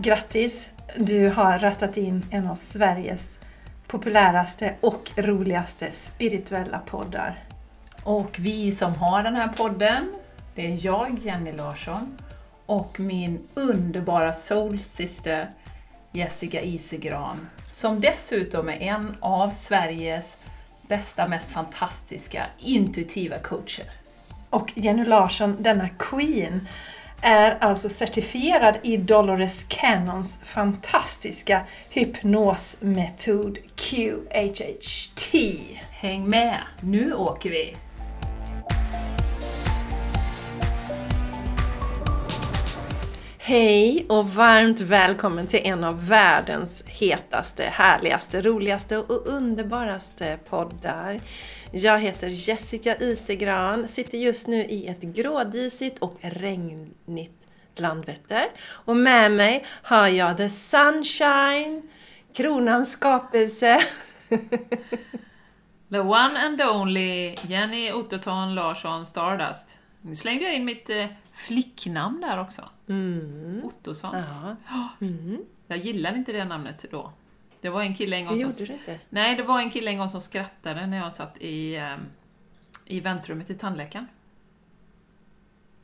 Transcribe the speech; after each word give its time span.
Grattis! 0.00 0.70
Du 0.96 1.28
har 1.28 1.58
rattat 1.58 1.96
in 1.96 2.26
en 2.30 2.48
av 2.48 2.54
Sveriges 2.54 3.38
populäraste 3.86 4.74
och 4.80 5.10
roligaste 5.16 5.92
spirituella 5.92 6.78
poddar. 6.78 7.44
Och 8.02 8.36
vi 8.38 8.72
som 8.72 8.94
har 8.94 9.22
den 9.22 9.34
här 9.34 9.48
podden, 9.48 10.14
det 10.54 10.66
är 10.66 10.86
jag, 10.86 11.18
Jenny 11.18 11.52
Larsson, 11.52 12.18
och 12.66 13.00
min 13.00 13.48
underbara 13.54 14.32
soulsyster 14.32 15.50
Jessica 16.12 16.62
Isegran, 16.62 17.48
som 17.66 18.00
dessutom 18.00 18.68
är 18.68 18.80
en 18.80 19.16
av 19.20 19.50
Sveriges 19.50 20.36
bästa, 20.88 21.28
mest 21.28 21.50
fantastiska 21.50 22.46
intuitiva 22.58 23.38
coacher. 23.38 23.90
Och 24.50 24.72
Jenny 24.74 25.04
Larsson, 25.04 25.56
denna 25.60 25.88
Queen, 25.88 26.68
är 27.20 27.58
alltså 27.60 27.88
certifierad 27.88 28.78
i 28.82 28.96
Dolores 28.96 29.64
Cannons 29.68 30.40
fantastiska 30.44 31.62
hypnosmetod 31.90 33.58
QHHT. 33.76 35.34
Häng 35.90 36.28
med, 36.28 36.58
nu 36.80 37.14
åker 37.14 37.50
vi! 37.50 37.76
Hej 43.38 44.06
och 44.08 44.28
varmt 44.28 44.80
välkommen 44.80 45.46
till 45.46 45.60
en 45.62 45.84
av 45.84 46.08
världens 46.08 46.84
hetaste, 46.86 47.62
härligaste, 47.62 48.42
roligaste 48.42 48.98
och 48.98 49.26
underbaraste 49.26 50.38
poddar. 50.50 51.20
Jag 51.72 52.00
heter 52.00 52.28
Jessica 52.28 52.96
Isegran, 52.96 53.88
sitter 53.88 54.18
just 54.18 54.48
nu 54.48 54.56
i 54.56 54.86
ett 54.86 55.02
grådisigt 55.02 55.98
och 55.98 56.18
regnigt 56.20 57.48
Landvetter. 57.76 58.46
Och 58.60 58.96
med 58.96 59.32
mig 59.32 59.66
har 59.82 60.08
jag 60.08 60.36
The 60.36 60.48
Sunshine, 60.48 61.82
kronans 62.34 62.92
skapelse. 62.92 63.80
The 65.90 65.98
one 65.98 66.46
and 66.46 66.62
only 66.62 67.34
Jenny 67.48 67.92
Ottoton 67.92 68.54
Larsson 68.54 69.06
Stardust. 69.06 69.80
Nu 70.02 70.14
slängde 70.14 70.44
jag 70.44 70.54
in 70.54 70.64
mitt 70.64 70.90
eh, 70.90 71.06
flicknamn 71.32 72.20
där 72.20 72.40
också. 72.40 72.62
Mm. 72.88 73.60
Ottosson. 73.64 74.16
Ja. 74.16 74.56
Mm. 75.00 75.38
Jag 75.66 75.78
gillade 75.78 76.16
inte 76.16 76.32
det 76.32 76.44
namnet 76.44 76.84
då. 76.90 77.12
Det 77.60 77.68
var 77.68 77.82
en 77.82 77.94
kille 77.94 78.16
en 78.16 78.26
gång 78.26 78.34
Det 78.38 78.50
som... 78.52 78.64
gjorde 78.64 78.72
du 78.72 78.78
inte. 78.92 79.00
Nej, 79.10 79.36
det 79.36 79.42
var 79.42 79.58
en 79.60 79.70
kille 79.70 79.90
en 79.90 79.98
gång 79.98 80.08
som 80.08 80.20
skrattade 80.20 80.86
när 80.86 80.98
jag 80.98 81.12
satt 81.12 81.36
i, 81.40 81.76
ehm, 81.76 82.00
i 82.84 83.00
väntrummet 83.00 83.46
till 83.46 83.58
tandläkaren. 83.58 84.06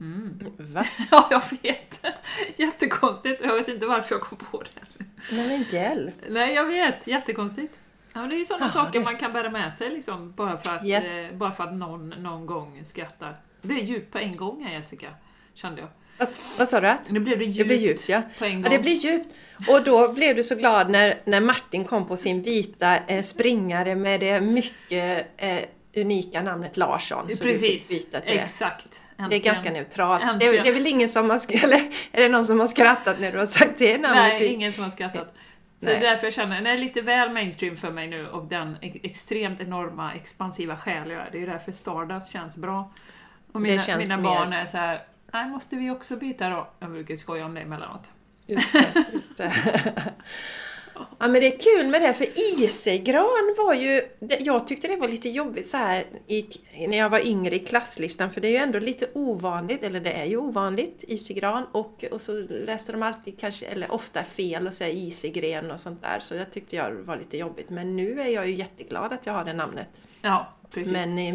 Mm. 0.00 0.39
Va? 0.58 0.84
Ja, 1.11 1.28
jag 1.30 1.42
vet. 1.62 2.05
Jättekonstigt. 2.56 3.42
Jag 3.45 3.55
vet 3.55 3.69
inte 3.69 3.86
varför 3.86 4.14
jag 4.14 4.22
kom 4.22 4.39
på 4.39 4.62
det. 4.62 5.05
Nej 5.33 5.48
men 5.48 5.80
hjälp! 5.80 6.14
Nej, 6.28 6.55
jag 6.55 6.64
vet. 6.64 7.06
Jättekonstigt. 7.06 7.78
Ja, 8.12 8.20
men 8.20 8.28
det 8.28 8.36
är 8.36 8.39
ju 8.39 8.45
sådana 8.45 8.67
Ja, 8.67 8.70
saker 8.70 8.98
det- 8.98 9.05
man 9.05 9.17
kan 9.17 9.33
bära 9.33 9.50
med 9.50 9.75
sig 9.75 9.91
liksom, 9.91 10.33
bara 10.33 10.56
för 10.58 10.77
att, 10.77 10.84
Yes. 10.86 11.17
eh, 11.17 11.33
bara 11.36 11.52
för 11.52 11.64
att 11.64 11.75
någon 11.75 12.08
någon 12.08 12.47
gång 12.47 12.84
skrattar. 12.84 13.41
Det 13.62 13.69
blev 13.69 13.84
djupt 13.84 14.12
på 14.12 14.19
en 14.19 14.36
gång 14.36 14.64
här, 14.64 14.72
Jessica. 14.75 15.14
Kände 15.55 15.80
jag. 15.80 15.91
Vad, 16.19 16.29
vad 16.59 16.69
sa 16.69 16.81
du? 16.81 16.93
Nu 17.09 17.20
blev 17.20 17.39
det 17.39 17.45
djupt, 17.45 17.59
Det 17.59 17.65
blir 17.65 17.77
djupt 17.79 18.09
ja. 18.09 18.23
på 18.39 18.45
en 18.45 18.55
gång. 18.62 18.62
Ja, 18.73 18.79
det 18.79 18.83
blir 18.83 18.93
djupt. 18.95 19.29
Och 19.69 19.84
då 19.84 20.12
blev 20.12 20.37
du 20.37 20.45
så 20.45 20.55
glad 20.55 20.91
när, 20.91 21.20
när 21.25 21.41
Martin 21.41 21.84
kom 21.84 22.09
på 22.09 22.17
sin 22.17 22.43
vita 22.43 22.97
eh, 23.07 23.23
springare 23.23 23.95
med 23.95 24.20
det 24.20 24.41
mycket 24.41 25.27
eh, 25.37 25.59
unika 25.97 26.42
namnet 26.42 26.77
Larsson. 26.77 27.29
Så 27.31 27.45
Precis, 27.45 27.89
byta 27.89 28.20
till 28.20 28.37
det. 28.37 28.42
exakt. 28.42 29.03
Det 29.17 29.23
är 29.23 29.25
Äntligen. 29.25 29.45
ganska 29.45 29.70
neutralt. 29.73 30.20
Det 30.23 30.27
är, 30.29 30.33
Äntligen. 30.33 30.65
det 30.65 30.70
är 30.70 30.75
väl 30.75 30.87
ingen 30.87 31.09
som 31.09 31.31
har, 31.31 31.39
sk- 31.39 31.65
eller 31.65 31.77
är 32.12 32.23
det 32.23 32.29
någon 32.29 32.47
som 32.47 32.61
har 32.61 32.67
skrattat 32.67 33.20
när 33.20 33.33
du 33.33 33.39
har 33.39 33.47
sagt 33.47 33.79
det 33.79 33.98
namnet? 33.98 34.17
Nej, 34.41 34.47
ingen 34.47 34.73
som 34.73 34.85
har 34.85 34.91
skrattat. 34.91 35.35
Så 35.81 35.87
Nej. 35.87 36.01
det 36.01 36.07
är 36.07 36.11
därför 36.11 36.27
jag 36.27 36.35
känner, 36.35 36.57
den 36.57 36.67
är 36.67 36.79
lite 36.79 37.01
väl 37.01 37.31
mainstream 37.33 37.77
för 37.77 37.91
mig 37.91 38.09
nu 38.09 38.29
och 38.29 38.45
den 38.48 38.77
ex- 38.83 38.96
extremt 39.02 39.61
enorma 39.61 40.14
expansiva 40.14 40.77
själ 40.77 41.11
jag 41.11 41.20
är. 41.20 41.29
Det 41.33 41.42
är 41.42 41.46
därför 41.46 41.73
Stardust 41.73 42.33
känns 42.33 42.57
bra. 42.57 42.92
Och 43.52 43.61
mina, 43.61 43.83
mina 43.98 44.17
mer- 44.17 44.23
barn 44.25 44.52
är 44.52 44.64
så 44.64 44.77
här. 44.77 45.02
Nej 45.34 45.48
måste 45.48 45.77
vi 45.77 45.90
också 45.90 46.17
byta 46.17 46.48
då? 46.48 46.68
Jag 46.78 46.90
brukar 46.90 47.17
skoja 47.17 47.45
om 47.45 47.55
det 47.55 47.61
emellanåt. 47.61 48.11
Just 48.46 48.72
det, 48.72 49.05
just 49.12 49.36
det. 49.36 49.52
Ja 50.95 51.28
men 51.28 51.33
det 51.33 51.55
är 51.55 51.58
kul 51.58 51.86
med 51.86 52.02
det 52.02 52.14
för 52.14 52.27
isegran 52.36 53.55
var 53.58 53.74
ju, 53.74 54.02
jag 54.40 54.68
tyckte 54.68 54.89
det 54.89 54.96
var 54.96 55.08
lite 55.08 55.28
jobbigt 55.28 55.68
så 55.68 55.77
här 55.77 56.06
i, 56.27 56.46
när 56.89 56.98
jag 56.98 57.11
var 57.11 57.27
yngre 57.27 57.55
i 57.55 57.58
klasslistan 57.58 58.30
för 58.30 58.40
det 58.40 58.48
är 58.48 58.50
ju 58.50 58.56
ändå 58.56 58.78
lite 58.78 59.06
ovanligt, 59.14 59.83
eller 59.83 60.00
det 60.00 60.12
är 60.12 60.24
ju 60.24 60.36
ovanligt, 60.36 61.05
isegran 61.08 61.66
och, 61.72 62.05
och 62.11 62.20
så 62.20 62.33
läste 62.48 62.92
de 62.92 63.02
alltid 63.02 63.40
kanske, 63.40 63.66
eller 63.66 63.92
ofta 63.92 64.24
fel 64.24 64.66
och 64.66 64.74
säga 64.74 64.90
isegren 64.90 65.70
och 65.70 65.80
sånt 65.80 66.02
där 66.02 66.20
så 66.20 66.34
det 66.34 66.45
tyckte 66.45 66.77
jag 66.77 66.90
var 66.92 67.16
lite 67.16 67.39
jobbigt 67.39 67.70
men 67.70 67.96
nu 67.96 68.20
är 68.20 68.28
jag 68.28 68.48
ju 68.48 68.55
jätteglad 68.55 69.12
att 69.12 69.27
jag 69.27 69.33
har 69.33 69.45
det 69.45 69.52
namnet. 69.52 69.89
Ja, 70.22 70.52
precis. 70.74 70.92
Men 70.92 71.18
eh, 71.18 71.34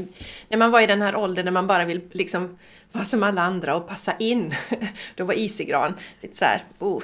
när 0.50 0.58
man 0.58 0.72
var 0.72 0.82
i 0.82 0.88
den 0.88 1.02
här 1.02 1.16
åldern 1.16 1.46
när 1.46 1.52
man 1.52 1.68
bara 1.68 1.86
vill 1.86 2.02
liksom 2.12 2.58
vara 2.92 3.04
som 3.06 3.24
alla 3.24 3.42
andra 3.42 3.76
och 3.76 3.88
passa 3.88 4.14
in, 4.20 4.54
då 5.16 5.26
var 5.26 5.34
isegran 5.34 5.94
lite 6.22 6.38
så 6.38 6.46
här, 6.46 6.64
oh, 6.80 7.04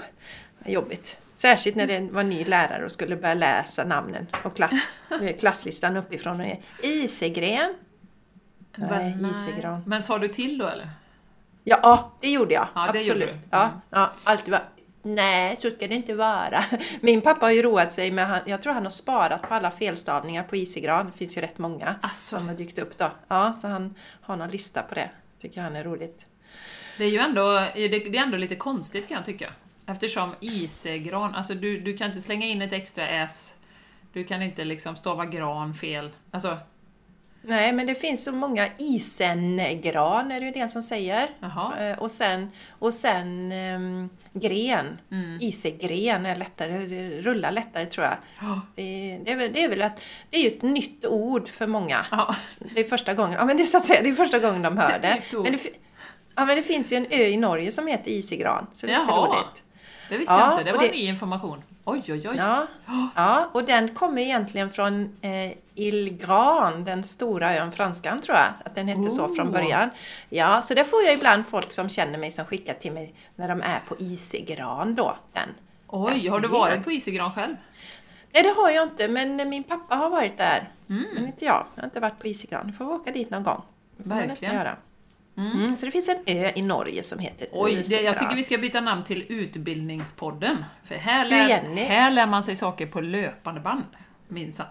vad 0.59 0.73
jobbigt. 0.73 1.17
Särskilt 1.35 1.75
när 1.75 1.87
det 1.87 1.99
var 2.11 2.23
ny 2.23 2.45
lärare 2.45 2.85
och 2.85 2.91
skulle 2.91 3.15
börja 3.15 3.33
läsa 3.33 3.83
namnen 3.83 4.27
och 4.43 4.55
klass, 4.55 4.91
klasslistan 5.39 5.97
uppifrån. 5.97 6.33
och 6.39 6.45
ner. 6.47 6.59
Isegren? 6.83 7.73
Nej, 8.75 9.15
Men, 9.19 9.31
isegran. 9.31 9.83
Men 9.85 10.03
sa 10.03 10.17
du 10.19 10.27
till 10.27 10.57
då 10.57 10.67
eller? 10.67 10.89
Ja, 11.63 12.11
det 12.21 12.29
gjorde 12.29 12.53
jag. 12.53 12.67
Ja, 12.75 12.81
det 12.81 12.97
Absolut. 12.97 13.07
gjorde 13.07 13.25
du. 13.25 13.39
Ja, 13.49 13.63
Mm. 13.63 13.79
ja, 13.89 14.11
alltid 14.23 14.51
var 14.51 14.63
Nej, 15.07 15.57
så 15.59 15.69
ska 15.71 15.87
det 15.87 15.95
inte 15.95 16.13
vara. 16.15 16.63
Min 17.01 17.21
pappa 17.21 17.45
har 17.45 17.51
ju 17.51 17.61
roat 17.61 17.91
sig 17.91 18.11
med, 18.11 18.27
han, 18.27 18.39
jag 18.45 18.61
tror 18.61 18.73
han 18.73 18.83
har 18.83 18.89
sparat 18.89 19.41
på 19.41 19.53
alla 19.53 19.71
felstavningar 19.71 20.43
på 20.43 20.55
isegran. 20.55 21.05
Det 21.11 21.17
finns 21.17 21.37
ju 21.37 21.41
rätt 21.41 21.57
många 21.57 21.95
Asså. 22.01 22.37
som 22.37 22.47
har 22.47 22.55
dykt 22.55 22.79
upp 22.79 22.97
då. 22.97 23.11
Ja, 23.27 23.53
så 23.53 23.67
han 23.67 23.95
har 24.21 24.35
någon 24.37 24.49
lista 24.49 24.81
på 24.81 24.95
det. 24.95 25.09
Tycker 25.45 25.61
han 25.61 25.75
är 25.75 25.83
roligt. 25.83 26.25
Det 26.97 27.03
är 27.03 27.09
ju 27.09 27.17
ändå, 27.17 27.65
det 27.73 27.85
är 27.85 28.15
ändå 28.15 28.37
lite 28.37 28.55
konstigt 28.55 29.07
kan 29.07 29.15
jag 29.17 29.25
tycka. 29.25 29.53
Eftersom 29.85 30.35
isegran, 30.39 31.35
alltså 31.35 31.53
du, 31.53 31.79
du 31.79 31.97
kan 31.97 32.07
inte 32.07 32.21
slänga 32.21 32.45
in 32.45 32.61
ett 32.61 32.73
extra 32.73 33.07
S, 33.07 33.57
du 34.13 34.23
kan 34.23 34.41
inte 34.41 34.63
liksom 34.63 34.95
stava 34.95 35.25
gran 35.25 35.73
fel. 35.73 36.11
Alltså, 36.31 36.57
Nej, 37.47 37.73
men 37.73 37.87
det 37.87 37.95
finns 37.95 38.23
så 38.23 38.31
många 38.31 38.67
isengran 38.77 40.31
är 40.31 40.39
det 40.39 40.45
ju 40.45 40.51
det 40.51 40.69
som 40.69 40.81
säger. 40.83 41.29
jaha. 41.39 41.79
Eh, 41.89 41.97
Och 41.99 42.11
sen, 42.11 42.51
och 42.79 42.93
sen 42.93 43.51
ehm, 43.51 44.09
gren. 44.33 44.97
Mm. 45.11 45.37
Isegren 45.41 46.25
är 46.25 46.35
lättare, 46.35 46.77
rullar 47.21 47.51
lättare 47.51 47.85
tror 47.85 48.05
jag. 48.05 48.15
Ja. 48.41 48.61
Det, 48.75 49.19
det, 49.25 49.31
är, 49.31 49.35
väl- 49.35 49.53
det 49.53 49.63
är 49.63 49.69
väl 49.69 49.81
att 49.81 50.01
det 50.29 50.37
är 50.37 50.41
ju 50.41 50.47
ett 50.47 50.61
nytt 50.61 51.05
ord 51.05 51.49
för 51.49 51.67
många. 51.67 52.05
Ja. 52.11 52.35
Det 52.59 52.79
är 52.79 52.83
första 52.83 53.13
gången, 53.13 53.33
ja 53.39 53.45
men 53.45 53.57
det 53.57 53.63
är 53.63 53.65
så 53.65 53.77
att 53.77 53.85
säga, 53.85 54.01
det 54.03 54.09
är 54.09 54.13
första 54.13 54.39
gången 54.39 54.61
de 54.61 54.77
hör 54.77 54.99
det. 54.99 55.21
Men 55.33 55.43
det, 55.51 55.59
ja, 56.35 56.45
men 56.45 56.55
det 56.55 56.63
finns 56.63 56.93
ju 56.93 56.97
en 56.97 57.05
ö 57.09 57.23
i 57.25 57.37
Norge 57.37 57.71
som 57.71 57.87
heter 57.87 58.11
Isegran, 58.11 58.67
så 58.73 58.85
det 58.85 58.93
är 58.93 58.99
lite 58.99 59.11
Jaha. 59.11 59.27
roligt. 59.27 59.63
Det 60.09 60.17
visste 60.17 60.33
Ja, 60.33 60.39
jag 60.39 60.53
inte, 60.53 60.63
det 60.63 60.77
var 60.77 60.83
det- 60.85 60.91
ny 60.91 60.97
information. 61.07 61.63
Oj, 61.85 62.01
oj, 62.07 62.29
oj. 62.29 62.35
Ja, 62.37 62.67
ja, 63.15 63.49
och 63.53 63.63
den 63.63 63.87
kommer 63.87 64.21
egentligen 64.21 64.69
från 64.69 65.03
eh, 65.21 65.29
Ilgran, 65.75 66.83
den 66.83 67.03
stora 67.03 67.55
ön, 67.55 67.71
franskan 67.71 68.21
tror 68.21 68.37
jag, 68.37 68.47
att 68.65 68.75
den 68.75 68.87
hette 68.87 69.11
så 69.11 69.35
från 69.35 69.47
Oh. 69.47 69.51
början. 69.53 69.89
Ja, 70.29 70.61
så 70.61 70.73
det 70.73 70.85
får 70.85 71.03
jag 71.03 71.13
ibland 71.13 71.45
folk 71.47 71.73
som 71.73 71.89
känner 71.89 72.17
mig 72.17 72.31
som 72.31 72.45
skickar 72.45 72.73
till 72.73 72.91
mig 72.91 73.13
när 73.35 73.47
de 73.47 73.61
är 73.61 73.79
på 73.87 73.95
Isegran 73.99 74.95
då, 74.95 75.17
den. 75.33 75.49
Oj, 75.87 76.27
har 76.27 76.39
du 76.39 76.47
varit 76.47 76.83
på 76.83 76.91
isegran 76.91 77.31
själv? 77.33 77.55
Nej, 78.33 78.43
det 78.43 78.49
har 78.49 78.69
jag 78.69 78.83
inte, 78.83 79.07
men 79.07 79.49
min 79.49 79.63
pappa 79.63 79.95
har 79.95 80.09
varit 80.09 80.37
där. 80.37 80.69
Mm. 80.89 81.05
Men 81.13 81.25
inte 81.27 81.45
jag. 81.45 81.65
Jag 81.75 81.81
har 81.81 81.87
inte 81.87 81.99
varit 81.99 82.19
på 82.19 82.27
Isegran. 82.27 82.61
Jag 82.65 82.75
får 82.77 82.85
åka 82.85 83.11
dit 83.11 83.29
någon 83.29 83.43
gång. 83.43 83.61
Det 83.97 84.03
får 84.03 84.09
Verkligen. 84.09 84.55
göra. 84.55 84.75
Mm, 85.37 85.75
så 85.75 85.85
det 85.85 85.91
finns 85.91 86.09
en 86.09 86.17
ö 86.25 86.51
i 86.55 86.61
Norge 86.61 87.03
som 87.03 87.19
heter 87.19 87.47
Oj, 87.51 87.83
det, 87.89 88.01
jag 88.01 88.19
tycker 88.19 88.35
vi 88.35 88.43
ska 88.43 88.57
byta 88.57 88.81
namn 88.81 89.03
till 89.03 89.25
Utbildningspodden. 89.29 90.65
För 90.83 90.95
här 90.95 91.25
lär, 91.25 91.75
här 91.85 92.11
lär 92.11 92.25
man 92.27 92.43
sig 92.43 92.55
saker 92.55 92.85
på 92.85 93.01
löpande 93.01 93.61
band, 93.61 93.83
minsann. 94.27 94.67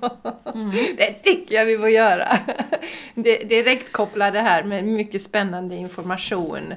Ja, 0.00 0.16
Mm. 0.54 0.70
det 0.96 1.12
tycker 1.12 1.54
jag 1.54 1.64
vi 1.64 1.78
får 1.78 1.88
göra. 1.88 2.28
Det, 3.14 3.36
direkt 3.38 3.92
koppla 3.92 4.30
det 4.30 4.40
här 4.40 4.62
med 4.64 4.84
mycket 4.84 5.22
spännande 5.22 5.74
information. 5.76 6.74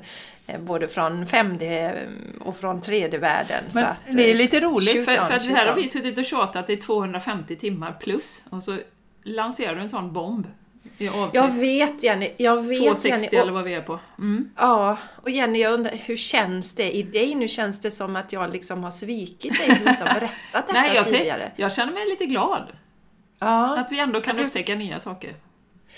eh, 0.47 0.59
Både 0.59 0.87
från 0.87 1.25
5D 1.25 1.93
och 2.39 2.57
från 2.57 2.81
3D-världen. 2.81 3.63
Men 3.63 3.71
så 3.71 3.79
att, 3.89 4.01
det 4.11 4.25
är 4.25 4.31
eh, 4.31 4.37
lite 4.37 4.59
roligt, 4.59 5.05
för, 5.05 5.15
för 5.15 5.33
att 5.35 5.45
här 5.45 5.67
har 5.67 5.75
vi 5.75 5.87
suttit 5.87 6.17
och 6.17 6.25
tjatat 6.25 6.69
i 6.69 6.77
250 6.77 7.55
timmar 7.55 7.97
plus, 7.99 8.41
och 8.49 8.63
så 8.63 8.77
lanserar 9.23 9.75
du 9.75 9.81
en 9.81 9.89
sån 9.89 10.13
bomb 10.13 10.47
Jag 11.31 11.51
vet 11.51 12.03
Jenny, 12.03 12.29
jag 12.37 12.55
vet 12.67 12.77
260 12.77 13.09
Jenny. 13.09 13.27
eller 13.37 13.47
Och, 13.51 13.53
vad 13.55 13.63
vi 13.63 13.73
är 13.73 13.81
på. 13.81 13.99
Mm. 14.17 14.49
ja, 14.57 14.97
och 15.15 15.29
Jenny 15.29 15.59
jag 15.61 15.73
undrar, 15.73 15.93
hur 16.05 16.17
känns 16.17 16.75
det 16.75 16.91
i 16.91 17.03
dig? 17.03 17.35
Nu 17.35 17.47
känns 17.47 17.81
det 17.81 17.91
som 17.91 18.15
att 18.15 18.33
jag 18.33 18.53
liksom 18.53 18.83
har 18.83 18.91
svikit 18.91 19.57
dig 19.59 19.75
som 19.75 19.87
inte 19.87 20.03
har 20.03 20.13
berättat 20.13 20.33
detta 20.67 20.73
Nej, 20.73 20.95
jag, 20.95 21.05
tidigare. 21.07 21.51
jag 21.55 21.73
känner 21.73 21.93
mig 21.93 22.09
lite 22.09 22.25
glad 22.25 22.63
Ja. 23.39 23.77
att 23.77 23.91
vi 23.91 23.99
ändå 23.99 24.21
kan 24.21 24.35
Att 24.35 24.41
upptäcka 24.45 24.75
nya 24.75 24.99
saker. 24.99 25.35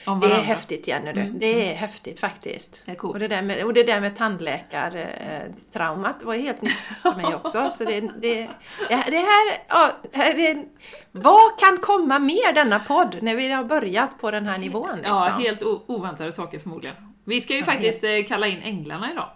om 0.06 0.19
Det 0.19 0.27
är 0.27 0.41
häftigt 0.41 0.88
Jenny 0.88 1.13
du. 1.13 1.24
Det 1.24 1.71
är 1.71 1.75
häftigt 1.75 2.19
faktiskt. 2.19 2.81
Det 2.86 2.91
är 2.91 2.95
coolt. 2.95 3.13
Och 3.13 3.19
det 3.19 3.27
där 3.27 3.41
med, 3.41 3.63
och 3.63 3.74
det 3.74 3.83
där 3.83 4.01
med 4.01 4.18
tandläkartraumat 4.18 6.15
var 6.24 6.33
ju 6.33 6.41
helt 6.41 6.62
nytt 6.62 6.74
för 6.74 7.15
mig 7.15 7.36
också. 7.36 7.69
Så 7.71 7.83
det, 7.86 8.00
det, 8.01 8.50
det 8.89 9.18
här, 9.18 9.57
ja, 9.68 9.91
det 10.12 10.63
vad 11.12 11.59
kan 11.59 11.77
komma 11.77 12.19
mer 12.19 12.53
denna 12.53 12.80
podd 12.80 13.18
när 13.21 13.36
vi 13.36 13.51
har 13.51 13.63
börjat 13.63 14.19
på 14.21 14.31
den 14.31 14.45
här 14.45 14.57
nivån? 14.57 14.89
Liksom? 14.97 15.15
Ja, 15.15 15.24
helt 15.39 15.63
oväntade 15.88 16.31
saker 16.31 16.59
förmodligen. 16.59 16.95
Vi 17.24 17.42
ska 17.42 17.56
ju 17.56 17.63
faktiskt 17.63 18.03
eh, 18.03 18.09
kalla 18.27 18.47
in 18.47 18.62
änglarna 18.63 19.12
idag. 19.12 19.30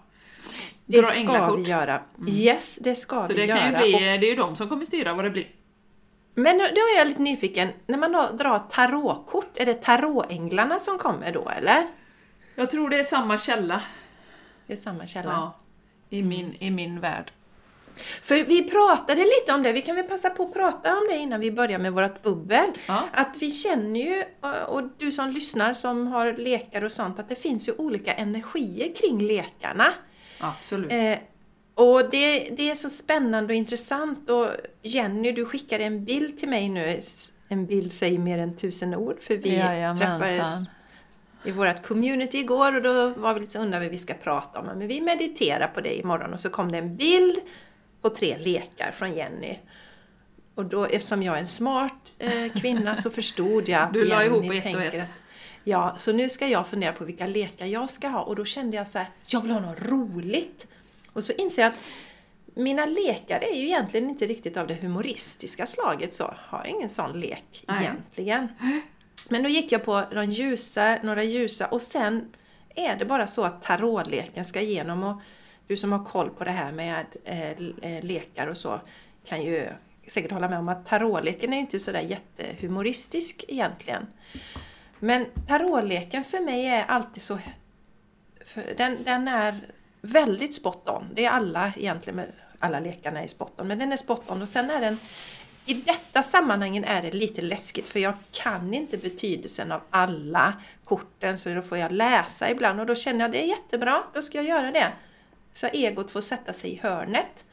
det 0.85 0.97
dra 1.01 1.05
ska 1.07 1.19
änglakort. 1.19 1.59
vi 1.59 1.63
göra. 1.63 2.01
Yes, 2.29 2.75
det 2.81 2.95
ska 2.95 3.21
Så 3.21 3.27
vi 3.27 3.33
det 3.33 3.45
göra. 3.45 3.59
kan 3.59 3.71
ju 3.71 3.77
bli, 3.77 3.93
Och- 3.95 3.99
det 3.99 4.07
är 4.27 4.29
ju 4.29 4.35
de 4.35 4.55
som 4.55 4.69
kommer 4.69 4.85
styra 4.85 5.13
vad 5.13 5.25
det 5.25 5.29
blir. 5.31 5.47
Men 6.35 6.57
då 6.57 6.63
är 6.63 6.97
jag 6.97 7.07
lite 7.07 7.21
nyfiken, 7.21 7.69
när 7.87 7.97
man 7.97 8.11
drar 8.11 8.59
tarotkort, 8.71 9.57
är 9.57 9.65
det 9.65 9.73
tarotänglarna 9.73 10.79
som 10.79 10.97
kommer 10.97 11.31
då 11.31 11.49
eller? 11.49 11.87
Jag 12.55 12.69
tror 12.71 12.89
det 12.89 12.99
är 12.99 13.03
samma 13.03 13.37
källa. 13.37 13.81
Det 14.67 14.73
är 14.73 14.77
samma 14.77 15.05
källa. 15.05 15.31
Ja, 15.31 15.59
i, 16.09 16.23
min, 16.23 16.55
I 16.59 16.71
min 16.71 16.99
värld. 16.99 17.31
För 18.21 18.43
vi 18.43 18.69
pratade 18.69 19.21
lite 19.21 19.53
om 19.53 19.63
det, 19.63 19.71
vi 19.71 19.81
kan 19.81 19.95
väl 19.95 20.05
passa 20.05 20.29
på 20.29 20.43
att 20.43 20.53
prata 20.53 20.97
om 20.97 21.07
det 21.09 21.15
innan 21.15 21.39
vi 21.39 21.51
börjar 21.51 21.79
med 21.79 21.93
vårt 21.93 22.23
bubbel. 22.23 22.67
Ja. 22.87 23.03
Att 23.13 23.35
vi 23.39 23.51
känner 23.51 23.99
ju, 23.99 24.23
och 24.67 24.83
du 24.97 25.11
som 25.11 25.29
lyssnar 25.29 25.73
som 25.73 26.07
har 26.07 26.33
lekar 26.33 26.83
och 26.83 26.91
sånt, 26.91 27.19
att 27.19 27.29
det 27.29 27.35
finns 27.35 27.67
ju 27.69 27.73
olika 27.77 28.13
energier 28.13 28.95
kring 28.95 29.27
lekarna. 29.27 29.85
Absolut. 30.39 30.91
Eh, 30.91 31.17
och 31.75 32.09
det, 32.11 32.39
det 32.57 32.69
är 32.71 32.75
så 32.75 32.89
spännande 32.89 33.53
och 33.53 33.57
intressant 33.57 34.29
och 34.29 34.47
Jenny, 34.81 35.31
du 35.31 35.45
skickade 35.45 35.83
en 35.83 36.05
bild 36.05 36.37
till 36.39 36.49
mig 36.49 36.69
nu. 36.69 36.99
En 37.47 37.65
bild 37.65 37.93
säger 37.93 38.19
mer 38.19 38.37
än 38.37 38.55
tusen 38.55 38.95
ord 38.95 39.21
för 39.21 39.37
vi 39.37 39.57
Jajamensan. 39.57 40.19
träffades 40.19 40.69
i 41.45 41.51
vårt 41.51 41.83
community 41.83 42.37
igår 42.37 42.75
och 42.75 42.81
då 42.81 43.09
var 43.09 43.33
vi 43.33 43.39
lite 43.39 43.51
så 43.51 43.59
undrade 43.59 43.85
vad 43.85 43.91
vi 43.91 43.97
ska 43.97 44.13
prata 44.13 44.59
om. 44.59 44.65
Men 44.65 44.87
vi 44.87 45.01
mediterar 45.01 45.67
på 45.67 45.81
det 45.81 45.99
imorgon 45.99 46.33
och 46.33 46.41
så 46.41 46.49
kom 46.49 46.71
det 46.71 46.77
en 46.77 46.95
bild 46.95 47.39
på 48.01 48.09
tre 48.09 48.37
lekar 48.37 48.91
från 48.91 49.13
Jenny. 49.15 49.59
Och 50.55 50.65
då, 50.65 50.85
eftersom 50.85 51.23
jag 51.23 51.35
är 51.35 51.39
en 51.39 51.45
smart 51.45 52.11
eh, 52.19 52.51
kvinna 52.61 52.95
så 52.95 53.09
förstod 53.09 53.69
jag 53.69 53.81
att 53.83 53.93
Du 53.93 54.05
la 54.05 54.23
ihop 54.23 54.43
ett 54.51 54.75
och 54.75 54.81
ett. 54.81 55.01
att- 55.03 55.09
Ja, 55.65 55.95
så 55.97 56.11
nu 56.11 56.29
ska 56.29 56.47
jag 56.47 56.67
fundera 56.67 56.91
på 56.93 57.03
vilka 57.05 57.27
lekar 57.27 57.65
jag 57.65 57.89
ska 57.89 58.07
ha 58.07 58.21
och 58.21 58.35
då 58.35 58.45
kände 58.45 58.77
jag 58.77 58.87
så 58.87 58.97
här, 58.97 59.07
jag 59.27 59.41
vill 59.41 59.51
ha 59.51 59.59
något 59.59 59.81
roligt. 59.81 60.67
Och 61.13 61.23
så 61.23 61.33
inser 61.33 61.61
jag 61.61 61.69
att 61.69 61.79
mina 62.55 62.85
lekar 62.85 63.39
är 63.39 63.55
ju 63.55 63.65
egentligen 63.65 64.09
inte 64.09 64.27
riktigt 64.27 64.57
av 64.57 64.67
det 64.67 64.73
humoristiska 64.73 65.65
slaget 65.65 66.13
så. 66.13 66.33
Har 66.37 66.65
ingen 66.65 66.89
sån 66.89 67.19
lek 67.19 67.63
Nej. 67.67 67.83
egentligen. 67.83 68.47
Men 69.29 69.43
då 69.43 69.49
gick 69.49 69.71
jag 69.71 69.85
på 69.85 70.03
de 70.11 70.31
ljusa, 70.31 70.99
några 71.03 71.23
ljusa 71.23 71.67
och 71.67 71.81
sen 71.81 72.33
är 72.75 72.95
det 72.95 73.05
bara 73.05 73.27
så 73.27 73.43
att 73.43 73.63
tarotleken 73.63 74.45
ska 74.45 74.61
igenom 74.61 75.03
och 75.03 75.21
du 75.67 75.77
som 75.77 75.91
har 75.91 76.05
koll 76.05 76.29
på 76.29 76.43
det 76.43 76.51
här 76.51 76.71
med 76.71 77.05
eh, 77.23 78.03
lekar 78.03 78.47
och 78.47 78.57
så 78.57 78.81
kan 79.25 79.43
ju 79.43 79.67
säkert 80.07 80.31
hålla 80.31 80.49
med 80.49 80.59
om 80.59 80.69
att 80.69 80.85
tarotleken 80.85 81.53
är 81.53 81.57
ju 81.57 81.61
inte 81.61 81.79
sådär 81.79 82.01
jättehumoristisk 82.01 83.45
egentligen. 83.47 84.07
Men 84.99 85.25
tarotleken 85.47 86.23
för 86.23 86.39
mig 86.39 86.67
är 86.67 86.83
alltid 86.83 87.21
så... 87.21 87.39
Den, 88.77 89.03
den 89.03 89.27
är 89.27 89.61
väldigt 90.03 90.53
spot 90.53 90.89
on. 90.89 91.09
Det 91.13 91.25
är 91.25 91.29
alla 91.29 91.73
egentligen, 91.77 92.15
med, 92.15 92.31
alla 92.59 92.79
lekarna 92.79 93.21
är 93.23 93.27
spot 93.27 93.53
on, 93.57 93.67
men 93.67 93.79
den 93.79 93.91
är 93.91 93.97
spot 93.97 94.23
on 94.27 94.41
och 94.41 94.49
sen 94.49 94.69
är 94.69 94.81
den 94.81 94.99
i 95.65 95.73
detta 95.73 96.23
sammanhangen 96.23 96.83
är 96.83 97.01
det 97.01 97.11
lite 97.11 97.41
läskigt 97.41 97.87
för 97.87 97.99
jag 97.99 98.13
kan 98.31 98.73
inte 98.73 98.97
betydelsen 98.97 99.71
av 99.71 99.81
alla 99.89 100.53
korten 100.85 101.37
så 101.37 101.49
då 101.49 101.61
får 101.61 101.77
jag 101.77 101.91
läsa 101.91 102.51
ibland 102.51 102.79
och 102.79 102.85
då 102.85 102.95
känner 102.95 103.19
jag 103.19 103.31
det 103.31 103.43
är 103.43 103.47
jättebra, 103.47 104.03
då 104.13 104.21
ska 104.21 104.37
jag 104.37 104.45
göra 104.45 104.71
det. 104.71 104.91
Så 105.51 105.67
egot 105.67 106.11
får 106.11 106.21
sätta 106.21 106.53
sig 106.53 106.71
i 106.71 106.79
hörnet. 106.83 107.45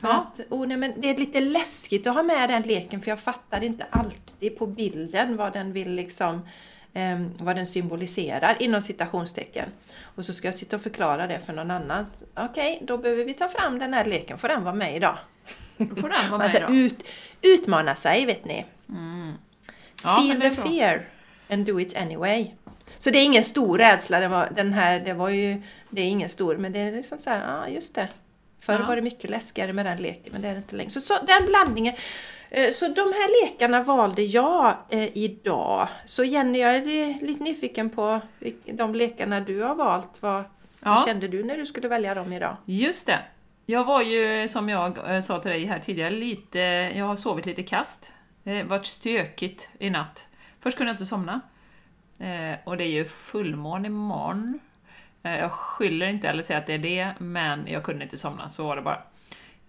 För 0.00 0.08
Ja. 0.08 0.14
att, 0.14 0.40
oh, 0.50 0.66
nej, 0.66 0.76
men 0.76 1.00
det 1.00 1.10
är 1.10 1.16
lite 1.16 1.40
läskigt 1.40 2.06
att 2.06 2.14
ha 2.14 2.22
med 2.22 2.48
den 2.48 2.62
leken 2.62 3.00
för 3.00 3.10
jag 3.10 3.20
fattar 3.20 3.64
inte 3.64 3.86
alltid 3.90 4.58
på 4.58 4.66
bilden 4.66 5.36
vad 5.36 5.52
den 5.52 5.72
vill 5.72 5.90
liksom 5.90 6.48
ehm, 6.94 7.30
vad 7.38 7.56
den 7.56 7.66
symboliserar 7.66 8.56
inom 8.60 8.80
citationstecken. 8.82 9.68
Och 10.02 10.24
så 10.24 10.32
ska 10.32 10.48
jag 10.48 10.54
sitta 10.54 10.76
och 10.76 10.82
förklara 10.82 11.26
det 11.26 11.40
för 11.40 11.52
någon 11.52 11.70
annan. 11.70 12.06
Okej, 12.36 12.78
då 12.82 12.98
behöver 12.98 13.24
vi 13.24 13.34
ta 13.34 13.48
fram 13.48 13.78
den 13.78 13.94
här 13.94 14.04
leken. 14.04 14.38
Får 14.38 14.48
den 14.48 14.64
vara 14.64 14.74
med 14.74 14.96
idag? 14.96 15.18
Då 15.76 15.96
får 15.96 16.08
den 16.08 16.30
vara 16.30 16.38
med 16.38 16.54
idag. 16.54 16.70
ut, 16.74 17.04
utmana 17.42 17.94
sig, 17.94 18.26
vet 18.26 18.44
ni. 18.44 18.64
Ja, 20.04 20.18
Feel 20.22 20.40
the 20.40 20.50
fear 20.50 21.08
and 21.50 21.66
do 21.66 21.80
it 21.80 21.96
anyway. 21.96 22.50
Så 22.98 23.10
det 23.10 23.18
är 23.18 23.24
ingen 23.24 23.42
stor 23.42 23.78
rädsla. 23.78 24.20
Det 24.20 24.28
var, 24.28 24.48
den 24.56 24.72
här, 24.72 25.00
det 25.00 25.12
var 25.14 25.28
ju, 25.28 25.62
det 25.90 26.00
är 26.02 26.06
ingen 26.06 26.28
stor, 26.28 26.56
men 26.56 26.72
det 26.72 26.78
är 26.78 26.92
liksom 26.92 27.18
så 27.18 27.30
här, 27.30 27.40
ja 27.62 27.68
just 27.68 27.94
det. 27.94 28.08
Förr 28.60 28.80
Ja. 28.80 28.86
var 28.86 28.96
det 28.96 29.02
mycket 29.02 29.30
läskigare 29.30 29.72
med 29.72 29.86
den 29.86 29.96
leken, 29.96 30.32
men 30.32 30.42
det 30.42 30.48
är 30.48 30.52
det 30.52 30.58
inte 30.58 30.76
längre. 30.76 30.90
Så, 30.90 31.00
så 31.00 31.14
den 31.26 31.46
blandningen. 31.46 31.94
Eh, 32.50 32.70
Så 32.70 32.88
de 32.88 33.00
här 33.00 33.44
lekarna 33.44 33.82
valde 33.82 34.22
jag 34.22 34.76
eh, 34.88 35.16
idag. 35.18 35.88
Så 36.04 36.24
Jenny, 36.24 36.58
jag 36.58 36.74
är 36.76 37.24
lite 37.26 37.42
nyfiken 37.44 37.90
på 37.90 38.20
de 38.72 38.94
lekarna 38.94 39.40
du 39.40 39.62
har 39.62 39.74
valt. 39.74 40.08
Vad, 40.20 40.34
vad 40.34 40.44
Ja. 40.80 41.02
kände 41.06 41.28
du 41.28 41.44
när 41.44 41.56
du 41.56 41.66
skulle 41.66 41.88
välja 41.88 42.14
dem 42.14 42.32
idag? 42.32 42.56
Just 42.64 43.06
det. 43.06 43.18
Jag 43.66 43.84
var 43.84 44.02
ju, 44.02 44.48
som 44.48 44.68
jag 44.68 45.14
eh, 45.14 45.20
sa 45.20 45.38
till 45.38 45.50
dig 45.50 45.64
här 45.64 45.78
tidigare, 45.78 46.10
lite, 46.10 46.58
jag 46.94 47.04
har 47.04 47.16
sovit 47.16 47.46
lite 47.46 47.62
kast. 47.62 48.12
Det 48.42 48.62
varit 48.62 48.86
stökigt 48.86 49.68
i 49.78 49.90
natt. 49.90 50.26
Först 50.60 50.76
kunde 50.76 50.90
jag 50.90 50.94
inte 50.94 51.06
somna. 51.06 51.40
Och 52.64 52.76
det 52.76 52.84
är 52.84 52.88
ju 52.88 53.04
fullmåne 53.04 53.86
imorgon. 53.86 54.60
Jag 55.22 55.52
skyller 55.52 56.06
inte 56.06 56.28
eller 56.28 56.42
säger 56.42 56.60
att 56.60 56.66
det 56.66 56.74
är 56.74 56.78
det, 56.78 57.14
men 57.18 57.66
jag 57.66 57.84
kunde 57.84 58.04
inte 58.04 58.16
somna, 58.16 58.48
så 58.48 58.64
var 58.64 58.76
det 58.76 58.82
bara. 58.82 59.02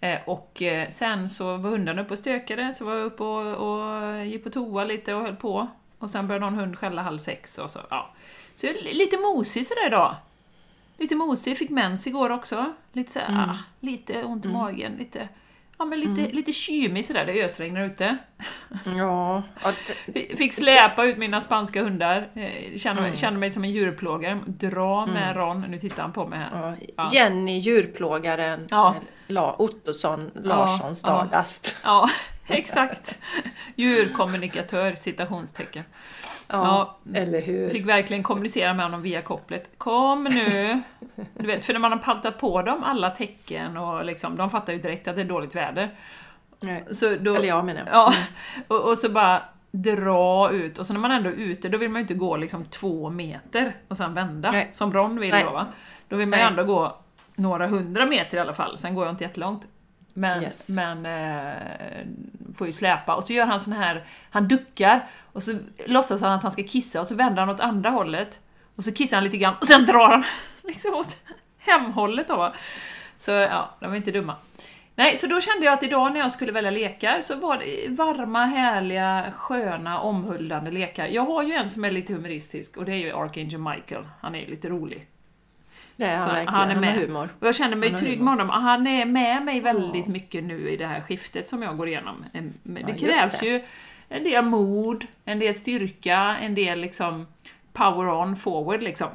Eh, 0.01 0.19
och 0.25 0.62
eh, 0.62 0.90
sen 0.90 1.30
så 1.30 1.57
var 1.57 1.69
hundarna 1.69 2.01
uppe 2.01 2.13
och 2.13 2.18
stökade, 2.19 2.74
så 2.74 2.86
var 2.86 2.96
jag 2.96 3.06
uppe 3.06 3.24
och, 3.24 3.54
och 3.56 4.25
gick 4.25 4.44
på 4.44 4.50
toa 4.50 4.84
lite 4.84 5.13
och 5.13 5.22
höll 5.22 5.36
på. 5.36 5.68
Och 6.00 6.10
sen 6.10 6.28
började 6.28 6.46
någon 6.46 6.60
hund 6.60 6.78
skälla 6.78 7.01
halv 7.01 7.18
sex 7.18 7.57
och 7.57 7.72
så, 7.72 7.80
ja. 7.90 8.13
Så 8.56 8.66
jag 8.66 8.75
är 8.75 8.94
lite 8.94 9.18
mosig 9.18 9.66
sådär 9.66 9.88
idag. 9.88 10.16
Lite 10.98 11.16
mosig, 11.16 11.57
fick 11.57 11.69
mens 11.69 12.07
igår 12.07 12.30
också. 12.30 12.74
Lite 12.94 13.12
så 13.12 13.19
Mm. 13.19 13.40
ah, 13.40 13.56
lite 13.80 14.24
ont 14.24 14.46
i 14.46 14.48
magen, 14.48 14.92
lite, 15.00 15.28
ja 15.80 15.86
men 15.86 16.00
lite, 16.00 16.36
lite 16.36 16.52
kymig 16.52 17.06
sådär, 17.06 17.26
det 17.26 17.44
ösregnar 17.46 17.81
ute. 17.86 18.18
Ja, 18.98 19.44
ja, 19.64 19.72
d- 20.08 20.36
Fick 20.38 20.54
släpa 20.54 21.06
ut 21.06 21.18
mina 21.18 21.42
spanska 21.42 21.84
hundar, 21.84 22.30
Eh, 22.36 22.78
kände, 22.78 23.02
Mm. 23.02 23.16
kände 23.16 23.40
mig 23.40 23.52
som 23.52 23.64
en 23.64 23.72
djurplågare. 23.72 24.40
Dra 24.46 25.06
med 25.06 25.36
Ron, 25.36 25.62
nu 25.62 25.80
tittar 25.80 26.02
han 26.04 26.14
på 26.14 26.28
mig 26.28 26.40
här. 26.40 26.50
ja, 26.54 26.76
Ja. 26.98 27.10
Jenny, 27.14 27.59
djurplågaren, 27.59 28.68
Ja. 28.69 28.95
La, 29.28 29.56
Ottosson, 29.59 30.31
Larsson, 30.36 30.90
ja. 30.90 30.95
Stardust. 30.95 31.76
Ja, 31.83 32.09
exakt. 32.48 33.18
Djurkommunikatör, 33.76 34.95
citationstecken. 34.95 35.83
Ja, 36.51 36.97
eller 37.13 37.41
hur? 37.41 37.69
Fick 37.69 37.85
verkligen 37.85 38.23
kommunicera 38.23 38.73
med 38.73 38.85
honom 38.85 39.01
via 39.01 39.21
kopplet. 39.21 39.69
Kom 39.77 40.23
nu! 40.23 40.81
Du 41.33 41.47
vet, 41.47 41.65
för 41.65 41.73
när 41.73 41.79
man 41.79 41.91
har 41.91 41.99
paltat 41.99 42.39
på 42.39 42.61
dem 42.61 42.83
alla 42.83 43.09
tecken 43.09 43.77
och 43.77 44.06
liksom, 44.06 44.35
de 44.35 44.49
fattar 44.49 44.73
ju 44.73 44.79
direkt 44.79 45.07
att 45.07 45.15
det 45.15 45.21
är 45.21 45.25
dåligt 45.25 45.56
väder. 45.56 45.89
Nej. 46.61 46.85
Så 46.91 47.15
då, 47.15 47.35
Eller 47.35 47.47
jag 47.47 47.65
menar 47.65 47.81
jag. 47.85 47.95
Ja, 47.95 48.13
och, 48.68 48.89
och 48.89 48.97
så 48.97 49.09
bara 49.09 49.41
dra 49.71 50.51
ut, 50.51 50.77
och 50.77 50.85
så 50.85 50.94
när 50.94 50.99
man 50.99 51.11
ändå 51.11 51.29
är 51.29 51.33
ute, 51.33 51.69
då 51.69 51.77
vill 51.77 51.89
man 51.89 51.99
ju 51.99 52.01
inte 52.01 52.13
gå 52.13 52.37
liksom 52.37 52.65
två 52.65 53.09
meter 53.09 53.75
och 53.87 53.97
sen 53.97 54.13
vända, 54.13 54.51
Nej. 54.51 54.69
som 54.71 54.94
Ron 54.94 55.19
vill 55.19 55.31
Nej. 55.31 55.44
då 55.44 55.51
va. 55.51 55.68
Då 56.07 56.15
vill 56.15 56.27
man 56.27 56.39
ju 56.39 56.45
ändå 56.45 56.63
gå 56.63 56.97
några 57.35 57.68
hundra 57.68 58.06
meter 58.06 58.37
i 58.37 58.39
alla 58.39 58.53
fall, 58.53 58.77
sen 58.77 58.95
går 58.95 59.06
jag 59.06 59.13
inte 59.13 59.23
jättelångt. 59.23 59.68
Men, 60.19 60.44
Yes. 60.44 60.69
men 60.69 61.06
eh, 61.06 62.06
får 62.57 62.68
ju 62.68 62.73
släpa, 62.73 63.16
och 63.16 63.23
så 63.23 63.33
gör 63.33 63.45
han 63.45 63.59
sån 63.59 63.73
här, 63.73 64.06
han 64.30 64.47
duckar, 64.47 65.07
och 65.33 65.44
så 65.44 65.52
låtsas 65.85 66.21
han 66.21 66.31
att 66.31 66.44
han 66.44 66.52
ska 66.52 66.64
kissa, 66.64 66.99
och 66.99 67.07
så 67.07 67.16
vänder 67.16 67.40
han 67.42 67.49
åt 67.49 67.59
andra 67.59 67.90
hållet, 67.90 68.40
och 68.76 68.83
så 68.83 68.92
kissar 68.94 69.18
han 69.18 69.23
lite 69.23 69.38
grann, 69.38 69.56
och 69.61 69.68
sen 69.68 69.85
drar 69.85 70.09
han 70.09 70.23
liksom 70.64 70.94
åt 70.94 71.18
hemhållet 71.57 72.28
då. 72.28 72.54
Så 73.18 73.31
ja, 73.31 73.69
de 73.80 73.90
var 73.90 73.95
inte 73.95 74.11
dumma. 74.11 74.35
Nej, 74.95 75.18
så 75.18 75.28
då 75.28 75.42
kände 75.42 75.66
jag 75.66 75.73
att 75.73 75.83
idag 75.83 76.14
när 76.14 76.19
jag 76.19 76.31
skulle 76.31 76.52
välja 76.52 76.71
lekar 76.71 77.21
så 77.21 77.35
var 77.35 77.57
det 77.57 77.88
varma, 77.90 78.45
härliga, 78.45 79.26
sköna, 79.35 79.99
omhuldande 79.99 80.71
lekar. 80.71 81.07
Jag 81.07 81.26
har 81.26 81.44
ju 81.44 81.54
en 81.54 81.69
som 81.69 81.83
är 81.85 81.92
lite 81.92 82.14
humoristisk 82.14 82.78
och 82.78 82.85
det 82.85 82.92
är 82.92 82.97
ju 82.97 83.11
Archangel 83.11 83.57
Michael. 83.59 84.07
Han 84.21 84.35
är 84.35 84.40
ju 84.40 84.47
lite 84.47 84.69
rolig. 84.69 85.07
Det 85.99 86.06
är 86.06 86.18
han 86.18 86.27
Så 86.27 86.33
verkligen. 86.33 86.53
han 86.53 86.59
Han, 86.59 86.69
är 86.69 86.75
har 86.75 86.81
med. 86.81 86.94
humor. 87.07 87.29
Och 87.39 87.47
jag 87.47 87.56
känner 87.56 87.75
mig 87.75 87.89
Han 87.89 87.99
trygg 87.99 88.18
humor. 88.19 88.23
med 88.35 88.45
honom. 88.45 88.63
Han 88.63 88.87
är 88.87 89.06
med 89.06 89.44
mig 89.45 89.59
väldigt 89.61 90.07
mycket 90.07 90.44
nu 90.44 90.69
i 90.69 90.77
det 90.77 90.85
här 90.87 91.01
skiftet 91.01 91.49
som 91.49 91.61
jag 91.61 91.77
går 91.77 91.87
igenom. 91.87 92.25
Det 92.63 92.81
Ja, 92.87 92.95
krävs 92.97 93.39
det. 93.39 93.45
ju 93.45 93.63
en 94.09 94.23
del 94.23 94.45
mod, 94.45 95.06
en 95.25 95.39
del 95.39 95.56
styrka, 95.56 96.35
en 96.41 96.56
del 96.56 96.79
liksom 96.81 97.27
power 97.73 98.09
on 98.09 98.35
forward 98.35 98.83
liksom. 98.83 99.07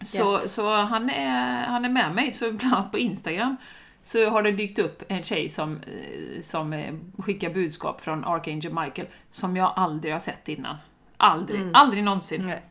Så, 0.00 0.18
Yes. 0.22 0.52
så 0.52 0.74
han, 0.76 1.10
är, 1.10 1.64
han 1.66 1.84
är 1.84 1.88
med 1.88 2.14
mig, 2.14 2.32
så 2.32 2.52
bland 2.52 2.74
annat 2.74 2.92
på 2.92 2.98
Instagram 2.98 3.56
så 4.02 4.30
har 4.30 4.42
det 4.42 4.52
dykt 4.52 4.78
upp 4.78 5.02
en 5.08 5.22
tjej 5.22 5.48
som, 5.48 5.76
eh, 5.76 6.40
som 6.40 6.72
eh, 6.72 6.94
skickar 7.18 7.50
budskap 7.50 8.00
från 8.00 8.24
Archangel 8.24 8.72
Michael 8.74 9.08
som 9.30 9.56
jag 9.56 9.72
aldrig 9.76 10.12
har 10.12 10.20
sett 10.20 10.48
innan. 10.48 10.76
Aldrig, 11.16 11.60
aldrig 11.74 12.04
någonsin. 12.04 12.46
Nej. 12.46 12.62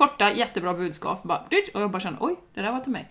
Korta, 0.00 0.32
jättebra 0.32 0.74
budskap. 0.74 1.22
Bara, 1.22 1.38
och 1.74 1.80
jag 1.80 1.90
bara 1.90 2.00
kände 2.00 2.18
oj, 2.20 2.36
det 2.54 2.60
där 2.62 2.72
var 2.72 2.80
till 2.80 2.92
mig. 2.92 3.08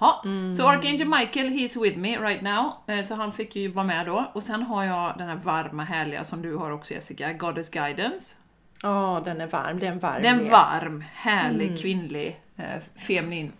Ja, 0.00 0.22
så 0.56 0.68
Archangel 0.68 1.08
Michael, 1.08 1.48
he's 1.48 1.82
with 1.82 1.98
me 1.98 2.18
right 2.18 2.42
now. 2.42 2.72
Eh, 2.86 3.02
Så 3.02 3.14
han 3.14 3.32
fick 3.32 3.56
ju 3.56 3.68
vara 3.68 3.86
med 3.86 4.06
då. 4.06 4.30
Och 4.32 4.42
sen 4.42 4.62
har 4.62 4.84
jag 4.84 5.14
den 5.18 5.28
här 5.28 5.36
varma, 5.36 5.84
härliga 5.84 6.24
som 6.24 6.42
du 6.42 6.56
har 6.56 6.70
också 6.70 6.94
Jessica, 6.94 7.32
Goddess 7.32 7.70
Guidance. 7.70 8.36
Ja, 8.82 9.22
den 9.24 9.40
är 9.40 9.46
varm. 9.46 9.78
Det 9.78 9.86
är 9.86 9.92
varm 9.94 10.22
Det 10.22 10.28
är 10.28 10.32
en 10.32 10.38
del. 10.38 10.50
varm, 10.50 11.04
härlig, 11.14 11.80
kvinnlig, 11.82 12.40
eh, 12.56 12.64
feminin, 12.96 13.52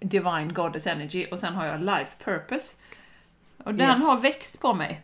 divine 0.00 0.52
goddess 0.54 0.86
energy. 0.86 1.26
Och 1.30 1.38
sen 1.38 1.54
har 1.54 1.66
jag 1.66 1.80
life 1.82 2.24
purpose. 2.24 2.76
Och 3.64 3.74
den 3.74 3.90
Yes. 3.90 4.06
har 4.08 4.22
växt 4.22 4.60
på 4.60 4.74
mig. 4.74 5.00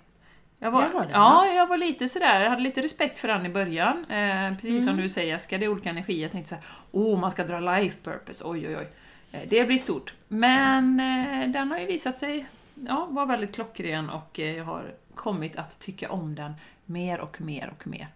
Jag 0.59 0.71
var, 0.71 0.83
Det 0.83 0.89
var 0.95 1.01
den, 1.01 1.11
ja, 1.11 1.47
jag 1.47 1.67
var 1.67 1.77
lite 1.77 2.09
sådär, 2.09 2.41
jag 2.41 2.51
hade 2.51 2.63
lite 2.63 2.83
respekt 2.83 3.19
för 3.19 3.29
den 3.29 3.47
i 3.47 3.49
början. 3.49 4.05
Eh, 4.11 4.55
precis 4.55 4.71
Mm. 4.71 4.81
som 4.81 4.97
du 4.97 5.09
säger 5.09 5.33
Jessica, 5.33 5.59
det 5.59 5.65
är 5.65 5.69
olika 5.69 5.91
energier. 5.91 6.23
Jag 6.23 6.33
tänkte 6.33 6.49
såhär, 6.49 6.65
oh 6.93 7.19
man 7.21 7.31
ska 7.31 7.45
dra 7.45 7.61
life 7.61 7.97
purpose, 8.03 8.45
oj 8.47 8.69
oj 8.69 8.77
oj. 8.77 8.89
Eh, 9.33 9.41
det 9.49 9.65
blir 9.65 9.79
stort. 9.79 10.15
Men 10.29 11.01
eh, 11.01 11.49
den 11.49 11.71
har 11.71 11.79
ju 11.79 11.87
visat 11.87 12.17
sig 12.17 12.47
ja, 12.75 13.07
vara 13.11 13.27
väldigt 13.27 13.55
klockren 13.55 14.11
och 14.11 14.41
eh, 14.41 14.57
jag 14.57 14.65
har 14.65 14.95
kommit 15.15 15.57
att 15.57 15.81
tycka 15.81 16.11
om 16.11 16.35
den 16.35 16.53
mer 16.85 17.21
och 17.21 17.41
mer 17.41 17.73
och 17.79 17.87
mer. 17.87 18.09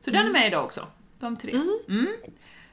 Så 0.00 0.10
den 0.10 0.26
är 0.26 0.30
med 0.32 0.46
idag 0.46 0.64
också. 0.64 0.86
De 1.20 1.36
tre. 1.36 1.52
Mm. 1.52 2.06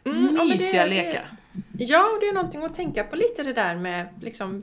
Mm, 0.06 0.36
det- 0.36 0.44
Mysiga 0.46 0.84
det- 0.84 0.90
lekar. 0.90 1.32
Ja, 1.78 2.04
och 2.04 2.18
det 2.22 2.26
är 2.28 2.34
någonting 2.34 2.64
att 2.64 2.76
tänka 2.76 3.04
på 3.04 3.16
lite 3.16 3.44
det 3.44 3.54
där 3.54 3.76
med 3.76 4.08
liksom 4.22 4.62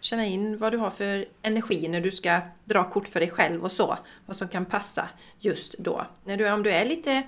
känna 0.00 0.26
in 0.26 0.58
vad 0.58 0.72
du 0.72 0.78
har 0.78 0.90
för 0.90 1.26
energi 1.42 1.88
när 1.88 2.00
du 2.00 2.10
ska 2.10 2.40
dra 2.64 2.90
kort 2.90 3.08
för 3.08 3.20
dig 3.20 3.30
själv 3.30 3.64
och 3.64 3.72
så. 3.72 3.98
Vad 4.26 4.36
som 4.36 4.48
kan 4.48 4.64
passa 4.64 5.08
just 5.40 5.74
då. 5.78 6.06
När 6.24 6.36
du, 6.36 6.50
om 6.50 6.62
du 6.62 6.70
är 6.70 6.84
lite, 6.84 7.22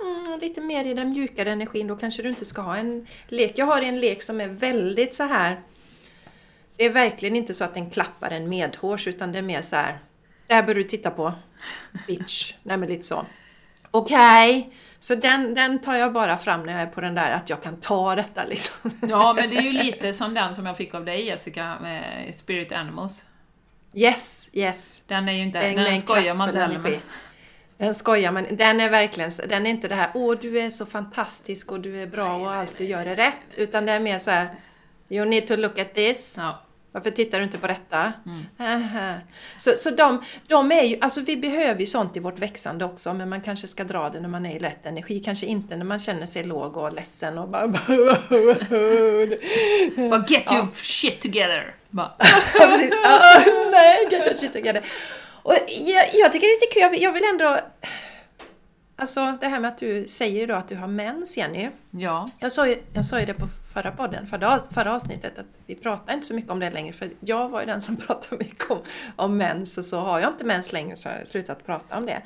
mm, 0.00 0.40
lite 0.40 0.60
mer 0.60 0.86
i 0.86 0.94
den 0.94 1.10
mjukare 1.10 1.50
energin 1.50 1.86
då 1.86 1.96
kanske 1.96 2.22
du 2.22 2.28
inte 2.28 2.44
ska 2.44 2.62
ha 2.62 2.76
en 2.76 3.06
lek. 3.28 3.52
Jag 3.58 3.66
har 3.66 3.82
en 3.82 4.00
lek 4.00 4.22
som 4.22 4.40
är 4.40 4.48
väldigt 4.48 5.14
så 5.14 5.22
här. 5.22 5.60
Det 6.76 6.84
är 6.84 6.90
verkligen 6.90 7.36
inte 7.36 7.54
så 7.54 7.64
att 7.64 7.74
den 7.74 7.90
klappar 7.90 8.30
en 8.30 8.48
medhårs 8.48 9.08
utan 9.08 9.32
det 9.32 9.38
är 9.38 9.42
mer 9.42 9.62
så 9.62 9.76
här. 9.76 9.98
Det 10.46 10.54
här 10.54 10.62
bör 10.62 10.74
du 10.74 10.82
titta 10.82 11.10
på. 11.10 11.32
Bitch. 12.06 12.54
Nej 12.62 12.76
men 12.76 12.88
lite 12.88 13.02
så. 13.02 13.26
Okej. 13.90 14.72
Så 15.04 15.14
den, 15.14 15.54
den 15.54 15.78
tar 15.78 15.94
jag 15.94 16.12
bara 16.12 16.36
fram 16.36 16.62
när 16.62 16.72
jag 16.72 16.82
är 16.82 16.86
på 16.86 17.00
den 17.00 17.14
där 17.14 17.30
att 17.30 17.50
jag 17.50 17.62
kan 17.62 17.76
ta 17.76 18.14
detta 18.14 18.44
liksom. 18.44 18.90
Ja, 19.08 19.32
men 19.32 19.50
det 19.50 19.56
är 19.56 19.62
ju 19.62 19.72
lite 19.84 20.12
som 20.12 20.34
den 20.34 20.54
som 20.54 20.66
jag 20.66 20.76
fick 20.76 20.94
av 20.94 21.04
dig 21.04 21.26
Jessica, 21.26 21.78
med 21.82 22.34
Spirit 22.34 22.72
Animals. 22.72 23.24
Yes, 23.94 24.50
yes. 24.52 25.02
Den 25.06 25.28
är 25.28 25.32
ju 25.32 25.42
inte, 25.42 25.60
Den 25.60 25.76
den, 25.76 26.00
skojar 26.00 26.36
man 26.36 26.48
inte 26.48 26.60
heller 26.60 26.78
med. 26.78 26.98
Den 27.78 27.94
skojar 27.94 28.32
man 28.32 28.46
Den 28.50 28.80
är 28.80 28.90
verkligen, 28.90 29.30
den 29.48 29.66
är 29.66 29.70
inte 29.70 29.88
det 29.88 29.94
här 29.94 30.10
åh 30.14 30.36
du 30.40 30.60
är 30.60 30.70
så 30.70 30.86
fantastisk 30.86 31.72
och 31.72 31.80
du 31.80 32.02
är 32.02 32.06
bra 32.06 32.36
och 32.36 32.52
allt 32.52 32.78
du 32.78 32.84
gör 32.84 33.06
är 33.06 33.16
rätt. 33.16 33.56
Utan 33.56 33.86
det 33.86 33.92
är 33.92 34.00
mer 34.00 34.18
så 34.18 34.30
här 34.30 34.54
You 35.08 35.24
need 35.24 35.48
to 35.48 35.56
look 35.56 35.78
at 35.78 35.94
this. 35.94 36.34
Ja. 36.38 36.63
Varför 36.94 37.10
tittar 37.10 37.38
du 37.38 37.44
inte 37.44 37.58
på 37.58 37.66
detta? 37.66 38.12
Mm. 38.26 38.44
Så, 39.56 39.70
så 39.76 39.90
de, 39.90 40.22
de 40.46 40.72
är 40.72 40.82
ju, 40.82 40.98
alltså 41.00 41.20
vi 41.20 41.36
behöver 41.36 41.80
ju 41.80 41.86
sånt 41.86 42.16
i 42.16 42.20
vårt 42.20 42.38
växande 42.38 42.84
också, 42.84 43.14
men 43.14 43.28
man 43.28 43.40
kanske 43.40 43.66
ska 43.66 43.84
dra 43.84 44.10
det 44.10 44.20
när 44.20 44.28
man 44.28 44.46
är 44.46 44.56
i 44.56 44.58
lätt 44.58 44.86
energi, 44.86 45.20
kanske 45.20 45.46
inte 45.46 45.76
när 45.76 45.84
man 45.84 45.98
känner 45.98 46.26
sig 46.26 46.44
låg 46.44 46.76
och 46.76 46.92
ledsen 46.92 47.38
och 47.38 47.48
bara... 47.48 47.68
Bara 50.10 50.24
get 50.28 50.52
your 50.52 50.68
shit 50.72 51.20
together! 51.20 51.74
Bara, 51.90 52.12
Ja. 52.58 52.80
Ah, 53.04 53.40
nej, 53.70 54.08
get 54.10 54.26
your 54.26 54.36
shit 54.36 54.52
together. 54.52 54.82
Och 55.42 55.54
jag, 55.68 56.04
jag 56.12 56.32
tycker 56.32 56.46
det 56.46 56.52
är 56.52 56.60
lite 56.60 56.80
kul, 56.80 57.02
jag 57.02 57.12
vill 57.12 57.24
ändå... 57.24 57.58
Alltså 58.96 59.38
det 59.40 59.46
här 59.46 59.60
med 59.60 59.68
att 59.68 59.78
du 59.78 60.06
säger 60.08 60.42
idag 60.42 60.58
att 60.58 60.68
du 60.68 60.76
har 60.76 60.86
mens, 60.86 61.36
Jenny. 61.36 61.70
ja. 61.90 62.28
Jag 62.38 62.52
sa, 62.52 62.68
ju, 62.68 62.76
jag 62.92 63.04
sa 63.04 63.20
ju 63.20 63.26
det 63.26 63.34
på 63.34 63.46
förra 63.74 63.90
podden, 63.92 64.26
förra, 64.26 64.60
förra 64.70 64.94
avsnittet, 64.94 65.38
att 65.38 65.46
vi 65.66 65.74
pratar 65.74 66.14
inte 66.14 66.26
så 66.26 66.34
mycket 66.34 66.50
om 66.50 66.60
det 66.60 66.70
längre, 66.70 66.92
för 66.92 67.10
jag 67.20 67.48
var 67.48 67.60
ju 67.60 67.66
den 67.66 67.80
som 67.80 67.96
pratade 68.06 68.44
mycket 68.44 68.70
om, 68.70 68.78
om 69.16 69.36
mens, 69.36 69.78
och 69.78 69.84
så 69.84 70.00
har 70.00 70.20
jag 70.20 70.30
inte 70.30 70.44
mens 70.44 70.72
längre 70.72 70.96
så 70.96 71.08
har 71.08 71.16
jag 71.16 71.28
slutat 71.28 71.66
prata 71.66 71.98
om 71.98 72.06
det. 72.06 72.22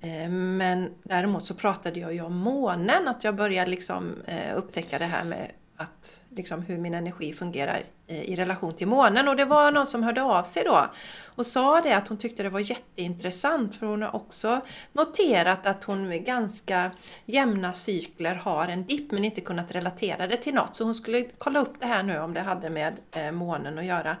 Eh, 0.00 0.28
Men 0.30 0.90
däremot 1.02 1.46
så 1.46 1.54
pratade 1.54 2.00
jag 2.00 2.14
ju 2.14 2.20
om 2.20 2.36
månen, 2.36 3.08
att 3.08 3.24
jag 3.24 3.34
började 3.34 3.70
liksom 3.70 4.14
eh, 4.26 4.56
upptäcka 4.56 4.98
det 4.98 5.04
här 5.04 5.24
med 5.24 5.50
att, 5.80 6.24
liksom 6.30 6.62
hur 6.62 6.78
min 6.78 6.94
energi 6.94 7.32
fungerar 7.32 7.82
eh, 8.06 8.22
i 8.22 8.36
relation 8.36 8.72
till 8.72 8.86
månen. 8.86 9.28
Och 9.28 9.36
det 9.36 9.44
var 9.44 9.72
någon 9.72 9.86
som 9.86 10.02
hörde 10.02 10.22
av 10.22 10.42
sig 10.42 10.64
då 10.64 10.90
och 11.34 11.46
sa 11.46 11.80
det 11.80 11.92
att 11.92 12.08
hon 12.08 12.18
tyckte 12.18 12.42
det 12.42 12.50
var 12.50 12.70
jätteintressant 12.70 13.74
för 13.74 13.86
hon 13.86 14.02
har 14.02 14.16
också 14.16 14.60
noterat 14.92 15.66
att 15.66 15.84
hon 15.84 16.08
med 16.08 16.24
ganska 16.24 16.90
jämna 17.26 17.72
cykler 17.72 18.34
har 18.34 18.68
en 18.68 18.84
dipp 18.84 19.10
men 19.10 19.24
inte 19.24 19.40
kunnat 19.40 19.72
relatera 19.72 20.26
det 20.26 20.36
till 20.36 20.54
något. 20.54 20.74
Så 20.74 20.84
hon 20.84 20.94
skulle 20.94 21.24
kolla 21.38 21.60
upp 21.60 21.74
det 21.80 21.86
här 21.86 22.02
nu 22.02 22.18
om 22.18 22.34
det 22.34 22.40
hade 22.40 22.70
med 22.70 22.96
eh, 23.10 23.32
månen 23.32 23.78
att 23.78 23.84
göra. 23.84 24.16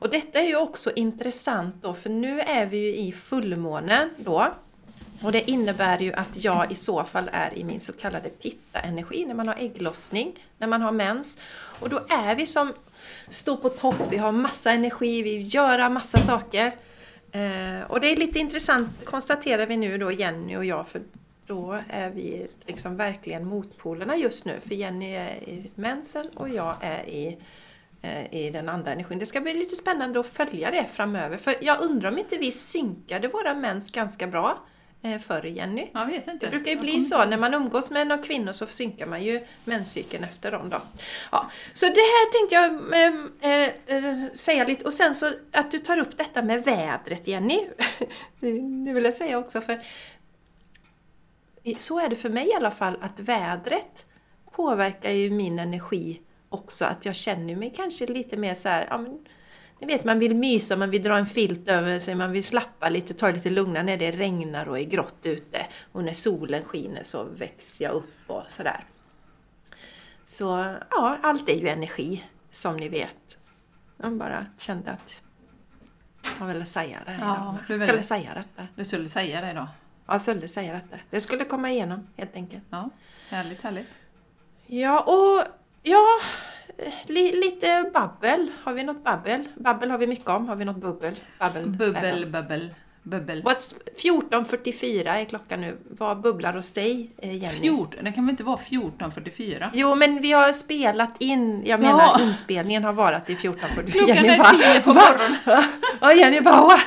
Och 0.00 0.10
detta 0.10 0.40
är 0.40 0.46
ju 0.46 0.56
också 0.56 0.90
intressant 0.96 1.74
då 1.82 1.94
för 1.94 2.10
nu 2.10 2.40
är 2.40 2.66
vi 2.66 2.76
ju 2.76 2.96
i 2.96 3.12
fullmånen 3.12 4.10
då. 4.18 4.54
Och 5.24 5.32
det 5.32 5.50
innebär 5.50 5.98
ju 5.98 6.12
att 6.12 6.44
jag 6.44 6.72
i 6.72 6.74
så 6.74 7.04
fall 7.04 7.30
är 7.32 7.58
i 7.58 7.64
min 7.64 7.80
så 7.80 7.92
kallade 7.92 8.28
pitta-energi 8.28 9.24
när 9.26 9.34
man 9.34 9.48
har 9.48 9.54
ägglossning, 9.54 10.44
när 10.58 10.66
man 10.66 10.82
har 10.82 10.92
mens. 10.92 11.38
Och 11.80 11.88
då 11.88 12.00
är 12.08 12.36
vi 12.36 12.46
som 12.46 12.72
står 13.28 13.56
på 13.56 13.68
topp, 13.68 14.02
vi 14.10 14.16
har 14.16 14.32
massa 14.32 14.70
energi, 14.70 15.22
vi 15.22 15.40
gör 15.40 15.88
massa 15.88 16.18
saker. 16.18 16.72
Eh, 17.32 17.82
och 17.88 18.00
det 18.00 18.12
är 18.12 18.16
lite 18.16 18.38
intressant, 18.38 18.90
konstaterar 19.04 19.66
vi 19.66 19.76
nu 19.76 19.98
då 19.98 20.12
Jenny 20.12 20.56
och 20.56 20.64
jag, 20.64 20.88
för 20.88 21.02
då 21.46 21.80
är 21.88 22.10
vi 22.10 22.46
liksom 22.66 22.96
verkligen 22.96 23.46
motpolerna 23.46 24.16
just 24.16 24.44
nu. 24.44 24.60
För 24.60 24.74
Jenny 24.74 25.14
är 25.14 25.48
i 25.48 25.70
mensen 25.74 26.28
och 26.34 26.48
jag 26.48 26.76
är 26.80 27.04
i 27.04 27.38
eh, 28.02 28.34
i 28.34 28.50
den 28.50 28.68
andra 28.68 28.92
energin. 28.92 29.18
Det 29.18 29.26
ska 29.26 29.40
bli 29.40 29.54
lite 29.54 29.76
spännande 29.76 30.20
att 30.20 30.26
följa 30.26 30.70
det 30.70 30.84
framöver. 30.84 31.36
För 31.36 31.54
jag 31.60 31.80
undrar 31.80 32.12
om 32.12 32.18
inte 32.18 32.38
vi 32.38 32.52
synkade 32.52 33.28
våra 33.28 33.54
mens 33.54 33.90
ganska 33.90 34.26
bra 34.26 34.58
förr, 35.02 35.44
Jenny? 35.44 35.90
Jag 35.94 36.06
vet 36.06 36.28
inte. 36.28 36.46
Det 36.46 36.50
brukar 36.50 36.70
ju 36.70 36.78
bli 36.78 37.00
så, 37.00 37.24
när 37.24 37.36
man 37.36 37.54
umgås 37.54 37.90
med 37.90 38.06
några 38.06 38.22
kvinnor 38.22 38.52
så 38.52 38.66
synkar 38.66 39.06
man 39.06 39.22
ju 39.22 39.40
menscykeln 39.64 40.24
efter 40.24 40.50
dem 40.50 40.70
då. 40.70 40.80
Ja, 41.32 41.50
så 41.74 41.86
det 41.86 41.92
här 41.92 42.32
tänkte 42.32 42.54
jag 42.54 42.94
eh, 43.02 43.68
eh, 43.86 44.14
eh, 44.22 44.32
säga 44.32 44.64
lite, 44.64 44.84
och 44.84 44.94
sen 44.94 45.14
så 45.14 45.32
att 45.52 45.70
du 45.70 45.78
tar 45.78 45.98
upp 45.98 46.18
detta 46.18 46.42
med 46.42 46.64
vädret 46.64 47.28
Jenny. 47.28 47.68
det 48.84 48.92
vill 48.92 49.04
jag 49.04 49.14
säga 49.14 49.38
också 49.38 49.60
för 49.60 49.80
så 51.78 52.00
är 52.00 52.08
det 52.08 52.16
för 52.16 52.30
mig 52.30 52.48
i 52.48 52.54
alla 52.54 52.70
fall, 52.70 52.98
att 53.00 53.20
vädret 53.20 54.06
påverkar 54.50 55.10
ju 55.10 55.30
min 55.30 55.58
energi 55.58 56.20
också. 56.48 56.84
Att 56.84 57.04
jag 57.04 57.14
känner 57.14 57.56
mig 57.56 57.72
kanske 57.76 58.06
lite 58.06 58.36
mer 58.36 58.54
så 58.54 58.68
här, 58.68 58.86
ja 58.90 58.98
men 58.98 59.18
ni 59.82 59.88
vet 59.88 60.04
man 60.04 60.18
vill 60.18 60.34
mysa, 60.36 60.76
man 60.76 60.90
vill 60.90 61.02
dra 61.02 61.16
en 61.18 61.26
filt 61.26 61.68
över 61.70 61.98
sig, 61.98 62.14
man 62.14 62.32
vill 62.32 62.44
slappa 62.44 62.88
lite, 62.88 63.14
ta 63.14 63.26
det 63.26 63.32
lite 63.32 63.50
lugnare 63.50 63.82
när 63.82 63.96
det 63.96 64.10
regnar 64.10 64.68
och 64.68 64.78
är 64.78 64.84
grått 64.84 65.18
ute. 65.22 65.66
Och 65.92 66.04
när 66.04 66.12
solen 66.12 66.64
skiner 66.64 67.02
så 67.04 67.24
växer 67.24 67.84
jag 67.84 67.94
upp 67.94 68.14
och 68.26 68.42
sådär. 68.48 68.84
Så 70.24 70.74
ja, 70.90 71.18
allt 71.22 71.48
är 71.48 71.54
ju 71.54 71.68
energi, 71.68 72.24
som 72.52 72.76
ni 72.76 72.88
vet. 72.88 73.38
Jag 73.96 74.12
bara 74.12 74.46
kände 74.58 74.90
att 74.90 75.22
jag 76.40 76.46
ville 76.46 76.64
säga 76.64 76.98
det 77.06 77.10
här 77.12 77.26
Ja, 77.26 77.34
idag. 77.34 77.56
du 77.68 77.74
Jag 77.74 77.88
skulle 77.88 78.02
säga 78.02 78.30
detta. 78.34 78.68
Du 78.76 78.84
skulle 78.84 79.08
säga 79.08 79.40
det 79.40 79.52
då. 79.52 79.68
Jag 80.06 80.22
skulle 80.22 80.48
säga 80.48 80.72
detta. 80.72 80.96
Det 81.10 81.20
skulle 81.20 81.44
komma 81.44 81.70
igenom, 81.70 82.06
helt 82.16 82.34
enkelt. 82.36 82.64
Ja, 82.70 82.90
härligt, 83.28 83.62
härligt. 83.62 83.88
Ja, 84.66 85.00
och 85.00 85.44
ja, 85.82 86.06
li, 87.06 87.32
lite 87.32 87.90
babbel. 87.94 88.50
Har 88.64 88.72
vi 88.72 88.82
något 88.84 89.04
babbel? 89.04 89.48
Babbel 89.54 89.90
har 89.90 89.98
vi 89.98 90.06
mycket 90.06 90.28
om. 90.28 90.48
Har 90.48 90.56
vi 90.56 90.64
något 90.64 90.76
bubbel? 90.76 91.14
Babbel. 91.38 91.66
Bubbel, 91.66 92.26
bubbel, 92.26 92.74
bubbel. 93.02 93.42
What's 93.42 93.74
14.44 94.30 95.08
är 95.20 95.24
klockan 95.24 95.60
nu. 95.60 95.76
Vad 95.90 96.20
bubblar 96.20 96.52
hos 96.52 96.72
dig, 96.72 97.10
eh, 97.18 97.32
Jenny? 97.36 97.48
14, 97.60 98.04
det 98.04 98.12
kan 98.12 98.26
väl 98.26 98.30
inte 98.30 98.44
vara 98.44 98.56
14.44? 98.56 99.70
Jo, 99.74 99.94
men 99.94 100.20
vi 100.22 100.32
har 100.32 100.52
spelat 100.52 101.14
in. 101.18 101.62
Jag 101.66 101.80
menar, 101.80 101.98
Ja. 102.18 102.20
inspelningen 102.24 102.84
har 102.84 102.92
varit 102.92 103.30
i 103.30 103.34
14.44. 103.36 103.90
Klockan 103.92 104.16
Jenny 104.16 104.28
är 104.28 104.38
bara, 104.38 104.50
10 104.50 104.80
på 104.80 104.92
morgonen. 104.94 105.64
Och 106.00 106.14
Jenny 106.14 106.40
bara, 106.40 106.60
what? 106.60 106.80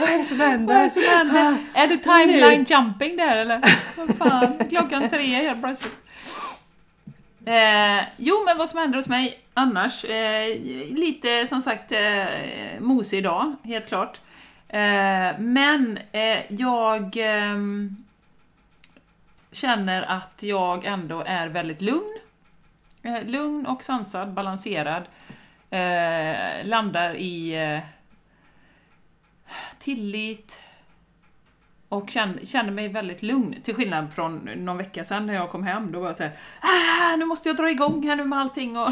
Vad 0.00 0.08
är 0.10 0.18
det 0.18 0.24
som 0.24 0.40
händer? 0.40 0.74
Vad 0.74 0.76
är 0.82 0.84
det 0.84 0.90
som 0.90 1.02
händer? 1.02 1.56
Är 1.74 1.86
det 1.86 1.96
timeline 1.96 2.64
jumping 2.68 3.16
där 3.16 3.36
eller? 3.36 3.60
Vad 3.96 4.16
fan, 4.18 4.68
klockan 4.70 5.08
tre 5.10 5.26
helt 5.26 5.62
plötsligt. 5.62 5.96
Eh, 7.46 8.04
jo, 8.16 8.42
men 8.44 8.58
vad 8.58 8.68
som 8.68 8.78
händer 8.78 8.96
hos 8.96 9.08
mig 9.08 9.40
annars? 9.54 10.04
Eh, 10.04 10.60
lite 10.90 11.46
som 11.46 11.60
sagt 11.60 11.92
eh, 11.92 12.26
mosig 12.80 13.18
idag, 13.18 13.56
helt 13.64 13.86
klart. 13.86 14.20
Eh, 14.68 15.38
men 15.38 15.98
eh, 16.12 16.38
jag 16.48 17.16
ehm, 17.16 17.96
känner 19.52 20.02
att 20.02 20.42
jag 20.42 20.84
ändå 20.84 21.22
är 21.26 21.48
väldigt 21.48 21.82
lugn. 21.82 22.18
Eh, 23.02 23.24
lugn 23.24 23.66
och 23.66 23.82
sansad, 23.82 24.32
balanserad. 24.32 25.02
Eh, 25.70 26.64
landar 26.64 27.14
i 27.14 27.54
eh, 27.54 27.80
tillit, 29.78 30.60
och 31.88 32.10
kände, 32.10 32.46
kände 32.46 32.72
mig 32.72 32.88
väldigt 32.88 33.22
lugn, 33.22 33.62
till 33.62 33.74
skillnad 33.74 34.12
från 34.12 34.36
någon 34.36 34.76
vecka 34.76 35.04
sedan 35.04 35.26
när 35.26 35.34
jag 35.34 35.50
kom 35.50 35.62
hem. 35.62 35.92
Då 35.92 36.00
var 36.00 36.06
jag 36.06 36.16
såhär, 36.16 36.32
ah, 36.60 37.16
nu 37.16 37.24
måste 37.24 37.48
jag 37.48 37.56
dra 37.56 37.70
igång 37.70 38.08
här 38.08 38.16
nu 38.16 38.24
med 38.24 38.38
allting 38.38 38.76
och... 38.76 38.90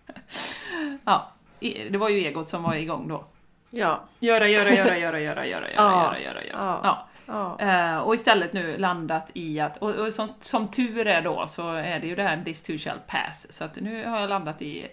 ja, 1.04 1.32
det 1.60 1.96
var 1.96 2.08
ju 2.08 2.18
egot 2.18 2.48
som 2.48 2.62
var 2.62 2.74
igång 2.74 3.08
då. 3.08 3.24
Ja. 3.70 4.00
Göra, 4.20 4.48
göra, 4.48 4.74
göra, 4.74 4.98
göra, 4.98 5.20
göra, 5.20 5.46
göra, 5.46 5.70
göra, 5.70 5.70
göra, 5.74 6.20
göra, 6.20 6.44
göra. 6.44 6.80
Ja. 6.82 7.06
Ja. 7.26 7.60
Eh, 7.60 7.98
och 7.98 8.14
istället 8.14 8.52
nu 8.52 8.78
landat 8.78 9.30
i 9.34 9.60
att, 9.60 9.76
och, 9.76 9.94
och 9.94 10.12
som, 10.12 10.28
som 10.40 10.68
tur 10.68 11.06
är 11.06 11.22
då, 11.22 11.46
så 11.48 11.72
är 11.72 12.00
det 12.00 12.06
ju 12.06 12.14
det 12.14 12.22
här 12.22 12.42
this 12.44 12.62
too 12.62 12.78
shall 12.78 12.98
pass. 13.06 13.52
Så 13.52 13.64
att 13.64 13.80
nu 13.80 14.06
har 14.06 14.20
jag 14.20 14.28
landat 14.28 14.62
i 14.62 14.86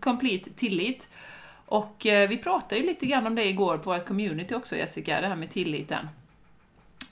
complete 0.00 0.50
tillit. 0.50 1.08
Och 1.66 2.06
eh, 2.06 2.28
vi 2.28 2.38
pratade 2.38 2.80
ju 2.80 2.86
lite 2.86 3.06
grann 3.06 3.26
om 3.26 3.34
det 3.34 3.44
igår 3.44 3.78
på 3.78 3.94
ett 3.94 4.06
community 4.06 4.54
också 4.54 4.76
Jessica, 4.76 5.20
det 5.20 5.26
här 5.26 5.36
med 5.36 5.50
tilliten. 5.50 6.08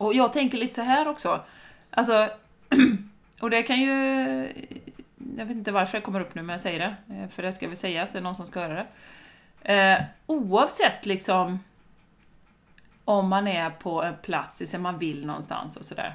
Och 0.01 0.15
jag 0.15 0.33
tänker 0.33 0.59
lite 0.59 0.75
så 0.75 0.83
här 0.83 1.09
också, 1.09 1.45
alltså, 1.91 2.29
och 3.41 3.51
det 3.51 3.63
kan 3.63 3.81
ju, 3.81 3.93
jag 5.37 5.47
vet 5.47 5.57
inte 5.57 5.73
varför 5.73 5.99
det 5.99 6.05
kommer 6.05 6.21
upp 6.21 6.35
nu 6.35 6.43
men 6.43 6.53
jag 6.53 6.61
säger 6.61 6.79
det, 6.79 7.15
eh, 7.15 7.29
för 7.29 7.43
det 7.43 7.53
ska 7.53 7.67
väl 7.67 7.77
sägas, 7.77 8.13
det 8.13 8.19
är 8.19 8.23
någon 8.23 8.35
som 8.35 8.47
ska 8.47 8.61
höra 8.61 8.75
det. 8.75 8.87
Eh, 9.75 10.03
oavsett 10.27 11.07
liksom 11.07 11.59
om 13.05 13.29
man 13.29 13.49
är 13.49 13.71
på 13.71 14.03
en 14.03 14.15
plats, 14.23 14.61
liksom 14.61 14.83
man 14.83 14.99
vill 14.99 15.27
någonstans 15.27 15.77
och 15.77 15.85
sådär. 15.85 16.15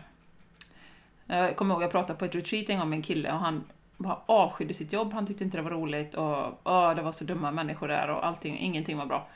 Jag 1.26 1.56
kommer 1.56 1.76
ihåg 1.76 1.84
jag 1.84 1.92
pratade 1.92 2.20
på 2.20 2.26
ett 2.26 2.36
retreat 2.36 2.70
en 2.70 2.80
gång 2.80 2.90
med 2.90 2.98
en 2.98 3.04
kille 3.04 3.32
och 3.32 3.40
han 3.40 3.64
bara 3.98 4.20
avskydde 4.26 4.74
sitt 4.74 4.94
jobb, 4.94 5.14
han 5.14 5.28
tyckte 5.28 5.44
inte 5.44 5.58
det 5.58 5.64
var 5.64 5.72
roligt 5.72 6.16
och 6.16 6.62
åh, 6.64 6.96
det 6.96 7.02
var 7.02 7.12
så 7.12 7.24
dumma 7.24 7.52
människor 7.52 7.88
där 7.88 8.10
och 8.10 8.26
allting, 8.26 8.60
ingenting 8.60 8.98
var 8.98 9.06
bra. 9.06 9.28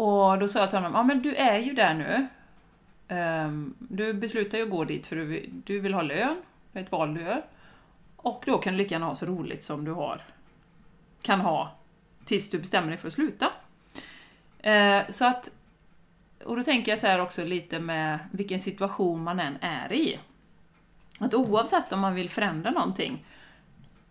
Och 0.00 0.38
då 0.38 0.48
sa 0.48 0.58
jag 0.58 0.70
till 0.70 0.78
honom, 0.78 0.94
ja 0.94 1.02
men 1.02 1.22
du 1.22 1.34
är 1.34 1.58
ju 1.58 1.74
där 1.74 1.94
nu. 1.94 2.26
Um, 3.16 3.74
du 3.78 4.12
beslutar 4.12 4.58
ju 4.58 4.64
att 4.64 4.70
gå 4.70 4.84
dit 4.84 5.06
för 5.06 5.16
du 5.16 5.50
du 5.64 5.80
vill 5.80 5.94
ha 5.94 6.02
lön, 6.02 6.42
det 6.72 6.78
är 6.78 6.82
ett 6.82 6.92
val 6.92 7.14
du 7.14 7.20
gör. 7.20 7.44
Och 8.16 8.42
då 8.46 8.58
kan 8.58 8.72
du 8.72 8.78
lika 8.78 8.94
gärna 8.94 9.06
ha 9.06 9.14
så 9.14 9.26
roligt 9.26 9.64
som 9.64 9.84
du 9.84 9.92
har, 9.92 10.20
kan 11.22 11.40
ha, 11.40 11.76
tills 12.24 12.50
du 12.50 12.58
bestämmer 12.58 12.88
dig 12.88 12.96
för 12.96 13.08
att 13.08 13.14
sluta. 13.14 13.46
Uh, 14.66 15.00
så 15.08 15.24
att, 15.26 15.50
och 16.44 16.56
då 16.56 16.62
tänker 16.62 16.92
jag 16.92 16.98
så 16.98 17.06
här 17.06 17.20
också 17.20 17.44
lite 17.44 17.80
med 17.80 18.18
vilken 18.30 18.60
situation 18.60 19.22
man 19.22 19.40
än 19.40 19.56
är 19.60 19.92
i. 19.92 20.18
Att 21.18 21.34
oavsett 21.34 21.92
om 21.92 22.00
man 22.00 22.14
vill 22.14 22.30
förändra 22.30 22.70
någonting, 22.70 23.24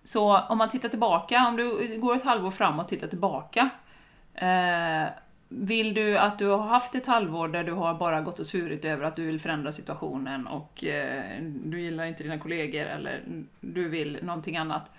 så 0.03 0.39
om 0.39 0.57
man 0.57 0.69
tittar 0.69 0.89
tillbaka, 0.89 1.47
om 1.47 1.55
du 1.55 1.97
går 1.99 2.15
ett 2.15 2.25
halvår 2.25 2.51
fram 2.51 2.79
och 2.79 2.87
tittar 2.87 3.07
tillbaka, 3.07 3.69
uh, 4.41 5.09
vill 5.49 5.93
du 5.93 6.17
att 6.17 6.39
du 6.39 6.47
har 6.47 6.67
haft 6.67 6.95
ett 6.95 7.05
halvår 7.05 7.47
där 7.47 7.63
du 7.63 7.71
har 7.71 7.93
bara 7.93 8.21
gått 8.21 8.39
och 8.39 8.45
svurit 8.45 8.85
över 8.85 9.03
att 9.03 9.15
du 9.15 9.25
vill 9.25 9.39
förändra 9.39 9.71
situationen 9.71 10.47
och 10.47 10.83
eh, 10.83 11.41
du 11.41 11.81
gillar 11.81 12.05
inte 12.05 12.23
dina 12.23 12.39
kollegor 12.39 12.85
eller 12.85 13.23
du 13.59 13.89
vill 13.89 14.19
någonting 14.21 14.57
annat. 14.57 14.91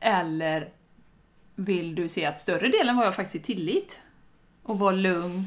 Eller 0.00 0.68
vill 1.54 1.94
du 1.94 2.08
se 2.08 2.26
att 2.26 2.40
större 2.40 2.68
delen 2.68 2.96
var 2.96 3.04
jag 3.04 3.14
faktiskt 3.14 3.36
i 3.36 3.54
tillit 3.54 4.00
och 4.62 4.78
var 4.78 4.92
lugn, 4.92 5.44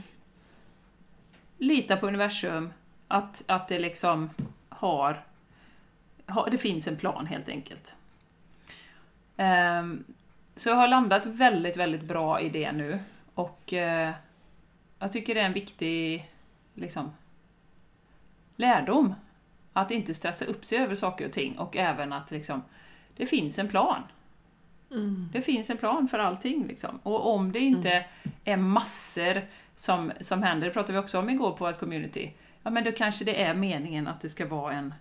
lita 1.58 1.98
på 1.98 2.08
universum, 2.08 2.74
att, 3.08 3.44
att 3.48 3.68
det 3.68 3.80
liksom 3.80 4.30
har, 4.70 5.24
har, 6.26 6.50
det 6.50 6.58
finns 6.58 6.88
en 6.88 6.98
plan 6.98 7.26
helt 7.26 7.50
enkelt. 7.50 7.96
Um, 9.38 10.04
så 10.56 10.70
jag 10.70 10.76
har 10.76 10.88
landat 10.88 11.26
väldigt, 11.26 11.78
väldigt 11.78 12.04
bra 12.04 12.42
i 12.42 12.50
det 12.50 12.72
nu 12.72 13.00
och 13.36 13.74
eh, 13.74 14.13
jag 15.00 15.12
tycker 15.12 15.36
det 15.36 15.42
är 15.42 15.46
en 15.46 15.54
viktig 15.54 16.32
liksom, 16.74 17.12
lärdom. 18.56 19.15
Att 19.74 19.92
inte 19.92 20.13
stressa 20.13 20.46
upp 20.46 20.65
sig 20.65 20.77
över 20.77 20.96
saker 20.96 21.25
och 21.25 21.32
ting 21.32 21.60
och 21.60 21.77
även 21.77 22.13
att 22.13 22.32
liksom, 22.32 22.62
det 23.15 23.25
finns 23.25 23.60
en 23.60 23.68
plan. 23.68 24.04
Mm. 24.92 25.30
Det 25.34 25.42
finns 25.42 25.70
en 25.70 25.77
plan 25.77 26.08
för 26.08 26.20
allting. 26.20 26.68
Liksom. 26.68 27.00
Och 27.04 27.34
om 27.34 27.51
det 27.51 27.60
inte 27.60 28.05
är 28.44 28.57
massor 28.57 29.42
som, 29.75 30.12
som 30.20 30.44
händer, 30.44 30.68
det 30.68 30.74
pratade 30.74 30.94
vi 30.94 31.00
också 31.00 31.20
om 31.20 31.29
igår 31.29 31.51
på 31.51 31.68
ett 31.68 31.79
community, 31.79 32.33
ja 32.64 32.70
men 32.70 32.83
då 32.83 32.92
kanske 32.92 33.25
det 33.25 33.44
är 33.44 33.53
meningen 33.53 34.07
att 34.07 34.20
det 34.20 34.29
ska 34.29 34.46
vara 34.46 34.74
en... 34.74 34.94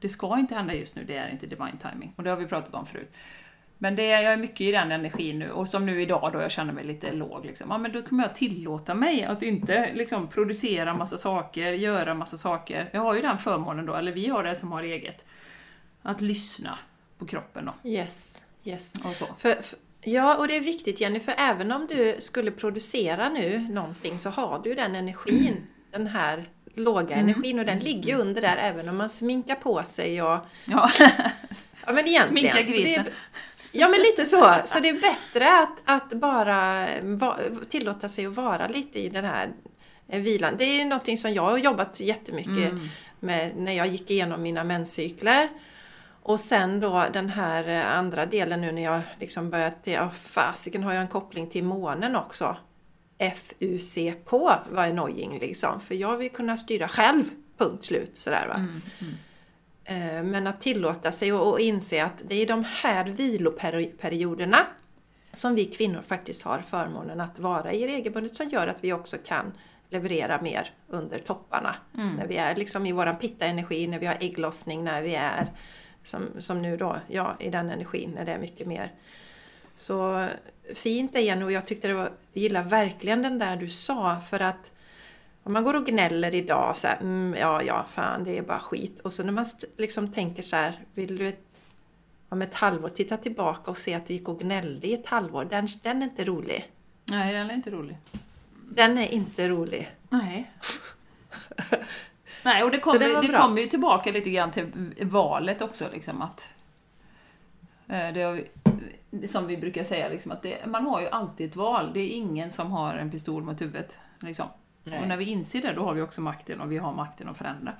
Det 0.00 0.08
ska 0.08 0.38
inte 0.38 0.54
hända 0.54 0.74
just 0.74 0.96
nu, 0.96 1.04
det 1.04 1.16
är 1.16 1.28
inte 1.28 1.46
divine 1.46 1.78
timing. 1.78 2.12
Och 2.16 2.22
det 2.22 2.30
har 2.30 2.36
vi 2.36 2.46
pratat 2.46 2.74
om 2.74 2.86
förut. 2.86 3.12
Men 3.78 3.96
det, 3.96 4.06
jag 4.06 4.32
är 4.32 4.36
mycket 4.36 4.60
i 4.60 4.72
den 4.72 4.92
energin 4.92 5.38
nu, 5.38 5.50
och 5.50 5.68
som 5.68 5.86
nu 5.86 6.02
idag 6.02 6.30
då 6.32 6.40
jag 6.40 6.50
känner 6.50 6.72
mig 6.72 6.84
lite 6.84 7.12
låg. 7.12 7.46
Liksom. 7.46 7.70
Ja, 7.70 7.78
men 7.78 7.92
då 7.92 8.02
kommer 8.02 8.22
jag 8.22 8.34
tillåta 8.34 8.94
mig 8.94 9.24
att 9.24 9.42
inte 9.42 9.92
liksom, 9.94 10.28
producera 10.28 10.94
massa 10.94 11.18
saker, 11.18 11.72
göra 11.72 12.14
massa 12.14 12.36
saker. 12.36 12.90
Jag 12.92 13.00
har 13.00 13.14
ju 13.14 13.22
den 13.22 13.38
förmånen 13.38 13.86
då, 13.86 13.94
eller 13.94 14.12
vi 14.12 14.28
har 14.28 14.44
det 14.44 14.54
som 14.54 14.72
har 14.72 14.82
eget. 14.82 15.24
Att 16.02 16.20
lyssna 16.20 16.78
på 17.18 17.26
kroppen 17.26 17.64
då. 17.64 17.90
Yes, 17.90 18.44
yes. 18.64 18.94
Och 19.04 19.16
så. 19.16 19.26
För, 19.38 19.62
för, 19.62 19.78
ja, 20.00 20.36
och 20.36 20.48
det 20.48 20.56
är 20.56 20.60
viktigt 20.60 21.00
Jenny, 21.00 21.20
för 21.20 21.34
även 21.38 21.72
om 21.72 21.86
du 21.86 22.16
skulle 22.18 22.50
producera 22.50 23.28
nu 23.28 23.58
någonting 23.58 24.18
så 24.18 24.30
har 24.30 24.60
du 24.64 24.74
den 24.74 24.94
energin, 24.94 25.66
den 25.90 26.06
här 26.06 26.44
låga 26.74 27.16
Mm. 27.16 27.28
energin 27.28 27.58
och 27.58 27.64
den 27.64 27.78
ligger 27.78 28.12
ju 28.12 28.20
under 28.20 28.42
där 28.42 28.56
även 28.56 28.88
om 28.88 28.96
man 28.96 29.08
sminkar 29.08 29.54
på 29.54 29.82
sig 29.82 30.22
och... 30.22 30.38
Ja. 30.64 30.90
Ja 31.86 31.92
men 31.92 32.08
egentligen. 32.08 32.26
Sminka 32.26 32.52
så 32.52 32.78
det 32.78 32.84
grisen. 32.84 33.04
Ja 33.78 33.88
men 33.88 34.00
lite 34.00 34.24
så. 34.24 34.54
Så 34.64 34.78
det 34.80 34.88
är 34.88 35.00
bättre 35.00 35.62
att, 35.62 35.78
att 35.84 36.10
bara 36.20 36.86
va, 37.02 37.38
tillåta 37.70 38.08
sig 38.08 38.26
att 38.26 38.34
vara 38.34 38.66
lite 38.68 38.98
i 38.98 39.08
den 39.08 39.24
här 39.24 39.52
vilan. 40.06 40.54
Det 40.58 40.64
är 40.64 40.84
någonting 40.84 41.18
som 41.18 41.34
jag 41.34 41.42
har 41.42 41.58
jobbat 41.58 42.00
jättemycket 42.00 42.72
Mm. 42.72 42.88
med 43.20 43.56
när 43.56 43.72
jag 43.72 43.86
gick 43.86 44.10
igenom 44.10 44.42
mina 44.42 44.64
menscykler. 44.64 45.48
Och 46.22 46.40
sen 46.40 46.80
då 46.80 47.04
den 47.12 47.28
här 47.28 47.84
andra 47.84 48.26
delen 48.26 48.60
nu 48.60 48.72
när 48.72 48.82
jag 48.82 49.00
liksom 49.20 49.50
börjat, 49.50 49.78
ja 49.84 50.10
fasiken 50.10 50.82
har 50.82 50.92
jag 50.92 51.00
en 51.02 51.08
koppling 51.08 51.50
till 51.50 51.64
månen 51.64 52.16
också. 52.16 52.56
FUCK 53.18 54.32
var 54.70 54.84
annoying 54.84 55.38
liksom, 55.38 55.80
för 55.80 55.94
jag 55.94 56.16
vill 56.16 56.30
kunna 56.30 56.56
styra 56.56 56.88
själv, 56.88 57.24
punkt 57.58 57.84
slut 57.84 58.16
sådär 58.16 58.46
va. 58.48 58.54
Mm, 58.54 58.82
mm. 59.00 59.14
Eh, 59.86 60.22
Men 60.22 60.46
att 60.46 60.60
tillåta 60.60 61.12
sig 61.12 61.32
och, 61.32 61.60
inse 61.60 62.04
att 62.04 62.22
det 62.28 62.34
är 62.34 62.46
de 62.46 62.64
här 62.82 63.04
viloperioderna 63.04 64.66
som 65.32 65.54
vi 65.54 65.64
kvinnor 65.64 66.02
faktiskt 66.02 66.42
har 66.42 66.58
förmånen 66.58 67.20
att 67.20 67.38
vara 67.38 67.72
i 67.72 67.86
regelbundet 67.86 68.34
som 68.34 68.48
gör 68.48 68.66
att 68.66 68.84
vi 68.84 68.92
också 68.92 69.16
kan 69.26 69.52
leverera 69.90 70.42
mer 70.42 70.70
under 70.88 71.18
topparna. 71.18 71.76
När 71.92 72.26
vi 72.26 72.36
är 72.36 72.54
liksom 72.54 72.86
i 72.86 72.92
våran 72.92 73.16
pitta-energi, 73.16 73.86
när 73.86 73.98
vi 73.98 74.06
har 74.06 74.16
ägglossning, 74.20 74.84
när 74.84 75.02
vi 75.02 75.14
är 75.14 75.52
som, 76.02 76.28
som 76.38 76.62
nu 76.62 76.76
då, 76.76 76.96
ja 77.08 77.36
i 77.40 77.50
den 77.50 77.70
energin 77.70 78.12
när 78.14 78.24
det 78.24 78.32
är 78.32 78.38
mycket 78.38 78.66
mer. 78.66 78.92
Så 79.74 80.26
fint 80.74 81.16
igen 81.16 81.42
och 81.42 81.52
jag 81.52 81.66
tyckte 81.66 81.88
det 81.88 81.94
var, 81.94 82.12
gillar 82.32 82.62
verkligen 82.62 83.22
den 83.22 83.38
där 83.38 83.56
du 83.56 83.70
sa 83.70 84.20
för 84.20 84.40
att 84.40 84.72
om 85.46 85.52
man 85.52 85.64
går 85.64 85.74
och 85.74 85.86
gnäller 85.86 86.34
idag 86.34 86.78
så 86.78 86.86
här, 86.86 86.96
mm, 87.00 87.34
ja, 87.40 87.62
ja, 87.62 87.84
fan, 87.88 88.24
det 88.24 88.38
är 88.38 88.42
bara 88.42 88.58
skit. 88.60 89.00
Och 89.00 89.12
så 89.12 89.22
när 89.22 89.32
man 89.32 89.46
liksom 89.76 90.12
tänker 90.12 90.42
så 90.42 90.56
här, 90.56 90.78
vill 90.94 91.18
du 91.18 91.28
ett, 91.28 91.44
om 92.28 92.42
ett 92.42 92.54
halvår 92.54 92.88
titta 92.88 93.16
tillbaka 93.16 93.70
och 93.70 93.78
se 93.78 93.94
att 93.94 94.06
du 94.06 94.14
gick 94.14 94.28
och 94.28 94.40
gnällde 94.40 94.86
i 94.86 94.94
ett 94.94 95.06
halvår, 95.06 95.44
den, 95.44 95.68
den 95.82 96.02
är 96.02 96.06
inte 96.06 96.24
rolig. 96.24 96.72
Nej, 97.10 97.32
den 97.34 97.50
är 97.50 97.54
inte 97.54 97.70
rolig. 97.70 97.96
Den 98.70 98.98
är 98.98 99.08
inte 99.14 99.48
rolig. 99.48 99.90
Nej. 100.10 100.50
Nej, 102.44 102.62
och 102.62 102.70
det 102.70 102.78
kommer 102.78 102.98
det 102.98 103.20
det 103.20 103.28
kommer 103.42 103.62
ju 103.62 103.66
tillbaka 103.68 104.12
lite 104.12 104.30
grann 104.30 104.50
till 104.50 104.92
valet 105.02 105.62
också, 105.62 105.88
liksom 105.92 106.22
att... 106.22 106.48
eh, 107.88 108.12
Det 108.12 109.28
som 109.28 109.46
vi 109.46 109.56
brukar 109.56 109.84
säga, 109.84 110.08
liksom, 110.08 110.32
att 110.32 110.42
det, 110.42 110.66
man 110.66 110.86
har 110.86 111.00
ju 111.00 111.08
alltid 111.08 111.50
ett 111.50 111.56
val. 111.56 111.90
Det 111.94 112.00
är 112.00 112.08
ingen 112.08 112.50
som 112.50 112.72
har 112.72 112.94
en 112.94 113.10
pistol 113.10 113.42
mot 113.42 113.60
huvudet. 113.60 113.98
Liksom. 114.20 114.48
Och 114.86 115.08
när 115.08 115.16
vi 115.16 115.24
inser 115.24 115.62
det, 115.62 115.72
då 115.72 115.84
har 115.84 115.94
vi 115.94 116.02
också 116.02 116.20
makten 116.20 116.60
och 116.60 116.72
vi 116.72 116.78
har 116.78 116.92
makten 116.92 117.28
att 117.28 117.38
förändra. 117.38 117.72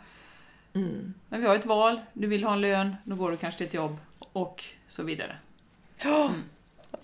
Mm. 0.75 1.15
Men 1.29 1.41
vi 1.41 1.47
har 1.47 1.55
ett 1.55 1.67
val, 1.67 2.01
du 2.13 2.27
vill 2.27 2.45
ha 2.45 2.53
en 2.53 2.61
lön, 2.61 2.97
då 3.05 3.17
går 3.17 3.31
du 3.31 3.37
kanske 3.37 3.59
till 3.59 3.67
ett 3.67 3.75
jobb 3.75 3.99
och 4.19 4.65
så 4.89 5.03
vidare. 5.03 5.37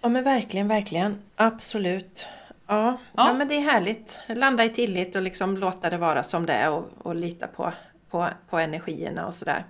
Ja 0.00 0.08
men 0.08 0.24
verkligen, 0.24 0.68
verkligen. 0.68 1.18
Absolut. 1.36 2.28
Ja, 2.66 2.84
ja. 2.86 2.98
Ja. 3.16 3.34
men 3.34 3.48
det 3.48 3.54
är 3.54 3.60
härligt. 3.60 4.20
Landa 4.28 4.64
i 4.64 4.68
tillit 4.68 5.16
och 5.16 5.22
liksom 5.22 5.56
låta 5.56 5.90
det 5.90 5.98
vara 5.98 6.22
som 6.22 6.46
det 6.46 6.52
är 6.52 6.70
och, 6.70 6.88
och 6.98 7.14
lita 7.14 7.46
på, 7.46 7.72
på, 8.10 8.28
på 8.50 8.58
energierna 8.58 9.26
och 9.26 9.34
sådär. 9.34 9.64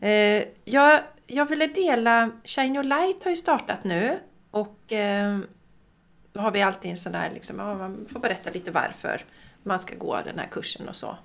Eh, 0.00 0.44
jag, 0.64 1.00
jag 1.26 1.46
ville 1.46 1.66
dela, 1.66 2.30
Shine 2.44 2.74
Your 2.74 2.84
Light 2.84 3.24
har 3.24 3.30
ju 3.30 3.36
startat 3.36 3.84
nu 3.84 4.18
och 4.50 4.92
eh, 4.92 5.38
då 6.32 6.40
har 6.40 6.50
vi 6.50 6.62
alltid 6.62 6.90
en 6.90 6.96
sån 6.96 7.12
där, 7.12 7.30
liksom, 7.30 7.58
ja, 7.58 7.74
man 7.74 8.06
får 8.12 8.20
berätta 8.20 8.50
lite 8.50 8.70
varför 8.70 9.24
man 9.62 9.80
ska 9.80 9.96
gå 9.96 10.20
den 10.24 10.38
här 10.38 10.46
kursen 10.46 10.88
och 10.88 10.96
så. 10.96 11.16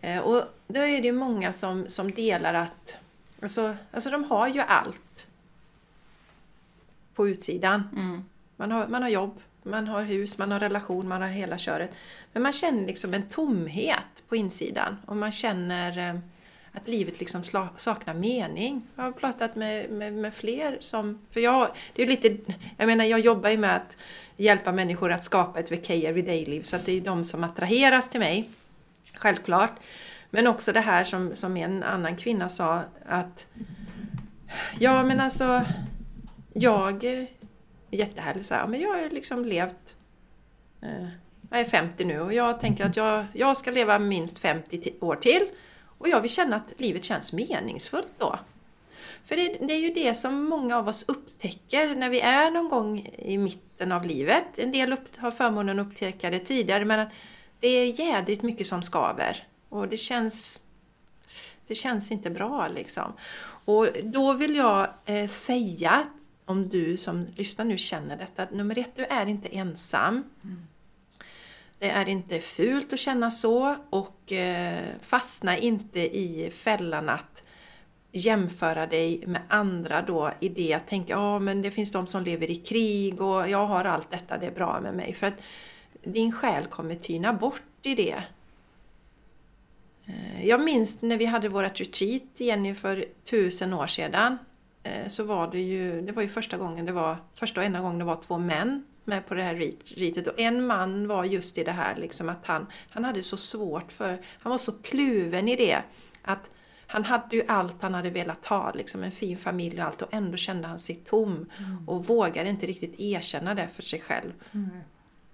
Eh, 0.00 0.18
och 0.18 0.44
då 0.66 0.80
är 0.80 1.00
det 1.00 1.06
ju 1.06 1.12
många 1.12 1.52
som, 1.52 1.88
som 1.88 2.10
delar 2.10 2.54
att, 2.54 2.98
alltså, 3.42 3.76
alltså 3.92 4.10
de 4.10 4.24
har 4.24 4.48
ju 4.48 4.60
allt 4.60 5.26
på 7.14 7.28
utsidan. 7.28 7.88
Mm. 7.92 8.24
Man 8.56 8.70
har, 8.70 8.86
man 8.86 9.02
har 9.02 9.10
jobb, 9.10 9.40
Man 9.62 9.88
har 9.88 10.02
hus, 10.02 10.38
man 10.38 10.52
har 10.52 10.60
relation, 10.60 11.08
man 11.08 11.22
har 11.22 11.28
hela 11.28 11.58
köret. 11.58 11.90
Men 12.32 12.42
man 12.42 12.52
känner 12.52 12.86
liksom 12.86 13.14
en 13.14 13.28
tomhet 13.28 14.22
på 14.28 14.36
insidan 14.36 14.96
och 15.06 15.16
man 15.16 15.32
känner 15.32 15.98
eh, 15.98 16.20
att 16.74 16.88
livet 16.88 17.20
liksom 17.20 17.42
saknar 17.76 18.14
mening. 18.14 18.82
Jag 18.96 19.04
har 19.04 19.12
pratat 19.12 19.56
med, 19.56 19.90
med, 19.90 20.12
med 20.12 20.34
fler 20.34 20.78
som... 20.80 21.18
För 21.30 21.40
jag, 21.40 21.68
det 21.94 22.02
är 22.02 22.06
lite, 22.06 22.36
jag 22.76 22.86
menar, 22.86 23.04
jag 23.04 23.20
jobbar 23.20 23.50
ju 23.50 23.58
med 23.58 23.76
att 23.76 23.96
hjälpa 24.36 24.72
människor 24.72 25.12
att 25.12 25.24
skapa 25.24 25.60
ett 25.60 25.72
VK 25.72 25.90
everyday-liv 25.90 26.62
så 26.62 26.76
att 26.76 26.84
det 26.86 26.92
är 26.92 27.00
de 27.00 27.24
som 27.24 27.44
attraheras 27.44 28.10
till 28.10 28.20
mig. 28.20 28.48
Självklart. 29.14 29.72
Men 30.30 30.46
också 30.46 30.72
det 30.72 30.80
här 30.80 31.04
som, 31.04 31.34
som 31.34 31.56
en 31.56 31.82
annan 31.82 32.16
kvinna 32.16 32.48
sa 32.48 32.82
att 33.06 33.46
Ja 34.78 35.02
men 35.02 35.20
alltså 35.20 35.62
Jag 36.52 37.04
Jättehärligt 37.90 38.46
så 38.46 38.54
här, 38.54 38.66
men 38.66 38.80
jag 38.80 38.90
har 38.90 39.10
liksom 39.10 39.44
levt 39.44 39.96
eh, 40.82 41.08
Jag 41.50 41.60
är 41.60 41.64
50 41.64 42.04
nu 42.04 42.20
och 42.20 42.32
jag 42.32 42.60
tänker 42.60 42.86
att 42.86 42.96
jag, 42.96 43.26
jag 43.32 43.56
ska 43.56 43.70
leva 43.70 43.98
minst 43.98 44.38
50 44.38 44.94
år 45.00 45.16
till 45.16 45.48
och 46.04 46.10
jag 46.10 46.20
vill 46.20 46.30
känna 46.30 46.56
att 46.56 46.80
livet 46.80 47.04
känns 47.04 47.32
meningsfullt 47.32 48.12
då. 48.18 48.38
För 49.24 49.36
det, 49.36 49.66
det, 49.66 49.74
är 49.74 49.78
ju 49.78 49.90
det 49.90 50.14
som 50.14 50.44
många 50.44 50.76
av 50.76 50.88
oss 50.88 51.04
upptäcker 51.08 51.94
när 51.94 52.10
vi 52.10 52.20
är 52.20 52.50
någon 52.50 52.68
gång 52.68 52.98
i 53.18 53.38
mitten 53.38 53.92
av 53.92 54.04
livet. 54.04 54.58
En 54.58 54.72
del 54.72 54.92
upp, 54.92 55.16
har 55.16 55.30
förmånen 55.30 55.78
att 55.78 55.86
upptäcka 55.86 56.30
det 56.30 56.38
tidigare 56.38 56.84
men 56.84 57.00
att 57.00 57.08
det 57.60 57.68
är 57.68 58.00
jädrigt 58.00 58.42
mycket 58.42 58.66
som 58.66 58.82
skaver. 58.82 59.46
Och 59.68 59.88
det 59.88 59.96
känns, 59.96 60.60
det 61.66 61.74
känns 61.74 62.10
inte 62.10 62.30
bra 62.30 62.68
liksom. 62.68 63.12
Och 63.64 63.88
då 64.02 64.32
vill 64.32 64.56
jag 64.56 64.88
eh, 65.04 65.28
säga, 65.28 66.06
om 66.44 66.68
du 66.68 66.96
som 66.96 67.26
lyssnar 67.36 67.64
nu 67.64 67.78
känner 67.78 68.16
detta, 68.16 68.42
att 68.42 68.52
nummer 68.52 68.78
ett, 68.78 68.96
du 68.96 69.04
är 69.04 69.26
inte 69.26 69.48
ensam. 69.48 70.24
Mm. 70.44 70.66
Det 71.78 71.90
är 71.90 72.08
inte 72.08 72.40
fult 72.40 72.92
att 72.92 72.98
känna 72.98 73.30
så 73.30 73.76
och 73.90 74.32
eh, 74.32 74.84
fastna 75.00 75.58
inte 75.58 76.00
i 76.00 76.50
fällan 76.50 77.08
att 77.08 77.42
jämföra 78.12 78.86
dig 78.86 79.24
med 79.26 79.42
andra 79.48 80.02
då 80.02 80.32
i 80.40 80.48
det 80.48 80.74
att 80.74 80.88
tänka 80.88 81.12
ja 81.12 81.38
men 81.38 81.62
det 81.62 81.70
finns 81.70 81.92
de 81.92 82.06
som 82.06 82.22
lever 82.22 82.50
i 82.50 82.56
krig 82.56 83.20
och 83.20 83.48
jag 83.48 83.66
har 83.66 83.84
allt 83.84 84.10
detta, 84.10 84.38
det 84.38 84.46
är 84.46 84.52
bra 84.52 84.80
med 84.80 84.94
mig. 84.94 85.14
För 85.14 85.26
att 85.26 85.42
din 86.02 86.32
själ 86.32 86.64
kommer 86.64 86.94
tyna 86.94 87.32
bort 87.32 87.62
i 87.82 87.94
det. 87.94 88.24
Eh, 90.06 90.46
jag 90.46 90.64
minns 90.64 91.02
när 91.02 91.16
vi 91.16 91.24
hade 91.24 91.48
vårt 91.48 91.80
retreat 91.80 92.22
Jenny 92.36 92.74
för 92.74 93.04
tusen 93.24 93.72
år 93.72 93.86
sedan. 93.86 94.38
Eh, 94.82 95.06
så 95.06 95.24
var 95.24 95.50
det 95.50 95.60
ju, 95.60 96.02
det 96.02 96.12
var 96.12 96.22
ju 96.22 96.28
första 96.28 96.56
gången 96.56 96.86
det 96.86 96.92
var, 96.92 97.16
första 97.34 97.60
och 97.60 97.66
enda 97.66 97.80
gången 97.80 97.98
det 97.98 98.04
var 98.04 98.22
två 98.22 98.38
män 98.38 98.84
med 99.04 99.26
på 99.26 99.34
det 99.34 99.42
här 99.42 99.54
retreatet. 99.54 100.26
Och 100.26 100.40
en 100.40 100.66
man 100.66 101.08
var 101.08 101.24
just 101.24 101.58
i 101.58 101.64
det 101.64 101.72
här 101.72 101.96
liksom 101.96 102.28
att 102.28 102.46
han, 102.46 102.66
han 102.90 103.04
hade 103.04 103.22
så 103.22 103.36
svårt 103.36 103.92
för, 103.92 104.18
han 104.40 104.50
var 104.50 104.58
så 104.58 104.72
kluven 104.72 105.48
i 105.48 105.56
det. 105.56 105.82
Att 106.22 106.50
han 106.86 107.04
hade 107.04 107.36
ju 107.36 107.44
allt 107.48 107.82
han 107.82 107.94
hade 107.94 108.10
velat 108.10 108.46
ha, 108.46 108.72
liksom 108.72 109.02
en 109.02 109.12
fin 109.12 109.38
familj 109.38 109.80
och 109.80 109.86
allt 109.86 110.02
och 110.02 110.14
ändå 110.14 110.36
kände 110.36 110.68
han 110.68 110.78
sig 110.78 110.96
tom. 110.96 111.50
Mm. 111.58 111.88
Och 111.88 112.06
vågade 112.06 112.50
inte 112.50 112.66
riktigt 112.66 113.00
erkänna 113.00 113.54
det 113.54 113.68
för 113.72 113.82
sig 113.82 114.00
själv. 114.00 114.32
Mm. 114.52 114.70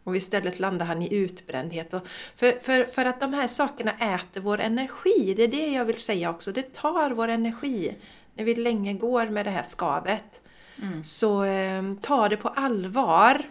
Och 0.05 0.17
istället 0.17 0.61
landar 0.61 0.87
han 0.87 1.03
i 1.03 1.15
utbrändhet. 1.15 1.95
Och 1.95 2.07
för, 2.37 2.53
för, 2.53 2.85
för 2.85 3.05
att 3.05 3.21
de 3.21 3.35
här 3.35 3.47
sakerna 3.47 3.93
äter 3.93 4.41
vår 4.41 4.61
energi, 4.61 5.35
det 5.37 5.43
är 5.43 5.49
det 5.49 5.67
jag 5.67 5.85
vill 5.85 6.01
säga 6.01 6.31
också. 6.31 6.53
Det 6.53 6.75
tar 6.75 7.11
vår 7.11 7.29
energi 7.29 7.97
när 8.35 8.45
vi 8.45 8.55
länge 8.55 8.93
går 8.93 9.27
med 9.27 9.47
det 9.47 9.51
här 9.51 9.63
skavet. 9.63 10.41
Mm. 10.83 11.05
Så 11.05 11.45
eh, 11.45 11.83
ta 12.01 12.29
det 12.29 12.37
på 12.37 12.49
allvar 12.49 13.45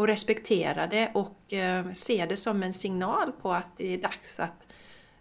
och 0.00 0.06
respektera 0.06 0.86
det 0.86 1.10
och 1.14 1.52
eh, 1.52 1.92
se 1.92 2.26
det 2.26 2.36
som 2.36 2.62
en 2.62 2.74
signal 2.74 3.32
på 3.32 3.52
att 3.52 3.68
det 3.76 3.94
är 3.94 3.98
dags 3.98 4.40
att 4.40 4.66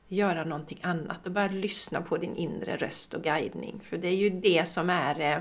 göra 0.07 0.43
någonting 0.43 0.79
annat 0.81 1.25
och 1.25 1.31
börja 1.31 1.47
lyssna 1.47 2.01
på 2.01 2.17
din 2.17 2.35
inre 2.35 2.77
röst 2.77 3.13
och 3.13 3.23
guidning. 3.23 3.81
För 3.83 3.97
det 3.97 4.07
är 4.07 4.15
ju 4.15 4.29
det 4.29 4.69
som 4.69 4.89
är 4.89 5.19
eh, 5.19 5.37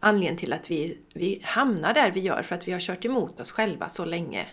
anledningen 0.00 0.36
till 0.36 0.52
att 0.52 0.70
vi, 0.70 0.98
vi 1.14 1.40
hamnar 1.44 1.94
där 1.94 2.10
vi 2.10 2.20
gör, 2.20 2.42
för 2.42 2.54
att 2.54 2.68
vi 2.68 2.72
har 2.72 2.80
kört 2.80 3.04
emot 3.04 3.40
oss 3.40 3.52
själva 3.52 3.88
så 3.88 4.04
länge 4.04 4.46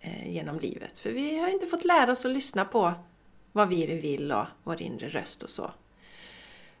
eh, 0.00 0.30
genom 0.30 0.58
livet. 0.58 0.98
För 0.98 1.10
vi 1.10 1.38
har 1.38 1.48
inte 1.48 1.66
fått 1.66 1.84
lära 1.84 2.12
oss 2.12 2.26
att 2.26 2.32
lyssna 2.32 2.64
på 2.64 2.92
vad 3.52 3.68
vi 3.68 3.86
vill 3.86 4.32
och 4.32 4.46
vår 4.64 4.82
inre 4.82 5.08
röst 5.08 5.42
och 5.42 5.50
så. 5.50 5.70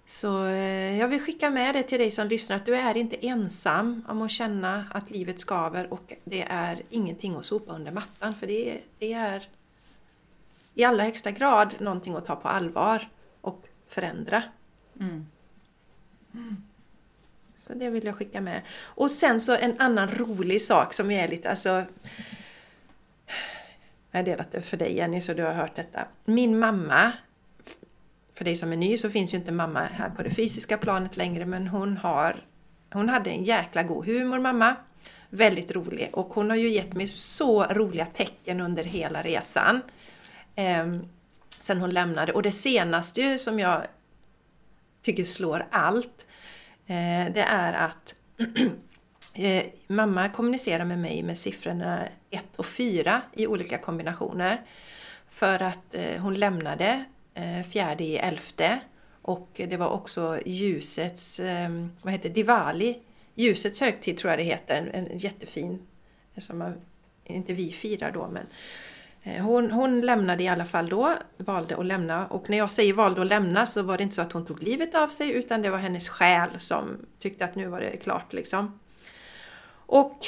Så 0.06 0.46
eh, 0.46 0.98
jag 0.98 1.08
vill 1.08 1.20
skicka 1.20 1.50
med 1.50 1.74
det 1.74 1.82
till 1.82 1.98
dig 1.98 2.10
som 2.10 2.28
lyssnar 2.28 2.56
att 2.56 2.66
du 2.66 2.76
är 2.76 2.96
inte 2.96 3.26
ensam 3.26 4.04
om 4.08 4.22
att 4.22 4.30
känna 4.30 4.86
att 4.90 5.10
livet 5.10 5.40
skaver 5.40 5.92
och 5.92 6.12
det 6.24 6.42
är 6.42 6.82
ingenting 6.90 7.36
att 7.36 7.46
sopa 7.46 7.72
under 7.72 7.92
mattan 7.92 8.34
för 8.34 8.46
det, 8.46 8.78
det 8.98 9.12
är 9.12 9.48
i 10.74 10.84
allra 10.84 11.04
högsta 11.04 11.30
grad 11.30 11.74
någonting 11.80 12.14
att 12.14 12.26
ta 12.26 12.36
på 12.36 12.48
allvar 12.48 13.08
och 13.40 13.66
förändra. 13.86 14.42
Mm. 15.00 15.26
Mm. 16.34 16.56
Så 17.58 17.74
det 17.74 17.90
vill 17.90 18.04
jag 18.04 18.16
skicka 18.16 18.40
med. 18.40 18.62
Och 18.80 19.10
sen 19.10 19.40
så 19.40 19.56
en 19.56 19.80
annan 19.80 20.08
rolig 20.08 20.62
sak 20.62 20.94
som 20.94 21.10
är 21.10 21.28
lite, 21.28 21.50
alltså 21.50 21.84
jag 24.10 24.18
har 24.18 24.22
delat 24.22 24.52
det 24.52 24.62
för 24.62 24.76
dig 24.76 24.96
Jenny 24.96 25.20
så 25.20 25.34
du 25.34 25.42
har 25.42 25.52
hört 25.52 25.76
detta. 25.76 26.08
Min 26.24 26.58
mamma, 26.58 27.12
för 28.42 28.44
dig 28.44 28.56
som 28.56 28.72
är 28.72 28.76
ny 28.76 28.96
så 28.96 29.10
finns 29.10 29.34
ju 29.34 29.38
inte 29.38 29.52
mamma 29.52 29.80
här 29.80 30.10
på 30.10 30.22
det 30.22 30.30
fysiska 30.30 30.78
planet 30.78 31.16
längre 31.16 31.46
men 31.46 31.68
hon 31.68 31.96
har 31.96 32.36
Hon 32.92 33.08
hade 33.08 33.30
en 33.30 33.44
jäkla 33.44 33.82
god 33.82 34.06
humor 34.06 34.38
mamma. 34.38 34.76
Väldigt 35.30 35.70
rolig 35.70 36.10
och 36.12 36.26
hon 36.34 36.50
har 36.50 36.56
ju 36.56 36.68
gett 36.68 36.92
mig 36.92 37.08
så 37.08 37.64
roliga 37.64 38.06
tecken 38.06 38.60
under 38.60 38.84
hela 38.84 39.22
resan. 39.22 39.80
Eh, 40.54 40.86
sen 41.60 41.80
hon 41.80 41.90
lämnade. 41.90 42.32
Och 42.32 42.42
det 42.42 42.52
senaste 42.52 43.38
som 43.38 43.58
jag 43.58 43.86
tycker 45.02 45.24
slår 45.24 45.66
allt 45.70 46.26
Eh, 46.86 47.32
det 47.34 47.44
är 47.48 47.72
att 47.72 48.14
eh, 49.34 49.64
mamma 49.86 50.28
kommunicerar 50.28 50.84
med 50.84 50.98
mig 50.98 51.22
med 51.22 51.38
siffrorna 51.38 52.08
1 52.30 52.44
och 52.56 52.66
4 52.66 53.22
i 53.32 53.46
olika 53.46 53.78
kombinationer. 53.78 54.60
För 55.28 55.62
att 55.62 55.94
eh, 55.94 56.20
hon 56.20 56.34
lämnade 56.34 57.04
Eh, 57.34 57.62
fjärde 57.62 58.04
i 58.04 58.16
elfte. 58.16 58.80
Och 59.22 59.48
det 59.54 59.76
var 59.76 59.88
också 59.88 60.40
ljusets, 60.46 61.40
ehm, 61.40 61.90
vad 62.02 62.12
heter 62.12 62.28
Diwali, 62.28 62.98
ljusets 63.34 63.80
högtid 63.80 64.18
tror 64.18 64.30
jag 64.30 64.38
det 64.38 64.42
heter, 64.42 64.90
en, 64.92 65.18
jättefin, 65.18 65.86
som 66.38 66.74
inte 67.24 67.52
vi 67.52 67.72
firar 67.72 68.12
då 68.12 68.28
men 68.28 68.46
eh, 69.22 69.44
hon, 69.44 69.70
hon, 69.70 70.00
lämnade 70.00 70.42
i 70.42 70.48
alla 70.48 70.64
fall 70.64 70.88
då, 70.88 71.14
valde 71.36 71.76
att 71.76 71.86
lämna. 71.86 72.26
Och 72.26 72.50
när 72.50 72.58
jag 72.58 72.70
säger 72.70 72.92
valde 72.92 73.20
att 73.20 73.26
lämna 73.26 73.66
så 73.66 73.82
var 73.82 73.96
det 73.96 74.02
inte 74.02 74.14
så 74.14 74.22
att 74.22 74.32
hon 74.32 74.46
tog 74.46 74.62
livet 74.62 74.94
av 74.94 75.08
sig 75.08 75.30
utan 75.30 75.62
det 75.62 75.70
var 75.70 75.78
hennes 75.78 76.08
själ 76.08 76.50
som 76.58 77.06
tyckte 77.18 77.44
att 77.44 77.54
nu 77.54 77.66
var 77.66 77.80
det 77.80 77.96
klart 77.96 78.32
liksom. 78.32 78.80
Och 79.74 80.26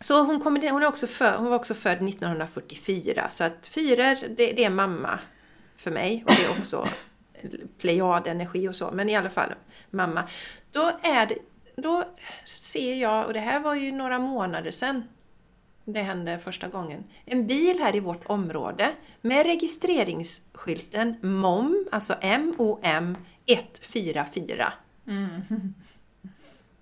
så 0.00 0.22
hon, 0.22 0.40
kom, 0.40 0.56
hon, 0.70 0.82
är 0.82 0.86
också 0.86 1.06
för, 1.06 1.36
hon 1.36 1.50
var 1.50 1.56
också 1.56 1.74
född 1.74 2.08
1944 2.08 3.28
så 3.30 3.44
att 3.44 3.66
fyror 3.66 4.28
det, 4.36 4.52
det 4.52 4.64
är 4.64 4.70
mamma 4.70 5.18
för 5.84 5.90
mig 5.90 6.24
och 6.26 6.32
det 6.34 6.44
är 6.44 6.58
också 6.58 6.88
plejadenergi 7.78 8.68
och 8.68 8.76
så 8.76 8.90
men 8.90 9.08
i 9.08 9.16
alla 9.16 9.30
fall 9.30 9.54
mamma. 9.90 10.28
Då 10.72 10.90
är 11.02 11.26
det, 11.26 11.38
då 11.76 12.04
ser 12.44 12.94
jag, 12.94 13.26
och 13.26 13.32
det 13.32 13.40
här 13.40 13.60
var 13.60 13.74
ju 13.74 13.92
några 13.92 14.18
månader 14.18 14.70
sedan, 14.70 15.02
det 15.84 16.00
hände 16.00 16.38
första 16.38 16.68
gången. 16.68 17.04
En 17.24 17.46
bil 17.46 17.78
här 17.80 17.96
i 17.96 18.00
vårt 18.00 18.26
område 18.26 18.90
med 19.20 19.46
registreringsskylten 19.46 21.16
MOM, 21.22 21.88
alltså 21.92 22.14
M-O-M 22.20 23.16
144. 23.46 24.72
Mm. 25.06 25.42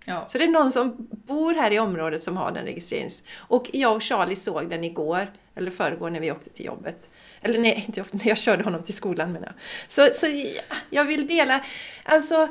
Ja. 0.04 0.24
Så 0.28 0.38
det 0.38 0.44
är 0.44 0.48
någon 0.48 0.72
som 0.72 1.08
bor 1.10 1.54
här 1.54 1.70
i 1.70 1.78
området 1.78 2.22
som 2.22 2.36
har 2.36 2.52
den 2.52 2.64
registrerings... 2.64 3.22
Och 3.36 3.70
jag 3.72 3.96
och 3.96 4.02
Charlie 4.02 4.36
såg 4.36 4.70
den 4.70 4.84
igår, 4.84 5.32
eller 5.54 5.70
förrgår 5.70 6.10
när 6.10 6.20
vi 6.20 6.32
åkte 6.32 6.50
till 6.50 6.66
jobbet. 6.66 7.10
Eller 7.42 7.58
nej, 7.58 7.84
inte 7.86 8.04
när 8.10 8.28
jag 8.28 8.38
körde 8.38 8.64
honom 8.64 8.82
till 8.82 8.94
skolan 8.94 9.32
menar 9.32 9.46
jag. 9.46 9.54
Så, 9.88 10.14
så 10.14 10.26
ja, 10.26 10.76
jag 10.90 11.04
vill 11.04 11.26
dela, 11.26 11.64
alltså... 12.04 12.48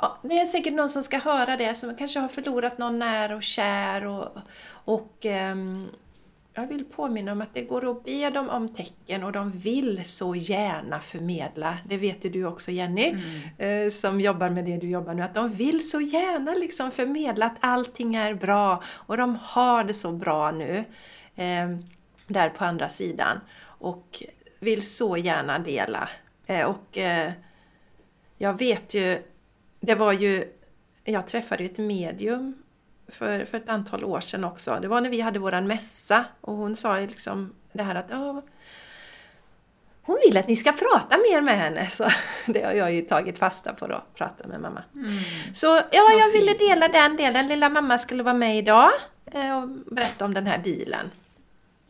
Ja, 0.00 0.18
det 0.22 0.38
är 0.38 0.46
säkert 0.46 0.74
någon 0.74 0.88
som 0.88 1.02
ska 1.02 1.18
höra 1.18 1.56
det, 1.56 1.74
som 1.74 1.96
kanske 1.96 2.20
har 2.20 2.28
förlorat 2.28 2.78
någon 2.78 2.98
nära 2.98 3.36
och 3.36 3.42
kär 3.42 4.06
och, 4.06 4.28
och 4.84 5.26
eh, 5.26 5.54
jag 6.54 6.66
vill 6.66 6.84
påminna 6.84 7.32
om 7.32 7.40
att 7.40 7.54
det 7.54 7.62
går 7.62 7.90
att 7.90 8.04
be 8.04 8.30
dem 8.30 8.48
om 8.48 8.68
tecken 8.68 9.24
och 9.24 9.32
de 9.32 9.50
vill 9.50 10.04
så 10.04 10.34
gärna 10.34 11.00
förmedla. 11.00 11.78
Det 11.88 11.96
vet 11.96 12.24
ju 12.24 12.30
du 12.30 12.46
också 12.46 12.70
Jenny, 12.70 13.08
mm. 13.58 13.86
eh, 13.86 13.90
som 13.90 14.20
jobbar 14.20 14.48
med 14.48 14.64
det 14.64 14.76
du 14.76 14.88
jobbar 14.88 15.14
nu. 15.14 15.22
Att 15.22 15.34
de 15.34 15.48
vill 15.48 15.88
så 15.88 16.00
gärna 16.00 16.54
liksom 16.54 16.90
förmedla 16.90 17.46
att 17.46 17.56
allting 17.60 18.14
är 18.14 18.34
bra 18.34 18.82
och 18.86 19.16
de 19.16 19.38
har 19.42 19.84
det 19.84 19.94
så 19.94 20.12
bra 20.12 20.50
nu. 20.50 20.84
Där 22.26 22.50
på 22.50 22.64
andra 22.64 22.88
sidan. 22.88 23.40
Och 23.64 24.22
vill 24.58 24.82
så 24.82 25.16
gärna 25.16 25.58
dela. 25.58 26.08
Eh, 26.46 26.66
och 26.66 26.98
eh, 26.98 27.32
jag 28.38 28.58
vet 28.58 28.94
ju, 28.94 29.22
det 29.80 29.94
var 29.94 30.12
ju, 30.12 30.44
jag 31.04 31.28
träffade 31.28 31.64
ett 31.64 31.78
medium 31.78 32.54
för, 33.08 33.44
för 33.44 33.58
ett 33.58 33.68
antal 33.68 34.04
år 34.04 34.20
sedan 34.20 34.44
också. 34.44 34.78
Det 34.82 34.88
var 34.88 35.00
när 35.00 35.10
vi 35.10 35.20
hade 35.20 35.38
våran 35.38 35.66
mässa 35.66 36.24
och 36.40 36.54
hon 36.54 36.76
sa 36.76 37.00
ju 37.00 37.06
liksom 37.06 37.54
det 37.72 37.82
här 37.82 37.94
att 37.94 38.06
ja, 38.10 38.42
hon 40.02 40.18
vill 40.26 40.36
att 40.36 40.48
ni 40.48 40.56
ska 40.56 40.72
prata 40.72 41.16
mer 41.30 41.40
med 41.40 41.58
henne. 41.58 41.86
Så 41.90 42.08
det 42.46 42.62
har 42.62 42.72
jag 42.72 42.92
ju 42.92 43.02
tagit 43.02 43.38
fasta 43.38 43.72
på 43.72 43.86
då, 43.86 44.04
prata 44.14 44.48
med 44.48 44.60
mamma. 44.60 44.82
Mm. 44.94 45.08
Så 45.54 45.66
ja, 45.90 46.12
jag 46.18 46.32
ville 46.32 46.52
dela 46.52 46.88
den 46.88 47.16
delen. 47.16 47.46
Lilla 47.46 47.68
mamma 47.68 47.98
skulle 47.98 48.22
vara 48.22 48.34
med 48.34 48.58
idag 48.58 48.90
eh, 49.32 49.58
och 49.58 49.68
berätta 49.68 50.24
om 50.24 50.34
den 50.34 50.46
här 50.46 50.58
bilen. 50.58 51.10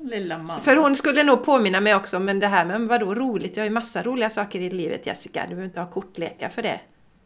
Lilla 0.04 0.36
mamma. 0.36 0.48
För 0.48 0.76
hon 0.76 0.96
skulle 0.96 1.22
nog 1.22 1.44
påminna 1.44 1.80
mig 1.80 1.94
också 1.94 2.16
om 2.16 2.26
det 2.40 2.46
här 2.46 2.64
med 2.64 2.80
vadå 2.80 3.14
roligt? 3.14 3.56
Jag 3.56 3.62
har 3.64 3.68
ju 3.68 3.74
massa 3.74 4.02
roliga 4.02 4.30
saker 4.30 4.60
i 4.60 4.70
livet 4.70 5.06
Jessica. 5.06 5.40
Du 5.42 5.48
behöver 5.48 5.64
inte 5.64 5.80
ha 5.80 5.90
kortlekar 5.90 6.48
för 6.48 6.62
det. 6.62 6.80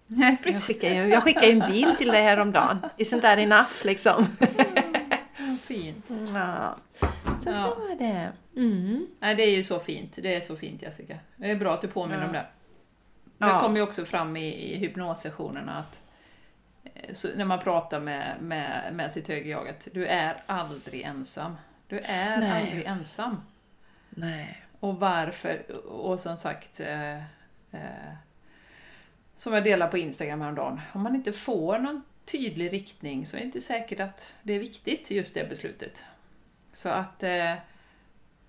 Nej, 0.06 0.30
Jag 0.30 0.42
precis. 0.42 0.66
skickade 0.66 0.94
ju, 0.94 1.00
jag 1.08 1.22
skickade 1.22 1.46
ju 1.46 1.52
en 1.60 1.70
bil 1.72 1.94
till 1.98 2.08
dig 2.08 2.22
häromdagen. 2.22 2.78
Isn't 2.96 3.20
that 3.20 3.38
enough 3.38 3.72
liksom? 3.84 4.26
Fint. 5.62 6.06
Ja. 6.34 6.76
Så, 7.00 7.06
Ja. 7.50 7.52
så 7.62 7.80
var 7.80 7.98
det. 7.98 8.32
Mm. 8.60 9.06
Nej, 9.20 9.34
det 9.34 9.42
är 9.42 9.50
ju 9.50 9.62
så 9.62 9.78
fint. 9.78 10.18
Det 10.22 10.34
är 10.34 10.40
så 10.40 10.56
fint 10.56 10.82
Jessica. 10.82 11.16
Det 11.36 11.50
är 11.50 11.56
bra 11.56 11.74
att 11.74 11.80
du 11.80 11.88
påminner 11.88 12.20
Ja. 12.20 12.26
om 12.26 12.32
det. 12.32 12.46
Det 13.38 13.46
Ja. 13.46 13.60
kommer 13.60 13.76
ju 13.76 13.82
också 13.82 14.04
fram 14.04 14.36
i, 14.36 14.72
i 14.72 14.76
hypnossessionerna 14.76 15.72
att 15.78 16.02
eh, 16.84 17.12
så 17.12 17.28
när 17.36 17.44
man 17.44 17.58
pratar 17.58 18.00
med, 18.00 18.36
med, 18.40 18.90
med 18.94 19.12
sitt 19.12 19.28
högre 19.28 19.48
jag 19.48 19.68
att 19.68 19.88
du 19.92 20.06
är 20.06 20.36
aldrig 20.46 21.02
ensam. 21.02 21.56
Du 21.88 21.98
är 21.98 22.40
Nej. 22.40 22.62
aldrig 22.62 22.87
ensam. 22.87 23.40
Nej. 24.11 24.62
Och 24.81 25.01
varför? 25.01 25.77
Och 25.87 26.20
som 26.20 26.37
sagt, 26.37 26.81
eh, 26.81 27.16
eh, 27.72 28.14
som 29.37 29.53
jag 29.53 29.64
delade 29.64 29.90
på 29.90 29.98
Instagram 29.98 30.40
häromdagen, 30.40 30.81
om 30.92 31.03
man 31.03 31.14
inte 31.14 31.33
får 31.33 31.79
någon 31.79 32.03
tydlig 32.24 32.72
riktning 32.72 33.27
så 33.27 33.37
är 33.37 33.40
det 33.40 33.46
inte 33.46 33.61
säkert 33.61 34.01
att 34.01 34.33
det 34.42 34.53
är 34.53 34.59
viktigt, 34.59 35.11
just 35.11 35.35
det 35.35 35.48
beslutet. 35.48 36.05
Så 36.72 36.88
att 36.88 37.22
eh, 37.22 37.55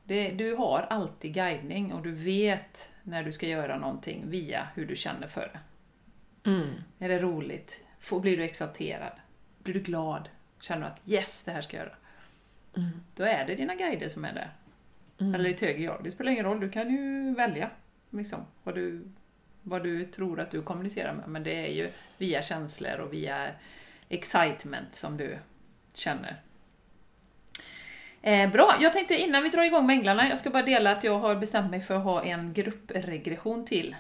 det, 0.04 0.32
du 0.32 0.56
har 0.56 0.88
alltid 0.90 1.34
guidning 1.34 1.94
och 1.94 2.02
du 2.02 2.12
vet 2.12 2.92
när 3.04 3.24
du 3.24 3.32
ska 3.32 3.48
göra 3.48 3.78
någonting 3.78 4.30
via 4.30 4.68
hur 4.76 4.86
du 4.86 4.96
känner 4.96 5.28
för 5.28 5.52
det. 5.54 5.60
Mm. 6.50 6.70
Är 7.00 7.10
det 7.10 7.20
roligt? 7.20 7.84
Får, 8.00 8.20
blir 8.20 8.38
du 8.38 8.44
exalterad? 8.44 9.14
Blir 9.64 9.74
du 9.74 9.80
glad? 9.80 10.30
Känner 10.62 10.82
du 10.82 10.88
att 10.88 11.02
yes, 11.06 11.44
det 11.44 11.52
här 11.52 11.62
ska 11.62 11.78
jag 11.78 11.86
göra? 11.86 11.96
Mm. 12.78 12.90
Då 13.16 13.24
är 13.24 13.46
det 13.46 13.56
dina 13.56 13.76
guider 13.76 14.10
som 14.10 14.26
är 14.26 14.34
där. 14.34 14.52
Mm. 15.22 15.36
Eller 15.36 15.50
ditt 15.50 15.62
högre 15.62 15.84
jag. 15.84 16.04
Det 16.04 16.12
spelar 16.12 16.32
ingen 16.32 16.46
roll, 16.46 16.60
du 16.60 16.70
kan 16.70 16.90
ju 16.90 17.34
välja 17.36 17.70
liksom, 18.10 18.46
vad, 18.64 18.76
du, 18.76 19.04
vad 19.64 19.84
du 19.84 20.06
tror 20.06 20.40
att 20.40 20.52
du 20.52 20.62
kommunicerar 20.62 21.14
med. 21.14 21.30
Men 21.30 21.44
det 21.44 21.66
är 21.66 21.72
ju 21.72 21.92
via 22.18 22.42
känslor 22.42 23.00
och 23.00 23.14
via 23.14 23.52
excitement 24.10 24.96
som 24.96 25.18
du 25.18 25.38
känner. 25.94 26.42
Eh, 28.22 28.52
bra, 28.52 28.76
jag 28.80 28.94
tänkte 28.94 29.16
innan 29.16 29.44
vi 29.44 29.50
drar 29.50 29.64
igång 29.64 29.86
med 29.86 29.94
änglarna, 29.94 30.30
jag 30.30 30.38
ska 30.38 30.50
bara 30.50 30.64
dela 30.64 30.92
att 30.92 31.04
jag 31.04 31.20
har 31.20 31.36
bestämt 31.36 31.72
mig 31.72 31.82
för 31.82 31.96
att 31.96 32.04
ha 32.04 32.24
en 32.24 32.54
gruppregression 32.54 33.66
till 33.66 33.96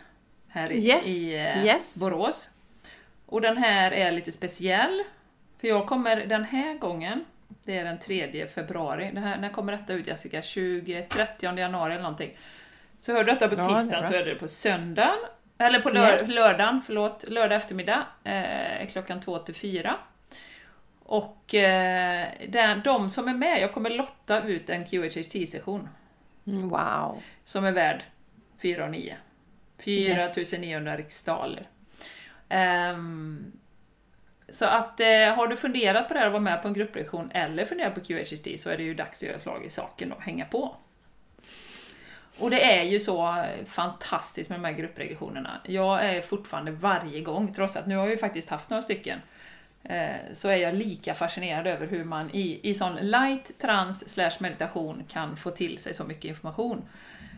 här 0.47 0.71
i, 0.71 0.87
Yes, 0.87 1.07
i 1.07 1.35
eh, 1.35 1.65
yes. 1.65 1.99
Borås. 1.99 2.49
Och 3.25 3.41
den 3.41 3.57
här 3.57 3.91
är 3.91 4.11
lite 4.11 4.31
speciell, 4.31 5.03
för 5.57 5.67
jag 5.67 5.87
kommer 5.87 6.25
den 6.25 6.43
här 6.43 6.73
gången, 6.73 7.25
det 7.63 7.77
är 7.77 7.83
den 7.85 7.99
3 7.99 8.47
februari, 8.47 9.11
det 9.13 9.19
här, 9.19 9.37
när 9.37 9.49
kommer 9.49 9.71
detta 9.71 9.93
ut 9.93 10.07
Jessica? 10.07 10.41
20, 10.41 11.01
30 11.09 11.45
januari 11.57 11.93
eller 11.93 12.03
någonting. 12.03 12.37
Så 12.97 13.13
hör 13.13 13.23
du 13.23 13.31
detta 13.31 13.47
på 13.47 13.55
Ja, 13.55 13.61
det 13.61 13.75
tisdagen 13.75 14.01
bra. 14.01 14.09
så 14.09 14.15
är 14.15 14.25
det 14.25 14.35
på 14.35 14.47
söndagen, 14.47 15.17
eller 15.57 15.79
på 15.81 15.89
lör, 15.89 16.13
Yes. 16.13 16.35
lördagen, 16.35 16.81
förlåt, 16.85 17.25
lördag 17.27 17.55
eftermiddag, 17.57 18.05
eh, 18.23 18.87
klockan 18.87 19.19
2 19.21 19.37
till 19.39 19.55
4. 19.55 19.95
Och 21.03 21.55
eh, 21.55 22.27
den, 22.49 22.81
de 22.83 23.09
som 23.09 23.27
är 23.27 23.33
med, 23.33 23.61
jag 23.61 23.73
kommer 23.73 23.89
lotta 23.89 24.41
ut 24.43 24.69
en 24.69 24.85
QHHT-session 24.85 25.87
Mm, 26.47 26.69
Wow. 26.69 27.21
som 27.45 27.65
är 27.65 27.71
värd 27.71 28.03
4 28.61 28.83
och 28.85 28.91
9. 28.91 29.17
4900 29.79 30.97
riksdaler. 30.97 31.67
Ehm, 32.49 33.51
så 34.51 34.65
att 34.65 34.99
eh, 34.99 35.07
har 35.35 35.47
du 35.47 35.57
funderat 35.57 36.07
på 36.07 36.13
det 36.13 36.19
här 36.19 36.27
att 36.27 36.33
vara 36.33 36.41
med 36.41 36.61
på 36.61 36.67
en 36.67 36.73
gruppreaktion 36.73 37.31
eller 37.31 37.65
funderat 37.65 37.95
på 37.95 38.01
QHHT 38.01 38.59
så 38.59 38.69
är 38.69 38.77
det 38.77 38.83
ju 38.83 38.93
dags 38.93 39.23
att 39.23 39.29
göra 39.29 39.39
slag 39.39 39.65
i 39.65 39.69
saken 39.69 40.11
och 40.11 40.21
hänga 40.21 40.45
på. 40.45 40.75
Och 42.39 42.49
det 42.49 42.63
är 42.79 42.83
ju 42.83 42.99
så 42.99 43.45
fantastiskt 43.65 44.49
med 44.49 44.59
de 44.59 44.65
här 44.65 44.73
gruppregressionerna. 44.73 45.61
Jag 45.63 46.05
är 46.05 46.21
fortfarande 46.21 46.71
varje 46.71 47.21
gång, 47.21 47.53
trots 47.53 47.75
att 47.75 47.87
nu 47.87 47.95
har 47.95 48.03
jag 48.03 48.11
ju 48.11 48.17
faktiskt 48.17 48.49
haft 48.49 48.69
några 48.69 48.81
stycken, 48.81 49.19
eh, 49.83 50.15
så 50.33 50.49
är 50.49 50.55
jag 50.55 50.75
lika 50.75 51.13
fascinerad 51.13 51.67
över 51.67 51.87
hur 51.87 52.03
man 52.03 52.29
i, 52.33 52.69
i 52.69 52.73
sån 52.73 52.95
light 52.95 53.57
trans 53.59 54.09
slash 54.09 54.31
meditation 54.39 55.03
kan 55.07 55.35
få 55.35 55.49
till 55.49 55.79
sig 55.79 55.93
så 55.93 56.03
mycket 56.03 56.25
information. 56.25 56.81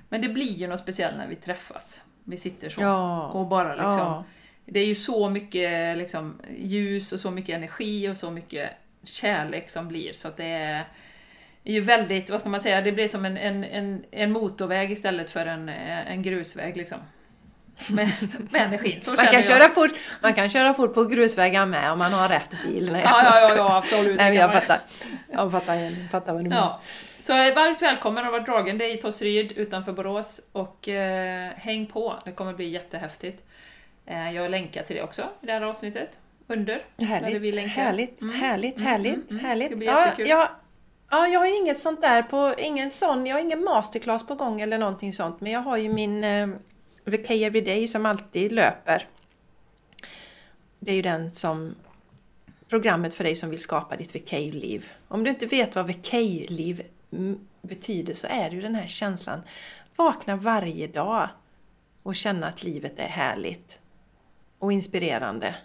Men 0.09 0.21
det 0.21 0.29
blir 0.29 0.53
ju 0.53 0.67
något 0.67 0.79
speciellt 0.79 1.17
när 1.17 1.27
vi 1.27 1.35
träffas. 1.35 2.01
Vi 2.23 2.37
sitter 2.37 2.69
så 2.69 2.81
Ja. 2.81 3.27
och 3.27 3.47
bara 3.47 3.75
liksom... 3.75 3.97
Ja. 3.97 4.23
Det 4.73 4.79
är 4.79 4.85
ju 4.85 4.95
så 4.95 5.29
mycket 5.29 5.97
liksom, 5.97 6.41
ljus 6.57 7.11
och 7.11 7.19
så 7.19 7.31
mycket 7.31 7.55
energi 7.55 8.09
och 8.09 8.17
så 8.17 8.31
mycket 8.31 8.69
kärlek 9.03 9.69
som 9.69 9.87
blir 9.87 10.13
så 10.13 10.27
att 10.27 10.37
det 10.37 10.45
är 10.45 10.85
ju 11.63 11.79
väldigt, 11.79 12.29
vad 12.29 12.39
ska 12.39 12.49
man 12.49 12.61
säga, 12.61 12.81
det 12.81 12.91
blir 12.91 13.07
som 13.07 13.25
en, 13.25 13.37
en, 13.37 13.63
en, 13.63 14.03
en 14.11 14.31
motorväg 14.31 14.91
istället 14.91 15.31
för 15.31 15.45
en, 15.45 15.69
en 15.69 16.21
grusväg 16.21 16.77
liksom. 16.77 16.99
Med, 17.89 18.11
med 18.51 18.61
energin, 18.61 19.01
så 19.01 19.09
Man 19.09 19.17
kan, 19.17 19.33
jag. 19.33 19.45
köra 19.45 19.69
fort, 19.69 19.91
man 20.21 20.33
kan 20.33 20.49
köra 20.49 20.73
fort 20.73 20.93
på 20.93 21.05
grusvägar 21.05 21.65
med 21.65 21.91
om 21.91 21.99
man 21.99 22.13
har 22.13 22.27
rätt 22.29 22.55
bil. 22.63 22.91
Nej, 22.91 23.01
Ja, 23.05 23.23
ja, 23.23 23.49
ja, 23.49 23.55
ja 23.55 23.77
absolut. 23.77 24.17
Nej, 24.17 24.35
jag 24.35 24.53
fattar. 24.53 24.77
Jag 25.31 25.51
fattar, 25.51 25.75
jag 25.75 26.11
fattar 26.11 26.33
vad 26.33 26.43
du 26.43 26.49
menar. 26.49 26.61
Ja. 26.61 26.81
Så 27.19 27.33
varmt 27.33 27.81
välkommen 27.81 28.25
att 28.25 28.31
vara 28.31 28.43
dragen. 28.43 28.77
Det 28.77 28.85
är 28.85 28.93
i 28.93 28.97
Tosryd 28.97 29.51
utanför 29.51 29.91
Borås 29.91 30.41
och 30.51 30.87
eh, 30.87 31.51
häng 31.55 31.85
på, 31.85 32.19
det 32.25 32.31
kommer 32.31 32.53
bli 32.53 32.69
jättehäftigt. 32.69 33.43
Eh, 34.05 34.31
jag 34.31 34.51
länkar 34.51 34.83
till 34.83 34.95
det 34.95 35.03
också 35.03 35.29
i 35.41 35.45
det 35.45 35.51
här 35.51 35.61
avsnittet. 35.61 36.19
Under. 36.47 36.85
Eller 36.97 37.05
vi 37.05 37.05
Härligt, 37.05 37.55
länkar. 37.55 37.69
härligt, 37.69 38.21
Mm, 38.21 38.35
härligt, 38.35 38.77
mm, 38.77 38.87
härligt, 38.87 39.13
mm, 39.13 39.27
mm. 39.29 39.45
härligt. 39.45 39.69
Det 39.69 39.75
blir 39.75 39.87
ja, 39.87 40.05
jättekul. 40.05 40.27
ja, 40.27 40.51
ja, 41.09 41.27
jag 41.27 41.39
har 41.39 41.47
ju 41.47 41.55
inget 41.55 41.79
sånt 41.79 42.01
där 42.01 42.23
på, 42.23 42.53
ingen 42.57 42.91
sån, 42.91 43.25
jag 43.25 43.35
har 43.35 43.41
ingen 43.41 43.63
masterclass 43.63 44.27
på 44.27 44.35
gång 44.35 44.61
eller 44.61 44.77
någonting 44.77 45.13
sånt, 45.13 45.41
men 45.41 45.51
jag 45.51 45.59
har 45.61 45.77
ju 45.77 45.93
min 45.93 46.23
eh, 46.23 46.47
VK 47.05 47.29
Everyday 47.31 47.87
som 47.87 48.05
alltid 48.05 48.51
löper. 48.51 49.07
Det 50.79 50.91
är 50.91 50.95
ju 50.95 51.01
den 51.01 51.33
som 51.33 51.75
programmet 52.69 53.13
för 53.13 53.23
dig 53.23 53.35
som 53.35 53.49
vill 53.49 53.59
skapa 53.59 53.95
ditt 53.95 54.15
VK-liv. 54.15 54.91
Om 55.07 55.23
du 55.23 55.29
inte 55.29 55.45
vet 55.45 55.75
vad 55.75 55.87
VK-liv 55.87 56.83
betyder 57.61 58.13
så 58.13 58.27
är 58.27 58.49
det 58.49 58.55
ju 58.55 58.61
den 58.61 58.75
här 58.75 58.87
känslan. 58.87 59.41
Vakna 59.95 60.35
varje 60.35 60.87
dag 60.87 61.29
och 62.03 62.15
känna 62.15 62.47
att 62.47 62.63
livet 62.63 62.99
är 62.99 63.07
härligt 63.07 63.79
och 64.61 64.71
inspirerande. 64.73 65.55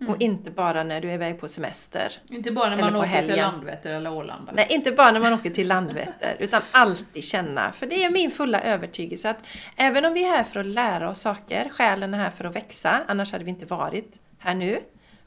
Mm. 0.00 0.12
Och 0.14 0.22
inte 0.22 0.50
bara 0.50 0.82
när 0.84 1.00
du 1.00 1.10
är 1.10 1.14
iväg 1.14 1.40
på 1.40 1.48
semester. 1.48 2.12
Inte 2.30 2.50
bara 2.50 2.70
när 2.76 2.82
man 2.82 2.96
åker 2.96 3.08
till 3.08 3.16
helgen. 3.16 3.38
Landvetter 3.38 3.92
eller 3.92 4.12
Ålanda. 4.12 4.52
Nej, 4.56 4.66
inte 4.70 4.92
bara 4.92 5.10
när 5.12 5.20
man 5.20 5.32
åker 5.32 5.50
till 5.50 5.68
Landvetter, 5.68 6.36
utan 6.38 6.62
alltid 6.72 7.24
känna. 7.24 7.72
För 7.72 7.86
det 7.86 8.04
är 8.04 8.10
min 8.10 8.30
fulla 8.30 8.60
övertygelse 8.60 9.30
att 9.30 9.38
även 9.76 10.04
om 10.04 10.12
vi 10.14 10.24
är 10.24 10.28
här 10.28 10.44
för 10.44 10.60
att 10.60 10.66
lära 10.66 11.10
oss 11.10 11.20
saker, 11.20 11.68
själen 11.68 12.14
är 12.14 12.18
här 12.18 12.30
för 12.30 12.44
att 12.44 12.56
växa, 12.56 13.00
annars 13.08 13.32
hade 13.32 13.44
vi 13.44 13.50
inte 13.50 13.66
varit 13.66 14.20
här 14.38 14.54
nu, 14.54 14.78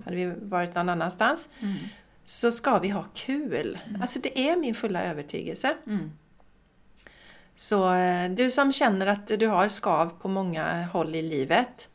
hade 0.05 0.15
vi 0.15 0.25
varit 0.41 0.75
någon 0.75 0.89
annanstans, 0.89 1.49
Mm. 1.61 1.73
så 2.23 2.51
ska 2.51 2.79
vi 2.79 2.89
ha 2.89 3.05
kul. 3.13 3.77
Alltså 4.01 4.19
det 4.19 4.39
är 4.49 4.55
min 4.57 4.75
fulla 4.75 5.03
övertygelse. 5.03 5.75
Mm. 5.87 6.11
Så 7.55 7.93
eh, 7.93 8.29
du 8.29 8.51
som 8.51 8.71
känner 8.71 9.07
att 9.07 9.27
du 9.27 9.47
har 9.47 9.67
skav 9.67 10.09
på 10.21 10.27
många 10.27 10.83
håll 10.83 11.15
i 11.15 11.21
livet 11.21 11.87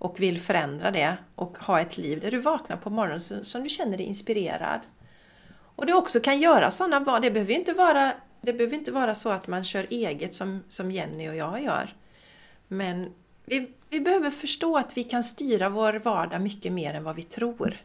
och 0.00 0.20
vill 0.20 0.40
förändra 0.40 0.90
det 0.90 1.16
och 1.34 1.58
ha 1.58 1.80
ett 1.80 1.98
liv 1.98 2.20
där 2.20 2.30
du 2.30 2.38
vaknar 2.38 2.76
på 2.76 2.90
morgonen 2.90 3.20
så- 3.20 3.44
som 3.44 3.62
du 3.62 3.68
känner 3.68 3.96
dig 3.96 4.06
inspirerad. 4.06 4.80
Och 5.76 5.86
du 5.86 5.92
också 5.92 6.20
kan 6.20 6.40
göra 6.40 6.70
sådana 6.70 7.00
val. 7.00 7.22
Det 7.22 7.30
behöver 7.30 7.52
ju 7.52 7.58
inte 7.58 7.72
vara, 7.72 8.12
det 8.40 8.52
behöver 8.52 8.76
inte 8.76 8.92
vara 8.92 9.14
så 9.14 9.28
att 9.28 9.46
man 9.46 9.64
kör 9.64 9.86
eget 9.90 10.34
som, 10.34 10.62
som 10.68 10.90
Jenny 10.92 11.28
och 11.28 11.36
jag 11.36 11.62
gör. 11.62 11.94
Men 12.68 13.12
vi, 13.44 13.70
vi 13.88 14.00
behöver 14.00 14.30
förstå 14.30 14.76
att 14.76 14.96
vi 14.96 15.04
kan 15.04 15.24
styra 15.24 15.68
vår 15.68 15.92
vardag 15.92 16.42
mycket 16.42 16.72
mer 16.72 16.94
än 16.94 17.04
vad 17.04 17.16
vi 17.16 17.22
tror. 17.22 17.76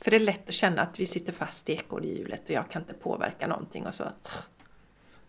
För 0.00 0.10
det 0.10 0.16
är 0.16 0.20
lätt 0.20 0.48
att 0.48 0.54
känna 0.54 0.82
att 0.82 1.00
vi 1.00 1.06
sitter 1.06 1.32
fast 1.32 1.68
i 1.68 1.72
ekorrhjulet 1.72 2.42
och 2.44 2.50
jag 2.50 2.70
kan 2.70 2.82
inte 2.82 2.94
påverka 2.94 3.46
någonting 3.46 3.86
och 3.86 3.94
så 3.94 4.04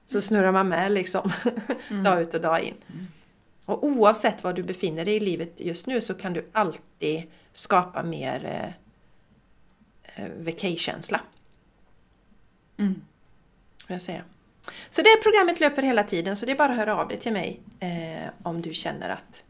så 0.06 0.22
snurrar 0.22 0.52
man 0.52 0.68
med 0.68 0.92
liksom 0.92 1.32
dag 2.04 2.22
ut 2.22 2.34
och 2.34 2.42
dag 2.42 2.62
in. 2.62 2.76
Mm. 2.94 3.08
Och 3.66 3.84
oavsett 3.84 4.44
var 4.44 4.54
du 4.54 4.64
befinner 4.64 5.06
dig 5.06 5.16
i 5.16 5.20
livet 5.20 5.54
just 5.58 5.88
nu 5.88 6.02
så 6.02 6.14
kan 6.14 6.34
du 6.34 6.50
alltid 6.52 7.24
skapa 7.54 8.04
mer 8.04 8.46
eh, 8.46 10.26
eh, 10.26 10.32
vacay-känsla. 10.38 11.22
Mm. 12.78 13.02
Jag 13.88 14.02
säga. 14.02 14.24
Så 14.90 15.02
det 15.02 15.24
programmet 15.24 15.60
löper 15.60 15.82
hela 15.82 16.04
tiden 16.04 16.38
så 16.38 16.46
det 16.46 16.52
är 16.52 16.56
bara 16.56 16.72
att 16.72 16.78
höra 16.78 16.96
av 16.98 17.08
dig 17.08 17.20
till 17.20 17.34
mig 17.34 17.60
eh, 17.80 18.30
om 18.44 18.62
du 18.62 18.74
känner 18.74 19.10
att 19.10 19.44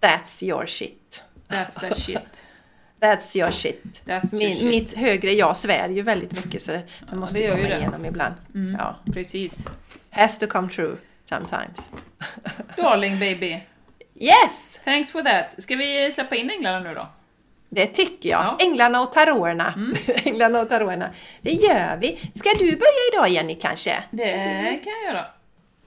That's 0.00 0.44
your 0.44 0.66
shit. 0.66 1.22
That's 1.48 1.80
the 1.80 1.94
shit. 1.94 2.46
That's 3.00 3.36
your 3.36 3.50
shit. 3.50 4.02
That's 4.04 4.34
your 4.34 4.48
Min, 4.48 4.56
shit. 4.56 4.68
mitt 4.68 4.94
högre 4.96 5.32
jag 5.32 5.56
svär 5.56 5.88
ju 5.88 6.02
väldigt 6.02 6.44
mycket 6.44 6.62
så 6.62 6.72
det, 6.72 6.84
det 7.10 7.16
måste 7.16 7.38
det 7.38 7.50
komma 7.50 7.62
det. 7.62 7.78
igenom 7.78 8.04
ibland. 8.04 8.34
Mm. 8.54 8.76
Ja. 8.80 8.96
Precis. 9.12 9.66
Has 10.10 10.38
to 10.38 10.46
come 10.46 10.68
true 10.68 10.96
sometimes. 11.32 11.90
Darling 12.76 13.18
baby. 13.18 13.62
Yes! 14.14 14.80
Thanks 14.84 15.10
for 15.10 15.22
that. 15.22 15.62
Ska 15.62 15.76
vi 15.76 16.12
släppa 16.12 16.36
in 16.36 16.50
änglarna 16.50 16.80
nu 16.80 16.94
då? 16.94 17.08
Det 17.68 17.86
tycker 17.86 18.28
jag. 18.28 18.40
Ja. 18.44 18.56
Änglarna 18.60 19.00
och 19.02 19.12
taroterna. 19.12 19.74
Änglarna 20.24 20.60
och 20.60 20.68
taroterna. 20.68 21.10
Det 21.40 21.50
gör 21.52 21.96
vi. 22.00 22.30
Ska 22.34 22.48
du 22.58 22.64
börja 22.76 23.02
idag 23.12 23.28
Jenny 23.28 23.54
kanske? 23.54 24.04
Det 24.10 24.80
kan 24.84 24.92
jag 24.92 25.04
göra. 25.14 25.26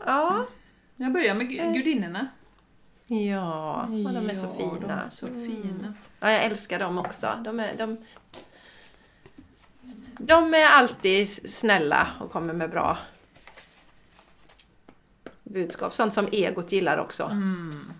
Ja. 0.05 0.45
Jag 0.95 1.11
börjar 1.11 1.33
med 1.35 1.47
gu- 1.47 1.73
gudinnorna. 1.73 2.27
Ja, 3.07 3.81
och 3.81 4.13
de 4.13 4.29
är 4.29 4.33
så 4.33 4.45
Ja, 4.45 4.53
fina. 4.57 4.79
De 4.87 4.91
är 5.05 5.09
så 5.09 5.27
fina. 5.27 5.93
Ja, 6.19 6.31
jag 6.31 6.43
älskar 6.43 6.79
dem 6.79 6.97
också. 6.97 7.31
De 7.43 7.59
är, 7.59 7.73
de, 7.77 7.97
de 10.19 10.53
är 10.53 10.65
alltid 10.67 11.49
snälla 11.51 12.07
och 12.19 12.31
kommer 12.31 12.53
med 12.53 12.69
bra 12.69 12.97
budskap. 15.45 15.93
Sånt 15.93 16.13
som 16.13 16.27
egot 16.31 16.71
gillar 16.71 16.97
också. 16.97 17.23
Mm. 17.23 17.91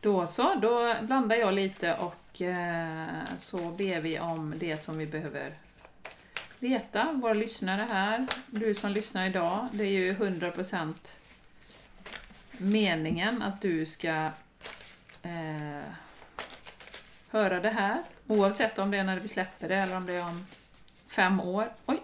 Då 0.00 0.26
så, 0.26 0.54
då 0.54 0.94
blandar 1.02 1.36
jag 1.36 1.54
lite 1.54 1.94
och 1.94 2.42
eh, 2.42 3.06
så 3.38 3.58
ber 3.58 4.00
vi 4.00 4.18
om 4.18 4.54
det 4.56 4.76
som 4.76 4.98
vi 4.98 5.06
behöver 5.06 5.54
veta. 6.58 7.12
Våra 7.12 7.32
lyssnare 7.32 7.86
här, 7.90 8.26
du 8.46 8.74
som 8.74 8.90
lyssnar 8.90 9.26
idag, 9.26 9.68
det 9.72 9.84
är 9.84 9.90
ju 9.90 10.14
100% 10.14 10.94
meningen 12.58 13.42
att 13.42 13.62
du 13.62 13.86
ska 13.86 14.30
eh, 15.22 15.82
höra 17.30 17.60
det 17.60 17.70
här. 17.70 18.02
Oavsett 18.26 18.78
om 18.78 18.90
det 18.90 18.98
är 18.98 19.04
när 19.04 19.20
vi 19.20 19.28
släpper 19.28 19.68
det 19.68 19.76
eller 19.76 19.96
om 19.96 20.06
det 20.06 20.12
är 20.12 20.24
om 20.24 20.46
fem 21.08 21.40
år. 21.40 21.72
Oj! 21.86 22.02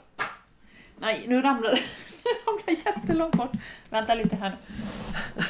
Nej, 0.98 1.24
nu 1.29 1.42
ramlar 1.42 1.70
det. 1.70 1.83
Ramlar 2.47 2.62
jag 2.66 2.77
jättelångt 2.97 3.37
bort. 3.37 3.53
Vänta 3.90 4.14
lite 4.14 4.37
här 4.37 4.51
nu. 4.51 4.57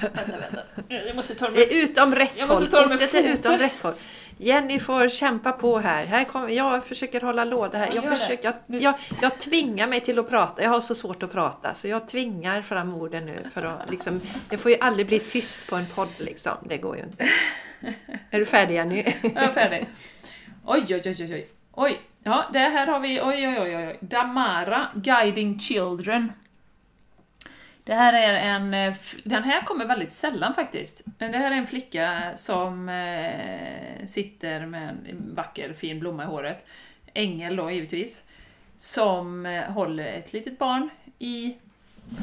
Vänta, 0.00 0.38
vänta. 0.38 0.62
Jag 0.88 1.16
måste 1.16 1.34
ta 1.34 1.48
Det 1.48 1.72
är 1.72 1.84
utom 1.84 2.14
räckhåll. 2.14 2.68
Kortet 2.68 3.14
är 3.14 3.32
utom 3.32 3.58
räckhåll. 3.58 3.94
Jenny 4.38 4.78
får 4.78 5.08
kämpa 5.08 5.52
på 5.52 5.78
här. 5.78 6.04
här 6.04 6.24
kommer, 6.24 6.48
jag 6.48 6.84
försöker 6.84 7.20
hålla 7.20 7.44
låda 7.44 7.78
här. 7.78 7.88
Jag, 7.94 8.18
försöker, 8.18 8.44
jag, 8.44 8.80
jag, 8.80 8.94
jag 9.22 9.38
tvingar 9.38 9.88
mig 9.88 10.00
till 10.00 10.18
att 10.18 10.28
prata. 10.28 10.62
Jag 10.62 10.70
har 10.70 10.80
så 10.80 10.94
svårt 10.94 11.22
att 11.22 11.32
prata 11.32 11.74
så 11.74 11.88
jag 11.88 12.08
tvingar 12.08 12.62
fram 12.62 12.94
orden 12.94 13.26
nu. 13.26 13.46
För 13.54 13.62
att, 13.62 13.90
liksom, 13.90 14.20
det 14.48 14.58
får 14.58 14.70
ju 14.70 14.76
aldrig 14.80 15.06
bli 15.06 15.18
tyst 15.18 15.70
på 15.70 15.76
en 15.76 15.86
podd 15.86 16.08
liksom. 16.18 16.52
Det 16.68 16.76
går 16.76 16.96
ju 16.96 17.02
inte. 17.02 17.24
Är 18.30 18.38
du 18.38 18.46
färdig 18.46 18.74
Jenny? 18.74 19.04
Jag 19.22 19.36
är 19.36 19.52
färdig. 19.52 19.86
Oj, 20.64 20.84
oj, 20.88 21.02
oj, 21.04 21.16
oj, 21.20 21.34
oj. 21.34 21.48
Oj, 21.72 22.00
ja, 22.22 22.44
det 22.52 22.58
här 22.58 22.86
har 22.86 23.00
vi, 23.00 23.20
oj, 23.20 23.48
oj, 23.48 23.60
oj, 23.60 23.76
oj. 23.76 23.98
Damara, 24.00 24.88
Guiding 24.94 25.58
Children. 25.60 26.32
Det 27.90 27.96
här 27.96 28.12
är 28.12 28.34
en, 28.34 28.74
eh, 28.74 28.94
den 29.24 29.44
här 29.44 29.62
kommer 29.62 29.84
väldigt 29.84 30.12
sällan 30.12 30.54
faktiskt. 30.54 31.02
Men 31.18 31.32
det 31.32 31.38
här 31.38 31.50
är 31.50 31.56
en 31.56 31.66
flicka 31.66 32.32
som 32.34 32.88
eh, 32.88 34.06
sitter 34.06 34.66
med 34.66 34.88
en 34.88 35.34
vacker 35.34 35.72
fin 35.72 36.00
blomma 36.00 36.22
i 36.22 36.26
håret. 36.26 36.66
Ängel 37.14 37.56
då 37.56 37.70
givetvis. 37.70 38.24
Som 38.76 39.46
eh, 39.46 39.64
håller 39.64 40.06
ett 40.06 40.32
litet 40.32 40.58
barn 40.58 40.90
i 41.18 41.56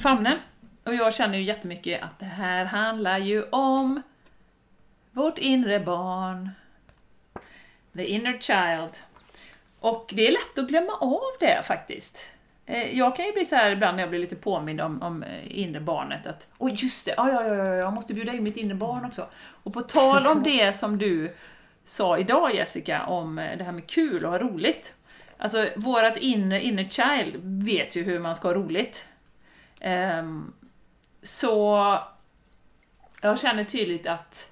famnen. 0.01 0.37
Och 0.83 0.95
jag 0.95 1.13
känner 1.13 1.37
ju 1.37 1.43
jättemycket 1.43 2.03
att 2.03 2.19
det 2.19 2.25
här 2.25 2.65
handlar 2.65 3.17
ju 3.17 3.43
om 3.43 4.01
vårt 5.11 5.37
inre 5.37 5.79
barn. 5.79 6.49
The 7.95 8.05
inner 8.05 8.39
child. 8.39 8.97
Och 9.79 10.11
det 10.15 10.27
är 10.27 10.31
lätt 10.31 10.57
att 10.57 10.67
glömma 10.67 10.93
av 10.93 11.31
det 11.39 11.63
faktiskt. 11.63 12.36
Eh, 12.69 12.97
Jag 12.97 13.15
kan 13.15 13.25
ju 13.25 13.31
bli 13.33 13.45
så 13.45 13.55
här 13.55 13.71
ibland 13.71 13.95
när 13.95 14.03
jag 14.03 14.09
blir 14.09 14.19
lite 14.19 14.35
påmind 14.35 14.81
om, 14.81 15.01
om 15.01 15.23
eh, 15.23 15.59
inre 15.59 15.79
barnet 15.81 16.27
att 16.27 16.47
Åh 16.57 16.71
just 16.75 17.05
det, 17.05 17.13
ja, 17.17 17.31
ja, 17.31 17.43
ja, 17.47 17.55
ja, 17.55 17.75
jag 17.75 17.93
måste 17.93 18.13
bjuda 18.13 18.33
in 18.33 18.43
mitt 18.43 18.57
inre 18.57 18.75
barn 18.75 19.05
också. 19.05 19.27
Och 19.63 19.73
på 19.73 19.81
tal 19.81 20.27
om 20.27 20.43
det 20.43 20.73
som 20.75 20.97
du 20.97 21.35
sa 21.85 22.17
idag 22.17 22.55
Jessica, 22.55 23.05
om 23.05 23.39
eh, 23.39 23.57
det 23.57 23.63
här 23.63 23.71
med 23.71 23.87
kul 23.89 24.25
och 24.25 24.31
ha 24.31 24.39
roligt. 24.39 24.93
Alltså 25.37 25.69
vårat 25.75 26.17
inner, 26.17 26.59
inner 26.59 26.83
child 26.89 27.35
vet 27.65 27.95
ju 27.95 28.03
hur 28.03 28.19
man 28.19 28.35
ska 28.35 28.47
ha 28.47 28.55
roligt. 28.55 29.07
Ehm, 29.79 30.53
så 31.21 31.97
jag 33.21 33.39
känner 33.39 33.63
tydligt 33.63 34.07
att 34.07 34.51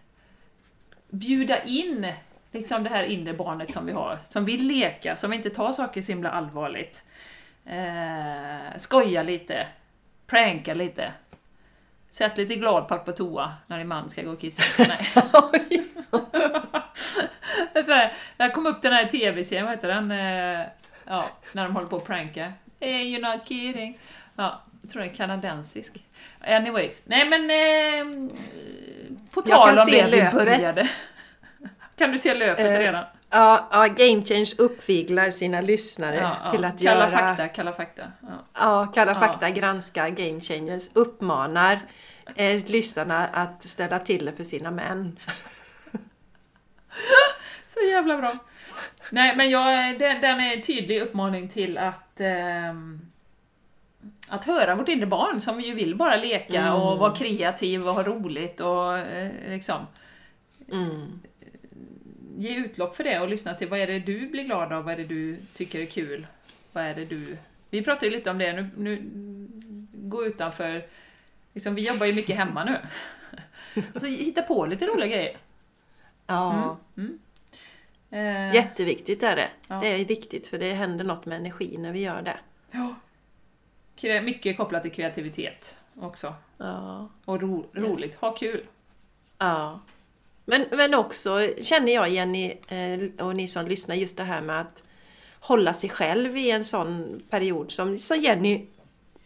bjuda 1.10 1.63
in 1.63 2.12
liksom 2.51 2.84
det 2.84 2.89
här 2.89 3.04
inre 3.04 3.34
barnet 3.34 3.71
som 3.73 3.86
vi 3.86 3.91
har, 3.91 4.19
som 4.28 4.45
vill 4.45 4.67
leka, 4.67 5.15
som 5.15 5.34
inte 5.34 5.49
tar 5.49 5.71
saker 5.71 6.01
så 6.01 6.12
himla 6.12 6.30
allvarligt. 6.30 7.04
Eh, 7.65 8.78
skoja 8.78 9.23
lite, 9.23 9.67
pranka 10.28 10.73
lite. 10.73 11.12
Sätt 12.10 12.38
lite 12.38 12.56
gladpack 12.56 13.06
på 13.06 13.12
toa 13.12 13.54
när 13.67 13.78
din 13.78 13.88
man 13.88 14.10
ska 14.10 14.21
gå 14.21 14.32
och 14.32 14.39
kissa. 14.41 14.63
Nej. 17.88 18.13
Jag 18.38 18.54
kom 18.54 18.65
upp 18.65 18.82
den 18.82 18.93
här 18.93 19.06
tv-serien, 19.06 19.65
vad 19.65 19.73
heter 19.75 19.88
den? 19.88 20.12
Eh, 20.12 20.65
Ja, 21.08 21.28
när 21.54 21.63
de 21.63 21.75
håller 21.75 21.88
på 21.88 21.95
att 21.95 22.06
pranka. 22.06 22.54
Hey, 22.80 23.04
you're 23.17 23.34
not 23.34 23.47
kidding. 23.47 23.99
Ja, 24.36 24.62
jag 24.82 24.91
tror 24.91 25.01
den 25.01 25.12
är 25.12 25.15
kanadensisk. 25.15 26.04
Anyways, 26.47 27.04
nej 27.06 27.25
men... 27.30 27.49
Eh, 27.49 28.30
på 29.32 29.41
tal 29.41 29.69
om 29.80 29.86
det 29.91 30.06
vi 30.12 30.32
började. 30.32 30.89
Kan 31.97 32.12
du 32.12 32.17
se 32.17 32.34
löpet 32.34 32.65
Eh, 32.65 32.80
redan? 32.80 33.06
Ja, 33.38 33.67
ja, 33.71 33.88
Game 33.88 34.21
Change 34.26 34.52
uppviglar 34.58 35.30
sina 35.30 35.62
lyssnare 35.62 36.15
Ja, 36.15 36.38
ja. 36.43 36.50
till 36.50 36.65
att 36.65 36.80
kalla 36.82 37.10
göra... 37.10 37.10
fakta, 37.10 37.48
kalla 37.48 37.74
fakta. 37.74 38.02
Ja. 38.21 38.28
Ja, 38.54 38.91
Kalla 38.95 39.15
fakta 39.15 39.50
granskar 39.50 40.10
Game 40.10 40.41
Changers, 40.41 40.89
uppmanar 40.93 41.80
eh, 42.36 42.63
lyssnarna 42.65 43.28
att 43.28 43.63
ställa 43.63 44.00
till 44.00 44.26
det 44.26 44.32
för 44.34 44.43
sina 44.43 44.71
män. 44.71 45.15
Så 47.67 47.80
jävla 47.91 48.17
bra. 48.17 48.38
Nej, 49.12 49.36
men 49.36 49.50
jag, 49.50 50.00
den, 50.00 50.21
den 50.21 50.39
är 50.39 50.56
en 50.56 50.62
tydlig 50.62 51.02
uppmaning 51.02 51.50
till 51.50 51.78
att 51.78 52.19
ehm, 52.19 53.00
att 54.28 54.45
höra 54.45 54.76
vårt 54.76 54.89
inre 54.89 55.06
barn 55.06 55.41
som 55.41 55.62
ju 55.62 55.74
vill 55.74 55.95
bara 55.95 56.15
leka 56.15 56.62
Mm. 56.62 56.74
och 56.74 56.98
vara 57.00 57.15
kreativ 57.15 57.88
och 57.88 57.93
ha 57.93 58.04
roligt 58.04 58.60
och 58.62 58.98
eh, 58.98 59.30
liksom 59.48 59.88
Mm. 60.71 61.19
Ge 62.38 62.56
utlopp 62.56 62.95
för 62.95 63.04
det 63.04 63.19
och 63.19 63.30
lyssna 63.30 63.54
till 63.54 63.67
vad 63.67 63.80
är 63.80 63.88
det 63.88 64.00
du 64.00 64.28
blir 64.28 64.43
glad 64.43 64.74
av, 64.74 64.84
vad 64.84 64.93
är 64.93 64.98
det 64.98 65.04
du 65.04 65.38
tycker 65.54 65.80
är 65.80 65.86
kul, 65.86 66.28
vad 66.71 66.84
är 66.84 66.95
det 66.95 67.06
du... 67.06 67.38
Vi 67.69 67.82
pratade 67.82 68.06
ju 68.06 68.12
lite 68.12 68.32
om 68.32 68.38
det, 68.38 68.54
nu, 68.54 68.69
nu 68.78 69.04
gå 69.93 70.26
utanför, 70.26 70.86
liksom, 71.54 71.76
vi 71.76 71.88
jobbar 71.88 72.06
ju 72.06 72.13
mycket 72.13 72.36
hemma 72.36 72.63
nu. 72.63 72.78
Alltså 73.93 74.08
hitta 74.08 74.41
på 74.41 74.65
lite 74.65 74.86
roliga 74.86 75.08
grejer. 75.08 75.38
Ja, 76.28 76.78
Eh, 78.15 78.56
jätteviktigt 78.56 79.24
är 79.24 79.36
det. 79.36 79.50
Ja. 79.67 79.80
Det 79.80 79.88
är 79.88 80.06
viktigt 80.06 80.48
för 80.48 80.60
det 80.60 80.74
händer 80.74 81.06
något 81.06 81.26
med 81.26 81.38
energi 81.38 81.78
när 81.78 81.91
vi 81.91 82.04
gör 82.04 82.21
det. 82.21 82.38
Ja. 82.71 82.95
Mycket 84.21 84.58
kopplat 84.58 84.82
till 84.82 84.91
kreativitet 84.91 85.78
också. 86.00 86.34
Ja. 86.58 87.10
Och 87.26 87.41
ro, 87.41 87.65
roligt, 87.74 88.15
ha 88.15 88.36
kul. 88.36 88.67
ja. 89.38 89.80
Men, 90.46 90.66
men 90.72 90.94
också 90.94 91.50
känner 91.62 91.94
jag 91.94 92.10
Jenny 92.10 92.54
eh, 92.68 93.00
och 93.26 93.36
ni 93.36 93.48
som 93.48 93.66
lyssnar 93.66 93.96
just 93.96 94.18
det 94.18 94.24
här 94.24 94.42
med 94.42 94.62
att 94.62 94.84
hålla 95.40 95.74
sig 95.74 95.90
själv 95.90 96.38
i 96.38 96.52
en 96.52 96.66
sån 96.66 97.22
period 97.30 97.72
som, 97.72 98.00
som 98.00 98.20
Jenny, 98.20 98.66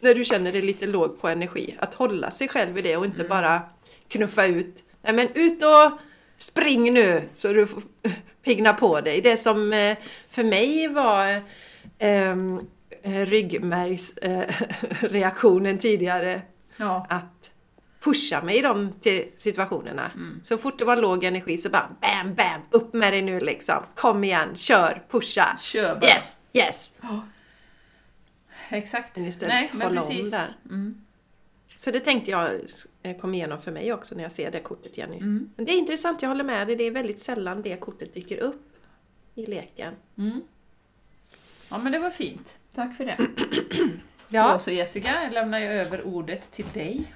när 0.00 0.14
du 0.14 0.24
känner 0.24 0.52
dig 0.52 0.62
lite 0.62 0.86
låg 0.86 1.20
på 1.20 1.28
energi. 1.28 1.76
Att 1.78 1.94
hålla 1.94 2.30
sig 2.30 2.48
själv 2.48 2.78
i 2.78 2.82
det 2.82 2.96
och 2.96 3.04
inte 3.04 3.24
bara 3.24 3.60
knuffa 4.08 4.46
ut. 4.46 4.84
Nej 5.02 5.12
men 5.12 5.28
ut 5.34 5.64
och 5.64 5.92
spring 6.38 6.94
nu 6.94 7.22
så 7.34 7.52
du 7.52 7.66
får 7.66 7.82
pigna 8.44 8.74
på 8.74 9.00
dig. 9.00 9.20
Det 9.20 9.36
som 9.36 9.72
eh, 9.72 9.96
för 10.28 10.44
mig 10.44 10.88
var 10.88 11.40
ehm, 11.98 12.60
eh, 13.02 13.26
ryggmärgsreaktionen 13.26 15.78
tidigare 15.82 16.42
Ja. 16.76 17.06
att 17.10 17.39
pusha 18.00 18.42
mig 18.42 18.58
i 18.58 18.62
de 18.62 18.92
situationerna. 19.36 20.10
Mm. 20.14 20.40
Så 20.42 20.58
fort 20.58 20.78
det 20.78 20.84
var 20.84 20.96
låg 20.96 21.24
energi 21.24 21.58
så 21.58 21.70
bara 21.70 21.96
bam, 22.00 22.34
bam, 22.34 22.60
upp 22.70 22.92
med 22.92 23.12
dig 23.12 23.22
nu 23.22 23.40
liksom. 23.40 23.82
Kom 23.94 24.24
igen, 24.24 24.54
kör, 24.54 25.02
pusha. 25.10 25.56
Kör 25.58 25.94
bara. 25.94 26.06
Yes, 26.06 26.38
yes. 26.52 26.92
Exakt. 28.68 29.16
Men 29.16 29.26
istället 29.26 29.54
Nej, 29.54 29.70
men 29.72 29.82
hålla 29.82 30.00
precis. 30.00 30.24
om 30.24 30.30
där. 30.30 30.56
Mm. 30.64 31.04
Så 31.76 31.90
det 31.90 32.00
tänkte 32.00 32.30
jag 32.30 32.50
eh, 33.02 33.16
kom 33.16 33.34
igenom 33.34 33.58
för 33.60 33.72
mig 33.72 33.92
också 33.92 34.14
när 34.14 34.22
jag 34.22 34.32
ser 34.32 34.50
det 34.50 34.60
kortet 34.60 34.98
Jenny. 34.98 35.16
Mm. 35.16 35.50
Men 35.56 35.66
det 35.66 35.72
är 35.72 35.78
intressant, 35.78 36.22
jag 36.22 36.28
håller 36.28 36.44
med 36.44 36.66
dig. 36.66 36.76
Det 36.76 36.84
är 36.84 36.90
väldigt 36.90 37.20
sällan 37.20 37.62
det 37.62 37.76
kortet 37.76 38.14
dyker 38.14 38.38
upp 38.38 38.72
i 39.34 39.46
leken. 39.46 39.94
Mm. 40.18 40.40
Ja, 41.68 41.78
men 41.78 41.92
det 41.92 41.98
var 41.98 42.10
fint. 42.10 42.58
Tack 42.74 42.96
för 42.96 43.04
det. 43.04 43.18
Ja, 44.32 44.54
Och 44.54 44.60
så 44.60 44.70
Jessica, 44.70 45.30
lämnar 45.32 45.58
jag 45.58 45.74
över 45.74 46.02
ordet 46.06 46.50
till 46.50 46.66
dig. 46.74 47.14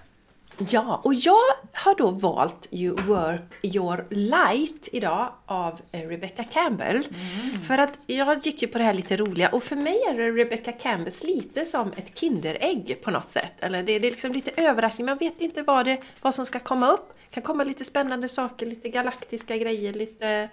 Ja 0.58 1.00
och 1.04 1.14
jag 1.14 1.34
har 1.72 1.94
då 1.94 2.10
valt 2.10 2.68
You 2.70 3.02
Work 3.02 3.54
Your 3.62 4.06
Light 4.10 4.88
idag 4.92 5.32
av 5.46 5.80
eh, 5.92 6.00
Rebecca 6.00 6.44
Campbell. 6.44 6.96
Mm. 6.96 7.62
För 7.62 7.78
att 7.78 7.98
jag 8.06 8.46
gick 8.46 8.62
ju 8.62 8.68
på 8.68 8.78
det 8.78 8.84
här 8.84 8.92
lite 8.92 9.16
roliga 9.16 9.48
och 9.48 9.62
för 9.62 9.76
mig 9.76 10.00
är 10.10 10.32
Rebecca 10.32 10.72
Campbells 10.72 11.22
lite 11.22 11.64
som 11.64 11.92
ett 11.92 12.18
Kinderägg 12.18 13.00
på 13.02 13.10
något 13.10 13.30
sätt. 13.30 13.52
Eller 13.60 13.82
det, 13.82 13.98
det 13.98 14.06
är 14.06 14.10
liksom 14.10 14.32
lite 14.32 14.50
överraskning, 14.56 15.06
man 15.06 15.18
vet 15.18 15.40
inte 15.40 15.62
vad, 15.62 15.86
det, 15.86 16.00
vad 16.22 16.34
som 16.34 16.46
ska 16.46 16.58
komma 16.58 16.90
upp. 16.90 17.08
Det 17.28 17.34
kan 17.34 17.42
komma 17.42 17.64
lite 17.64 17.84
spännande 17.84 18.28
saker, 18.28 18.66
lite 18.66 18.88
galaktiska 18.88 19.56
grejer, 19.56 19.92
lite 19.92 20.48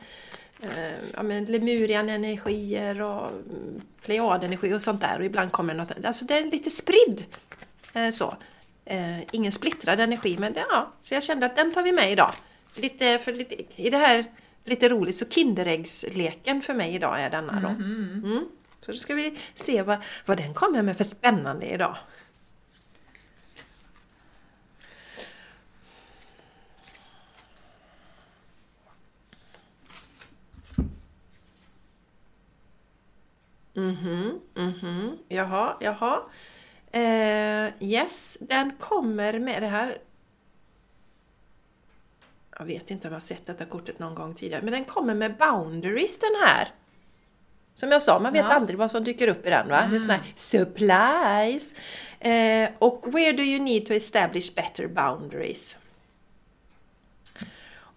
eh, 0.62 0.94
ja, 1.14 1.24
men 1.24 1.46
Lemurian-energier 1.46 3.02
och 3.02 3.28
mm, 3.28 3.82
Plejadenergi 4.06 4.74
och 4.74 4.82
sånt 4.82 5.02
där. 5.02 5.20
Och 5.20 5.26
ibland 5.26 5.52
kommer 5.52 5.74
något, 5.74 6.06
alltså 6.06 6.26
det 6.26 6.38
är 6.38 6.46
lite 6.46 6.70
spridd 6.70 7.26
eh, 7.94 8.10
så. 8.10 8.36
Eh, 8.92 9.22
ingen 9.32 9.52
splittrad 9.52 10.00
energi, 10.00 10.38
men 10.40 10.54
det, 10.54 10.66
ja, 10.70 10.94
så 11.02 11.14
jag 11.14 11.24
kände 11.24 11.46
att 11.46 11.56
den 11.56 11.74
tar 11.74 11.84
vi 11.84 11.92
med 11.92 12.12
idag. 12.12 12.34
Lite, 12.76 13.20
för 13.20 13.34
lite, 13.34 13.56
I 13.76 13.90
det 13.90 13.98
här 13.98 14.26
lite 14.66 14.90
roligt, 14.90 15.16
så 15.16 15.26
Kinderäggsleken 15.30 16.62
för 16.62 16.74
mig 16.74 16.96
idag 16.96 17.22
är 17.22 17.30
denna 17.30 17.60
då. 17.60 17.68
Mm. 17.68 18.46
Så 18.82 18.92
då 18.92 18.98
ska 18.98 19.14
vi 19.14 19.38
se 19.56 19.82
vad, 19.82 19.98
vad 20.26 20.38
den 20.38 20.54
kommer 20.54 20.82
med 20.82 20.98
för 20.98 21.04
spännande 21.04 21.66
idag. 21.66 21.98
Mhm, 33.74 34.40
mhm, 34.56 35.18
jaha, 35.28 35.78
jaha. 35.80 36.22
Eh, 36.92 37.68
yes, 37.80 38.38
den 38.42 38.72
kommer 38.80 39.40
med 39.40 39.62
det 39.62 39.68
här. 39.68 39.98
Jag 42.60 42.66
vet 42.66 42.92
inte 42.92 43.08
om 43.08 43.12
jag 43.14 43.16
har 43.20 43.22
sett 43.26 43.46
detta 43.46 43.66
kortet 43.66 44.00
någon 44.00 44.16
gång 44.16 44.34
tidigare, 44.36 44.62
men 44.62 44.74
den 44.74 44.86
kommer 44.86 45.14
med 45.14 45.38
boundaries 45.38 46.20
den 46.20 46.36
här. 46.46 46.68
Som 47.74 47.92
jag 47.92 48.02
sa, 48.02 48.20
man 48.20 48.34
vet 48.34 48.42
Ja. 48.50 48.54
aldrig 48.56 48.78
vad 48.80 48.92
som 48.92 49.04
dyker 49.04 49.28
upp 49.28 49.46
i 49.46 49.50
den 49.50 49.68
va? 49.70 49.88
Det 49.90 49.96
är 49.96 50.00
sån 50.00 50.10
här 50.10 50.22
supplies. 50.36 51.74
Eh, 52.20 52.70
och 52.80 53.14
where 53.14 53.32
do 53.32 53.44
you 53.44 53.60
need 53.64 53.86
to 53.88 53.94
establish 53.94 54.56
better 54.56 54.88
boundaries? 54.88 55.78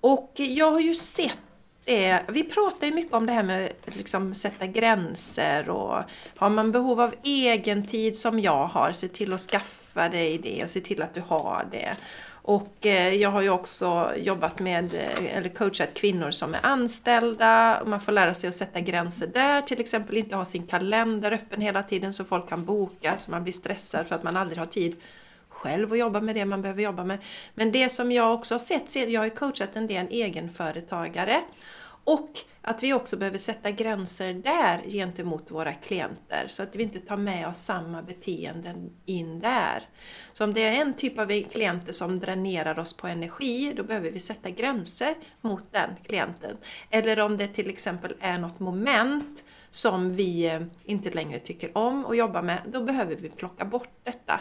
Och 0.00 0.32
jag 0.34 0.70
har 0.70 0.80
ju 0.80 0.94
sett 0.94 1.38
det, 1.84 2.20
vi 2.28 2.42
pratar 2.42 2.86
ju 2.86 2.94
mycket 2.94 3.14
om 3.14 3.26
det 3.26 3.32
här 3.32 3.42
med 3.42 3.72
liksom 3.84 4.34
sätta 4.34 4.66
gränser 4.66 5.68
och 5.68 6.02
har 6.36 6.50
man 6.50 6.72
behov 6.72 7.00
av 7.00 7.14
egen 7.22 7.86
tid 7.86 8.16
som 8.16 8.40
jag 8.40 8.66
har, 8.66 8.92
se 8.92 9.08
till 9.08 9.32
att 9.32 9.40
skaffa 9.40 10.08
dig 10.08 10.38
det 10.38 10.64
och 10.64 10.70
se 10.70 10.80
till 10.80 11.02
att 11.02 11.14
du 11.14 11.20
har 11.20 11.66
det. 11.70 11.96
Och 12.46 12.86
eh, 12.86 13.14
jag 13.14 13.30
har 13.30 13.42
ju 13.42 13.50
också 13.50 14.12
jobbat 14.16 14.60
med, 14.60 14.94
eh, 14.94 15.36
eller 15.36 15.48
coachat 15.48 15.94
kvinnor 15.94 16.30
som 16.30 16.54
är 16.54 16.60
anställda. 16.62 17.80
och 17.80 17.88
Man 17.88 18.00
får 18.00 18.12
lära 18.12 18.34
sig 18.34 18.48
att 18.48 18.54
sätta 18.54 18.80
gränser 18.80 19.26
där, 19.26 19.62
till 19.62 19.80
exempel 19.80 20.16
inte 20.16 20.36
ha 20.36 20.44
sin 20.44 20.66
kalender 20.66 21.32
öppen 21.32 21.60
hela 21.60 21.82
tiden 21.82 22.14
så 22.14 22.24
folk 22.24 22.48
kan 22.48 22.64
boka, 22.64 23.18
så 23.18 23.30
man 23.30 23.42
blir 23.42 23.52
stressad 23.52 24.06
för 24.06 24.14
att 24.14 24.22
man 24.22 24.36
aldrig 24.36 24.58
har 24.58 24.66
tid 24.66 24.96
själv 25.64 25.90
och 25.90 25.96
jobba 25.96 26.20
med 26.20 26.34
det 26.34 26.44
man 26.44 26.62
behöver 26.62 26.82
jobba 26.82 27.04
med. 27.04 27.18
Men 27.54 27.72
det 27.72 27.92
som 27.92 28.12
jag 28.12 28.34
också 28.34 28.54
har 28.54 28.58
sett, 28.58 28.96
jag 28.96 29.20
har 29.20 29.24
ju 29.24 29.30
coachat 29.30 29.76
en 29.76 29.86
del 29.86 30.06
egenföretagare 30.10 31.36
och 32.04 32.30
att 32.62 32.82
vi 32.82 32.92
också 32.92 33.16
behöver 33.16 33.38
sätta 33.38 33.70
gränser 33.70 34.34
där 34.34 34.90
gentemot 34.90 35.50
våra 35.50 35.72
klienter 35.72 36.44
så 36.48 36.62
att 36.62 36.76
vi 36.76 36.82
inte 36.82 36.98
tar 36.98 37.16
med 37.16 37.48
oss 37.48 37.58
samma 37.58 38.02
beteenden 38.02 38.90
in 39.04 39.40
där. 39.40 39.88
Så 40.32 40.44
om 40.44 40.54
det 40.54 40.64
är 40.64 40.80
en 40.80 40.94
typ 40.94 41.18
av 41.18 41.42
klienter 41.42 41.92
som 41.92 42.20
dränerar 42.20 42.78
oss 42.78 42.96
på 42.96 43.06
energi, 43.06 43.72
då 43.76 43.84
behöver 43.84 44.10
vi 44.10 44.20
sätta 44.20 44.50
gränser 44.50 45.14
mot 45.40 45.72
den 45.72 45.90
klienten. 46.06 46.56
Eller 46.90 47.20
om 47.20 47.36
det 47.36 47.46
till 47.46 47.70
exempel 47.70 48.14
är 48.20 48.38
något 48.38 48.60
moment 48.60 49.44
som 49.70 50.12
vi 50.12 50.46
eh, 50.46 50.60
inte 50.84 51.10
längre 51.10 51.38
tycker 51.38 51.78
om 51.78 52.06
att 52.06 52.16
jobba 52.16 52.42
med, 52.42 52.58
då 52.66 52.80
behöver 52.80 53.16
vi 53.16 53.28
plocka 53.28 53.64
bort 53.64 54.00
detta. 54.04 54.40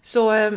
Så, 0.00 0.32
eh, 0.32 0.52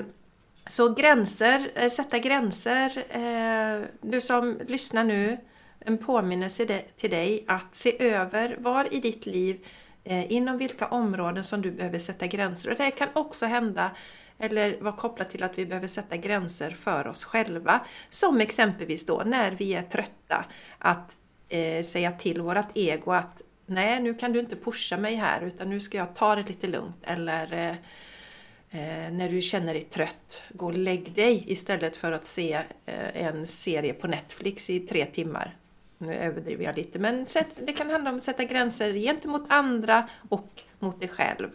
så 0.68 0.94
gränser, 0.94 1.72
eh, 1.76 1.88
sätta 1.88 2.20
gränser. 2.20 3.04
Eh, 3.10 3.86
du 4.02 4.22
som 4.22 4.60
lyssnar 4.68 5.04
nu, 5.04 5.38
en 5.80 5.98
påminnelse 5.98 6.82
till 6.98 7.10
dig 7.10 7.46
att 7.48 7.76
se 7.76 8.04
över 8.04 8.58
var 8.60 8.94
i 8.94 9.00
ditt 9.00 9.26
liv, 9.26 9.66
inom 10.06 10.58
vilka 10.58 10.88
områden 10.88 11.44
som 11.44 11.62
du 11.62 11.72
behöver 11.72 12.00
sätta 12.00 12.28
gränser. 12.28 12.72
Och 12.72 12.78
det 12.78 12.92
kan 12.92 13.08
också 13.14 13.46
hända 13.46 13.92
eller 14.40 14.82
vara 14.82 14.96
kopplat 14.96 15.32
till 15.32 15.44
att 15.44 15.58
vi 15.58 15.66
behöver 15.66 15.88
sätta 15.88 16.18
gränser 16.18 16.72
för 16.72 17.08
oss 17.08 17.24
själva. 17.24 17.86
Som 18.10 18.42
exempelvis 18.42 19.06
då 19.06 19.22
när 19.26 19.52
vi 19.52 19.74
är 19.74 19.82
trötta, 19.82 20.46
att 20.78 21.16
eh, 21.50 21.84
säga 21.84 22.12
till 22.12 22.42
vårt 22.42 22.78
ego 22.78 23.12
att 23.12 23.42
nej, 23.66 24.00
nu 24.00 24.14
kan 24.14 24.34
du 24.34 24.40
inte 24.40 24.56
pusha 24.56 24.98
mig 24.98 25.16
här 25.16 25.42
utan 25.42 25.70
nu 25.70 25.80
ska 25.80 25.98
jag 25.98 26.16
ta 26.16 26.36
det 26.36 26.48
lite 26.48 26.68
lugnt. 26.68 26.98
Eller 27.04 27.54
Eh, 27.54 27.76
när 29.12 29.30
du 29.30 29.42
känner 29.42 29.74
dig 29.74 29.84
trött, 29.84 30.44
gå 30.50 30.66
och 30.66 30.78
lägg 30.78 31.12
dig 31.12 31.44
istället 31.48 31.96
för 31.96 32.12
att 32.12 32.26
se 32.26 32.54
eh, 32.86 33.26
en 33.26 33.48
serie 33.48 33.94
på 33.94 34.08
Netflix 34.08 34.70
i 34.70 34.80
tre 34.80 35.06
timmar. 35.06 35.56
Nu 35.98 36.16
överdriver 36.16 36.64
jag 36.64 36.78
lite, 36.78 37.00
men 37.00 37.26
det 37.56 37.74
kan 37.74 37.90
handla 37.90 38.10
om 38.10 38.18
att 38.18 38.24
sätta 38.24 38.44
gränser 38.44 38.94
gentemot 38.94 39.44
andra 39.50 40.10
och 40.30 40.62
mot 40.80 41.00
dig 41.00 41.10
själv 41.10 41.50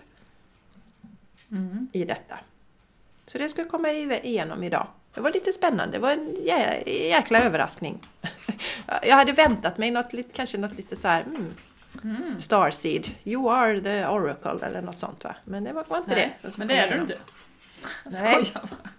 i 1.92 2.04
detta. 2.04 2.38
Så 3.26 3.38
det 3.38 3.48
ska 3.48 3.62
jag 3.62 3.70
komma 3.70 3.90
igenom 3.90 4.64
idag. 4.64 4.86
Det 5.14 5.20
var 5.20 5.32
lite 5.32 5.52
spännande, 5.52 5.96
det 5.96 6.02
var 6.02 6.10
en 6.10 6.36
jä, 6.44 6.82
jäkla 6.86 7.42
överraskning. 7.42 8.08
Jag 9.02 9.16
hade 9.16 9.32
väntat 9.32 9.78
mig 9.78 9.90
något, 9.90 10.12
kanske 10.32 10.58
något 10.58 10.76
lite 10.76 10.96
så 10.96 11.08
här, 11.08 11.20
mm, 11.20 11.54
Starseed, 12.38 13.06
you 13.24 13.50
are 13.50 13.80
the 13.80 14.06
oracle 14.06 14.66
eller 14.66 14.82
något 14.82 14.98
sånt 14.98 15.24
va? 15.24 15.34
Men 15.44 15.64
det 15.64 15.72
var, 15.72 15.84
var 15.88 15.98
inte 15.98 16.10
Nej, 16.10 16.38
det. 16.42 16.58
men 16.58 16.68
det 16.68 16.76
är 16.76 16.94
du 16.94 17.00
inte. 17.00 17.18
Nej. 18.04 18.44
Skojar 18.44 18.62
bara. 18.70 18.90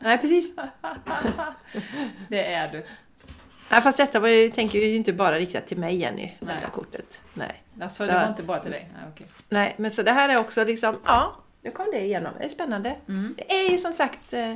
Nej, 0.00 0.18
precis. 0.18 0.56
Det 2.28 2.52
är 2.52 2.68
du. 2.72 2.84
Nej, 3.70 3.80
fast 3.82 3.98
detta 3.98 4.20
var 4.20 4.28
ju, 4.28 4.50
tänker 4.50 4.78
ju 4.78 4.96
inte 4.96 5.12
bara 5.12 5.36
riktat 5.38 5.66
till 5.66 5.78
mig 5.78 5.96
Jenny, 5.96 6.36
det 6.40 6.46
Nej. 6.46 6.56
här 6.62 6.70
kortet. 6.70 7.20
Nej. 7.34 7.62
Alltså, 7.82 8.04
Så- 8.04 8.10
det 8.12 8.18
var 8.18 8.28
inte 8.28 8.42
bara 8.42 8.58
till 8.60 8.70
dig? 8.70 8.90
Nej, 8.94 9.02
okej. 9.14 9.26
Nej, 9.48 9.74
men 9.78 9.90
så 9.90 10.02
det 10.02 10.12
här 10.12 10.28
är 10.28 10.36
också 10.38 10.64
liksom, 10.64 10.98
ja, 11.04 11.36
nu 11.62 11.70
kom 11.70 11.86
det 11.92 12.00
igenom. 12.00 12.32
Det 12.38 12.44
är 12.44 12.48
spännande. 12.48 12.96
Mm. 13.08 13.34
Det 13.38 13.52
är 13.54 13.70
ju 13.70 13.78
som 13.78 13.92
sagt, 13.92 14.32
eh, 14.32 14.54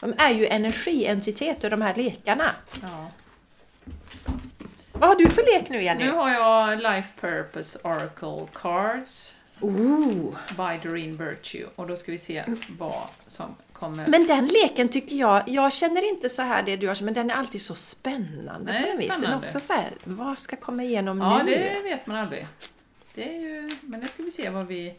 de 0.00 0.14
är 0.18 0.30
ju 0.30 0.46
energientiteter 0.46 1.70
de 1.70 1.82
här 1.82 1.94
lekarna. 1.94 2.44
Ja. 2.82 3.10
Vad 5.00 5.08
har 5.08 5.16
du 5.16 5.30
för 5.30 5.42
lek 5.42 5.70
nu 5.70 5.82
Jenny? 5.82 6.04
Nu 6.04 6.10
har 6.10 6.30
jag 6.30 6.78
Life 6.78 7.20
Purpose 7.20 7.78
Oracle 7.82 8.46
Cards 8.52 9.34
Ooh. 9.60 10.36
by 10.48 10.88
Doreen 10.88 11.16
Virtue 11.16 11.66
och 11.74 11.86
då 11.86 11.96
ska 11.96 12.12
vi 12.12 12.18
se 12.18 12.44
vad 12.78 13.06
som 13.26 13.54
kommer. 13.72 14.08
Men 14.08 14.26
den 14.26 14.46
leken 14.46 14.88
tycker 14.88 15.16
jag, 15.16 15.42
jag 15.46 15.72
känner 15.72 16.08
inte 16.08 16.28
så 16.28 16.42
här 16.42 16.62
det 16.62 16.76
du 16.76 16.86
gör, 16.86 17.04
men 17.04 17.14
den 17.14 17.30
är 17.30 17.34
alltid 17.34 17.62
så 17.62 17.74
spännande 17.74 18.72
Nej, 18.72 18.82
på 18.82 18.88
något 18.88 19.00
vis. 19.00 19.16
Den 19.16 19.24
är 19.24 19.38
också 19.44 19.60
så 19.60 19.72
här, 19.72 19.90
vad 20.04 20.38
ska 20.38 20.56
komma 20.56 20.82
igenom 20.82 21.20
ja, 21.20 21.42
nu? 21.42 21.50
det 21.50 21.82
vet 21.84 22.06
man 22.06 22.16
aldrig. 22.16 22.46
Det 23.14 23.36
är 23.36 23.40
ju, 23.40 23.68
men 23.80 24.00
det 24.00 24.08
ska 24.08 24.22
vi 24.22 24.30
se 24.30 24.50
vad 24.50 24.66
vi 24.66 24.94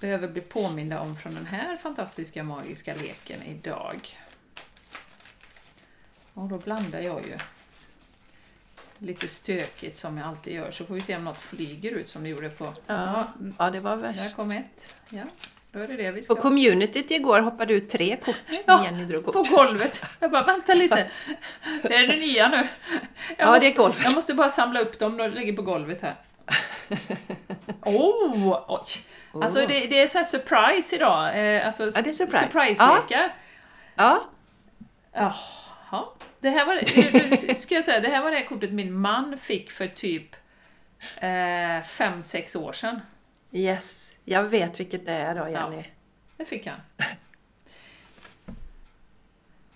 behöver 0.00 0.28
bli 0.28 0.40
påminda 0.40 1.00
om 1.00 1.16
från 1.16 1.34
den 1.34 1.46
här 1.46 1.76
fantastiska 1.76 2.42
magiska 2.42 2.94
leken 2.94 3.42
idag. 3.42 4.18
Och 6.34 6.48
då 6.48 6.58
blandar 6.58 7.00
jag 7.00 7.26
ju 7.26 7.38
lite 9.02 9.28
stökigt 9.28 9.96
som 9.96 10.18
jag 10.18 10.28
alltid 10.28 10.54
gör, 10.54 10.70
så 10.70 10.84
får 10.84 10.94
vi 10.94 11.00
se 11.00 11.16
om 11.16 11.24
något 11.24 11.38
flyger 11.42 11.90
ut 11.92 12.08
som 12.08 12.22
det 12.22 12.28
gjorde 12.28 12.48
på... 12.50 12.72
Ja, 12.86 13.28
ja, 13.58 13.70
det 13.70 13.80
var 13.80 13.96
Där 13.96 14.12
värst. 14.12 14.36
kom 14.36 14.50
ett. 14.50 14.94
Ja, 15.08 15.22
då 15.72 15.78
är 15.80 15.88
det 15.88 15.96
det 15.96 16.10
vi 16.10 16.22
ska... 16.22 16.34
På 16.34 16.40
communityt 16.42 17.10
igår 17.10 17.40
hoppade 17.40 17.74
ut 17.74 17.90
tre 17.90 18.16
kort. 18.24 18.36
Ja, 18.66 18.84
Jenny 18.84 19.04
drog 19.04 19.24
På 19.24 19.32
kort. 19.32 19.50
golvet. 19.50 20.04
Jag 20.20 20.30
bara, 20.30 20.44
vänta 20.44 20.74
lite. 20.74 21.10
Det 21.82 21.94
är 21.94 22.06
det 22.06 22.16
nya 22.16 22.48
nu. 22.48 22.56
Jag 23.36 23.46
Ja, 23.46 23.46
måste, 23.50 23.60
det 23.68 23.72
är 23.72 23.76
golvet. 23.76 24.00
Jag 24.04 24.14
måste 24.14 24.34
bara 24.34 24.50
samla 24.50 24.80
upp 24.80 24.98
dem, 24.98 25.16
de 25.16 25.28
ligger 25.30 25.52
på 25.52 25.62
golvet 25.62 26.02
här. 26.02 26.16
Oh, 27.82 28.64
oj! 28.68 28.84
Alltså 29.42 29.58
det, 29.58 29.86
det 29.86 30.02
är 30.02 30.06
så 30.06 30.24
surprise 30.24 30.96
idag. 30.96 31.54
Eh, 31.56 31.66
alltså 31.66 31.84
det 31.90 31.98
är 32.08 32.12
surprise. 32.12 32.38
surprise-lekar. 32.38 33.34
Ja, 33.94 34.28
Jaha. 35.92 36.04
Det 36.40 36.50
här 36.50 36.66
var, 36.66 36.74
det- 36.74 37.54
ska 37.54 37.74
jag 37.74 37.84
säga, 37.84 38.00
det 38.00 38.08
här 38.08 38.22
var 38.22 38.30
det 38.30 38.42
kortet 38.44 38.72
min 38.72 38.92
man 38.92 39.38
fick 39.38 39.70
för 39.70 39.86
typ 39.86 40.36
eh, 41.20 41.82
fem 41.82 42.22
sex 42.22 42.56
år 42.56 42.72
sedan. 42.72 43.00
yes. 43.52 44.12
Jag 44.24 44.42
vet 44.44 44.80
vilket 44.80 45.06
det 45.06 45.12
är 45.12 45.34
då 45.34 45.48
Jenny. 45.48 45.84
Det 46.36 46.44
fick 46.44 46.66
han. 46.66 46.80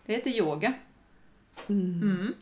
Det 0.07 0.13
heter 0.15 0.31
yoga. 0.31 0.73
Mm. 1.69 2.35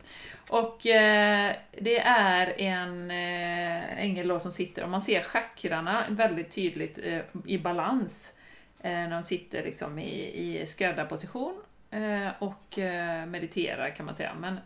Och 0.48 0.86
eh, 0.86 1.56
det 1.80 1.98
är 2.00 2.60
en 2.60 3.10
eh, 3.10 3.98
ängel 4.04 4.28
då 4.28 4.38
som 4.40 4.52
sitter, 4.52 4.82
och 4.84 4.90
man 4.90 5.00
ser 5.02 5.22
chakrarna 5.22 6.04
väldigt 6.08 6.50
tydligt 6.50 6.98
eh, 7.04 7.20
i 7.46 7.58
balans. 7.58 8.38
Eh, 8.80 8.90
när 8.90 9.10
de 9.10 9.22
sitter 9.22 9.62
liksom 9.64 9.98
i, 9.98 10.60
i 10.60 10.66
skräddarposition. 10.66 11.54
Eh, 11.94 12.32
och 12.38 12.78
eh, 12.78 13.26
mediterar 13.26 13.90
kan 13.90 14.06
man 14.06 14.14
säga. 14.14 14.34
Men 14.34 14.60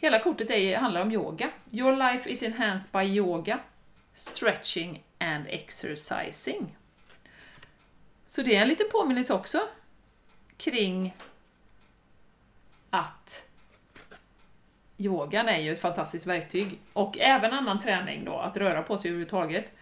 hela 0.00 0.18
kortet 0.18 0.50
är, 0.50 0.76
handlar 0.76 1.00
om 1.00 1.12
yoga. 1.12 1.50
Your 1.72 1.96
life 1.96 2.30
is 2.30 2.42
enhanced 2.42 2.92
by 2.92 3.16
yoga, 3.16 3.58
stretching 4.12 5.02
and 5.18 5.46
exercising. 5.48 6.76
Så 8.26 8.42
det 8.42 8.56
är 8.56 8.62
en 8.62 8.68
liten 8.68 8.86
påminnelse 8.92 9.34
också 9.34 9.60
kring 10.56 11.14
att 12.90 13.46
yogan 14.98 15.48
är 15.48 15.58
ju 15.58 15.72
ett 15.72 15.80
fantastiskt 15.80 16.26
verktyg. 16.26 16.78
Och 16.92 17.18
även 17.18 17.52
annan 17.52 17.80
träning 17.80 18.24
då, 18.24 18.38
att 18.38 18.56
röra 18.56 18.82
på 18.82 18.98
sig 18.98 19.08
överhuvudtaget. 19.08 19.74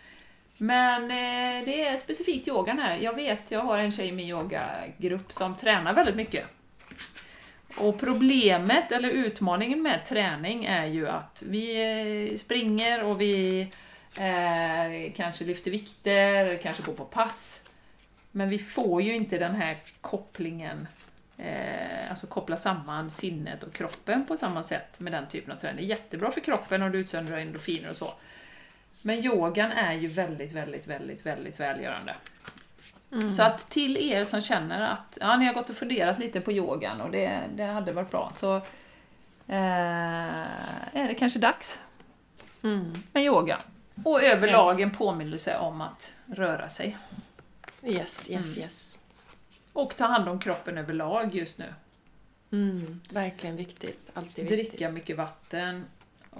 Men 0.57 1.03
eh, 1.03 1.64
det 1.64 1.87
är 1.87 1.97
specifikt 1.97 2.49
yogan 2.49 2.79
här. 2.79 2.97
Jag 2.97 3.12
vet, 3.12 3.51
jag 3.51 3.61
har 3.61 3.79
en 3.79 3.93
tjej 3.93 4.09
i 4.09 4.12
min 4.12 4.29
yogagrupp 4.29 5.33
som 5.33 5.57
tränar 5.57 5.95
väldigt 5.95 6.16
mycket. 6.16 6.47
Och 7.77 8.01
problemet, 8.01 8.93
eller 8.93 9.09
utmaningen 9.09 9.83
med 9.83 10.05
träning 10.05 10.64
är 10.64 10.87
ju 10.87 11.09
att 11.09 11.43
vi 11.47 12.31
eh, 12.31 12.37
springer 12.37 13.05
och 13.05 13.21
vi 13.21 13.61
eh, 14.19 15.12
kanske 15.16 15.45
lyfter 15.45 15.71
vikter, 15.71 16.59
kanske 16.62 16.83
går 16.83 16.93
på 16.93 17.05
pass. 17.05 17.62
Men 18.31 18.49
vi 18.49 18.59
får 18.59 19.03
ju 19.03 19.14
inte 19.14 19.39
den 19.39 19.55
här 19.55 19.77
kopplingen, 20.01 20.89
eh, 21.39 22.11
alltså 22.11 22.27
koppla 22.27 22.57
samman 22.57 23.11
sinnet 23.11 23.62
och 23.62 23.73
kroppen 23.73 24.27
på 24.27 24.37
samma 24.37 24.62
sätt 24.62 25.01
med 25.01 25.12
den 25.12 25.27
typen 25.27 25.53
av 25.53 25.57
träning. 25.57 25.77
Det 25.77 25.83
är 25.93 25.97
jättebra 25.97 26.31
för 26.31 26.41
kroppen 26.41 26.83
och 26.83 26.91
du 26.91 26.99
utsöndrar 26.99 27.39
endorfiner 27.39 27.91
och 27.91 27.97
så. 27.97 28.14
Men 29.03 29.25
yogan 29.25 29.73
är 29.73 29.93
ju 29.93 30.09
väldigt, 30.09 30.53
väldigt, 30.53 30.87
väldigt, 30.87 31.27
väldigt 31.27 31.61
välgörande. 31.61 32.14
Mm. 33.13 33.33
Så 33.33 33.43
att 33.43 33.71
till 33.71 33.97
er 33.97 34.25
som 34.25 34.41
känner 34.41 34.81
att 34.81 35.19
ja, 35.21 35.37
ni 35.37 35.47
har 35.47 35.55
gått 35.55 35.71
och 35.71 35.77
funderat 35.77 36.19
lite 36.19 36.41
på 36.41 36.53
yogan 36.53 37.01
och 37.01 37.11
det, 37.11 37.43
det 37.55 37.65
hade 37.65 37.93
varit 37.93 38.11
bra, 38.11 38.33
så 38.37 38.57
eh, 39.47 40.43
är 40.93 41.09
det 41.09 41.15
kanske 41.15 41.39
dags 41.39 41.79
mm. 42.63 42.93
med 43.13 43.25
yoga. 43.25 43.59
Och 44.05 44.23
överlag 44.23 44.73
yes. 44.73 44.83
en 44.83 44.91
påminnelse 44.91 45.59
om 45.59 45.81
att 45.81 46.15
röra 46.27 46.69
sig. 46.69 46.97
Yes, 47.83 48.31
yes, 48.31 48.57
mm. 48.57 48.63
yes. 48.63 48.99
Och 49.73 49.97
ta 49.97 50.07
hand 50.07 50.29
om 50.29 50.39
kroppen 50.39 50.79
överlag 50.79 51.35
just 51.35 51.59
nu. 51.59 51.75
Mm, 52.53 53.01
verkligen 53.11 53.57
viktigt. 53.57 54.11
Alltid 54.15 54.49
viktigt. 54.49 54.71
Dricka 54.71 54.91
mycket 54.91 55.17
vatten. 55.17 55.85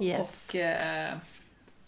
Yes. 0.01 0.49
Och 0.49 0.57
eh, 0.57 1.14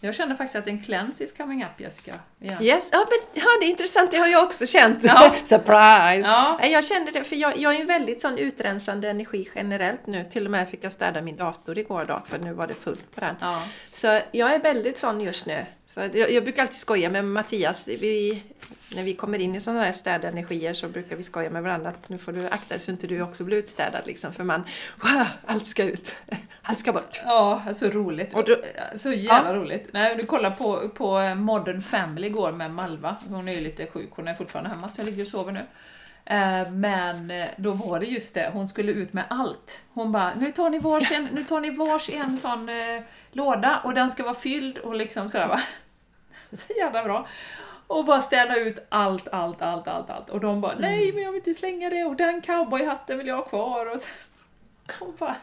jag 0.01 0.14
känner 0.14 0.34
faktiskt 0.36 0.57
att 0.57 0.66
en 0.66 0.82
cleanse 0.82 1.24
is 1.24 1.32
coming 1.32 1.64
up, 1.64 1.80
Jessica. 1.80 2.14
Yeah. 2.40 2.62
Yes, 2.62 2.90
ja, 2.92 2.98
men, 2.98 3.42
ja, 3.42 3.48
det 3.61 3.66
är 3.66 3.70
intressant, 3.70 4.11
det 4.11 4.16
har 4.16 4.26
jag 4.26 4.44
också 4.44 4.66
känt. 4.66 4.98
Ja. 5.03 5.34
Surprise! 5.44 6.28
Ja. 6.28 6.66
Jag 6.66 6.84
känner 6.84 7.12
det, 7.12 7.24
för 7.24 7.36
jag, 7.36 7.59
jag 7.59 7.74
är 7.74 7.80
en 7.80 7.86
väldigt 7.86 8.20
sån 8.20 8.38
utrensande 8.38 9.09
energi 9.09 9.48
generellt 9.55 10.07
nu. 10.07 10.28
Till 10.30 10.44
och 10.44 10.51
med 10.51 10.68
fick 10.68 10.84
jag 10.84 10.92
städa 10.92 11.22
min 11.22 11.36
dator 11.36 11.78
igår 11.78 12.05
då, 12.05 12.22
för 12.26 12.38
nu 12.38 12.53
var 12.53 12.66
det 12.66 12.74
fullt 12.74 13.14
på 13.14 13.20
den. 13.20 13.34
Ja. 13.40 13.62
Så 13.92 14.20
jag 14.32 14.55
är 14.55 14.59
väldigt 14.59 14.98
sån 14.98 15.20
just 15.20 15.46
nu. 15.46 15.66
För 15.95 16.16
jag, 16.16 16.30
jag 16.30 16.43
brukar 16.43 16.62
alltid 16.62 16.78
skoja 16.78 17.11
med 17.11 17.24
Mattias. 17.24 17.88
Vi, 17.88 18.43
när 18.95 19.03
vi 19.03 19.14
kommer 19.14 19.38
in 19.38 19.55
i 19.55 19.61
sådana 19.61 19.84
här 19.84 19.93
städenergier 19.93 20.74
så 20.74 20.88
brukar 20.88 21.16
vi 21.16 21.22
skoja 21.22 21.51
med 21.51 21.62
varandra 21.62 21.91
att 21.91 22.09
nu 22.09 22.18
får 22.18 22.32
du 22.32 22.47
akta 22.47 22.74
dig 22.74 22.80
så 22.80 22.91
inte 22.91 23.07
du 23.07 23.22
också 23.22 23.45
blir 23.45 23.57
utstädad 23.57 24.03
liksom. 24.07 24.32
För 24.32 24.45
man, 24.45 24.64
wow, 25.03 25.26
allt 25.47 25.66
ska 25.66 25.84
ut. 25.84 26.16
Allt 26.62 26.78
ska 26.78 26.93
bort. 26.93 27.20
Ja, 27.24 27.62
så 27.74 27.88
roligt. 27.88 28.34
Och 28.34 28.45
då, 28.45 28.57
så 28.97 29.12
jävla 29.12 29.51
ja. 29.51 29.57
roligt. 29.57 29.88
Nej, 29.93 30.16
du 30.16 30.26
kollar 30.26 30.51
på, 30.51 30.88
på 30.88 31.34
Modern 31.34 31.82
Family 31.82 32.26
igår 32.26 32.53
med 32.53 32.70
Malva. 32.70 33.16
Hon 33.28 33.49
är 33.49 33.53
ju 33.53 33.61
lite 33.61 33.86
sjuk, 33.86 34.11
hon 34.11 34.28
är 34.28 34.34
fortfarande 34.34 34.70
hemma 34.70 34.88
så 34.88 35.01
jag 35.01 35.07
ligger 35.07 35.22
och 35.22 35.28
sover 35.28 35.53
nu. 35.53 35.66
Eh, 36.31 36.70
men 36.70 37.31
eh, 37.31 37.49
då 37.57 37.72
var 37.72 38.01
det 38.01 38.07
just 38.07 38.35
det, 38.35 38.51
hon 38.53 38.68
skulle 38.68 38.93
ut 38.93 39.12
med 39.12 39.24
allt. 39.31 39.83
Hon 39.93 40.12
bara, 40.12 40.35
nu 40.35 40.53
tar 40.53 40.70
ni 40.70 40.78
varsin, 40.78 41.28
nu 41.33 41.45
tar 41.45 41.61
ni 41.61 41.70
varsin 41.70 42.37
sån 42.37 42.68
eh, 42.68 43.03
låda 43.33 43.81
och 43.85 43.95
den 43.95 44.11
ska 44.11 44.22
vara 44.22 44.35
fylld 44.35 44.78
och 44.78 44.95
liksom 44.95 45.28
sådär 45.28 45.47
va. 45.47 45.61
Så 46.53 46.72
jävla 46.72 47.05
bra. 47.05 47.28
Och 47.87 48.05
bara 48.05 48.20
ställa 48.20 48.57
ut 48.57 48.87
allt, 48.89 49.28
allt, 49.28 49.62
allt, 49.62 49.89
allt, 49.89 50.11
allt. 50.11 50.31
Och 50.31 50.41
de 50.41 50.61
bara, 50.61 50.72
mm. 50.72 50.91
nej 50.91 51.12
men 51.12 51.22
jag 51.22 51.33
vill 51.33 51.39
inte 51.39 51.55
slänga 51.55 51.91
det 51.91 52.05
och 52.05 52.16
den 52.16 52.41
cowboyhatten 52.41 53.18
vill 53.18 53.26
jag 53.26 53.37
ha 53.37 53.45
kvar. 53.45 53.87
Och, 53.87 54.01
så, 54.01 54.09
och 55.05 55.14
bara, 55.14 55.37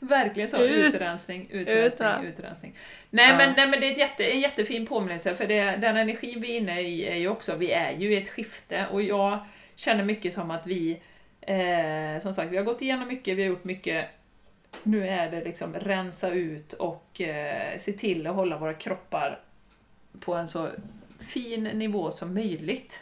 verkligen 0.00 0.48
så, 0.48 0.56
ut, 0.56 0.94
utrensning, 0.94 1.48
utrensning, 1.50 2.08
ut, 2.22 2.38
utrensning. 2.38 2.78
Nej, 3.10 3.30
ja. 3.30 3.36
men, 3.36 3.52
nej 3.56 3.68
men 3.68 3.80
det 3.80 3.86
är 3.86 3.92
ett 3.92 3.98
jätte, 3.98 4.24
en 4.24 4.40
jättefin 4.40 4.86
påminnelse 4.86 5.34
för 5.34 5.46
det, 5.46 5.64
den 5.64 5.96
energin 5.96 6.40
vi 6.40 6.52
är 6.52 6.56
inne 6.56 6.80
i 6.80 7.06
är 7.08 7.16
ju 7.16 7.28
också, 7.28 7.56
vi 7.56 7.72
är 7.72 7.92
ju 7.92 8.12
i 8.12 8.16
ett 8.16 8.30
skifte 8.30 8.86
och 8.92 9.02
jag 9.02 9.38
känner 9.78 10.04
mycket 10.04 10.32
som 10.32 10.50
att 10.50 10.66
vi, 10.66 11.02
eh, 11.40 12.20
som 12.20 12.32
sagt, 12.32 12.52
vi 12.52 12.56
har 12.56 12.64
gått 12.64 12.82
igenom 12.82 13.08
mycket, 13.08 13.36
vi 13.36 13.42
har 13.42 13.48
gjort 13.48 13.64
mycket 13.64 14.08
nu 14.82 15.08
är 15.08 15.30
det 15.30 15.44
liksom 15.44 15.74
rensa 15.74 16.30
ut 16.30 16.72
och 16.72 17.20
eh, 17.20 17.78
se 17.78 17.92
till 17.92 18.26
att 18.26 18.34
hålla 18.34 18.58
våra 18.58 18.74
kroppar 18.74 19.40
på 20.20 20.34
en 20.34 20.48
så 20.48 20.68
fin 21.18 21.64
nivå 21.64 22.10
som 22.10 22.34
möjligt. 22.34 23.00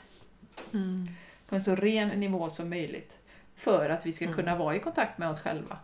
Mm. 0.72 1.06
På 1.48 1.54
en 1.54 1.62
så 1.62 1.74
ren 1.74 2.08
nivå 2.08 2.50
som 2.50 2.70
möjligt. 2.70 3.18
För 3.56 3.90
att 3.90 4.06
vi 4.06 4.12
ska 4.12 4.24
mm. 4.24 4.36
kunna 4.36 4.56
vara 4.56 4.76
i 4.76 4.80
kontakt 4.80 5.18
med 5.18 5.28
oss 5.28 5.40
själva. 5.40 5.78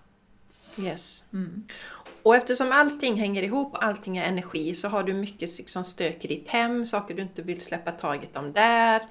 Yes. 0.79 1.25
Mm. 1.33 1.65
Och 2.23 2.37
eftersom 2.37 2.73
allting 2.73 3.17
hänger 3.17 3.43
ihop 3.43 3.73
allting 3.75 4.17
är 4.17 4.25
energi 4.25 4.75
så 4.75 4.89
har 4.89 5.03
du 5.03 5.13
mycket 5.13 5.59
liksom 5.59 5.85
stök 5.85 6.25
i 6.25 6.29
ditt 6.29 6.49
hem, 6.49 6.85
saker 6.87 7.15
du 7.15 7.23
inte 7.23 7.43
vill 7.43 7.61
släppa 7.61 7.93
taget 7.93 8.37
om 8.37 8.53
där. 8.53 9.03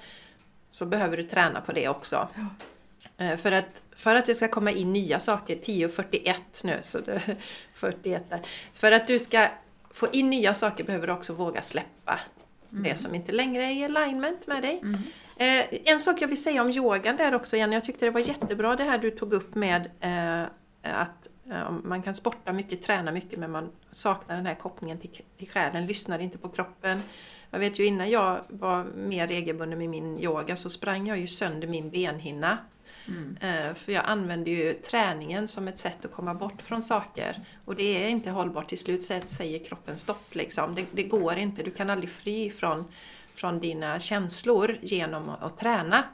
Så 0.72 0.86
behöver 0.86 1.16
du 1.16 1.22
träna 1.22 1.60
på 1.60 1.72
det 1.72 1.88
också. 1.88 2.28
Ja. 2.34 3.24
Eh, 3.24 3.36
för 3.36 3.52
att, 3.52 3.82
för 3.96 4.14
att 4.14 4.24
det 4.24 4.34
ska 4.34 4.48
komma 4.48 4.70
in 4.70 4.92
nya 4.92 5.18
saker, 5.18 5.56
10.41 5.56 6.34
nu, 6.62 6.78
så 6.82 7.00
det, 7.00 7.22
41 7.72 8.24
där. 8.30 8.40
För 8.72 8.92
att 8.92 9.06
du 9.06 9.18
ska 9.18 9.48
få 9.90 10.08
in 10.12 10.30
nya 10.30 10.54
saker 10.54 10.84
behöver 10.84 11.06
du 11.06 11.12
också 11.12 11.32
våga 11.32 11.62
släppa 11.62 12.20
mm. 12.72 12.82
det 12.82 12.96
som 12.96 13.14
inte 13.14 13.32
längre 13.32 13.64
är 13.64 13.70
i 13.70 13.84
alignment 13.84 14.46
med 14.46 14.62
dig. 14.62 14.80
Mm. 14.82 15.02
Eh, 15.36 15.92
en 15.92 16.00
sak 16.00 16.22
jag 16.22 16.28
vill 16.28 16.42
säga 16.42 16.62
om 16.62 16.70
yogan 16.70 17.16
där 17.16 17.34
också 17.34 17.56
Jenny, 17.56 17.74
jag 17.76 17.84
tyckte 17.84 18.04
det 18.04 18.10
var 18.10 18.20
jättebra 18.20 18.76
det 18.76 18.84
här 18.84 18.98
du 18.98 19.10
tog 19.10 19.32
upp 19.32 19.54
med 19.54 19.90
eh, 20.00 20.42
att 20.82 21.28
eh, 21.50 21.70
man 21.84 22.02
kan 22.02 22.14
sporta 22.14 22.52
mycket, 22.52 22.82
träna 22.82 23.12
mycket 23.12 23.38
men 23.38 23.50
man 23.50 23.72
saknar 23.90 24.36
den 24.36 24.46
här 24.46 24.54
kopplingen 24.54 24.98
till, 24.98 25.10
till 25.38 25.48
själen, 25.48 25.86
lyssnar 25.86 26.18
inte 26.18 26.38
på 26.38 26.48
kroppen. 26.48 27.02
Jag 27.52 27.58
vet 27.58 27.80
ju 27.80 27.84
innan 27.84 28.10
jag 28.10 28.40
var 28.48 28.84
mer 28.84 29.28
regelbunden 29.28 29.78
med 29.78 29.88
min 29.88 30.18
yoga 30.18 30.56
så 30.56 30.70
sprang 30.70 31.06
jag 31.06 31.18
ju 31.18 31.26
sönder 31.26 31.68
min 31.68 31.90
benhinna 31.90 32.58
Mm. 33.08 33.36
Eh, 33.40 33.74
för 33.74 33.92
jag 33.92 34.04
använder 34.06 34.52
ju 34.52 34.72
träningen 34.72 35.48
som 35.48 35.68
ett 35.68 35.78
sätt 35.78 36.04
att 36.04 36.12
komma 36.12 36.34
bort 36.34 36.62
från 36.62 36.82
saker. 36.82 37.44
Och 37.64 37.76
det 37.76 38.04
är 38.04 38.08
inte 38.08 38.30
hållbart. 38.30 38.68
Till 38.68 38.78
slut 38.78 39.02
säger 39.26 39.64
kroppen 39.64 39.98
stopp. 39.98 40.34
Liksom. 40.34 40.74
Det, 40.74 40.86
det 40.92 41.02
går 41.02 41.36
inte. 41.36 41.62
Du 41.62 41.70
kan 41.70 41.90
aldrig 41.90 42.10
fly 42.10 42.50
från, 42.50 42.84
från 43.34 43.58
dina 43.58 44.00
känslor 44.00 44.78
genom 44.82 45.28
att 45.28 45.58
träna. 45.58 46.04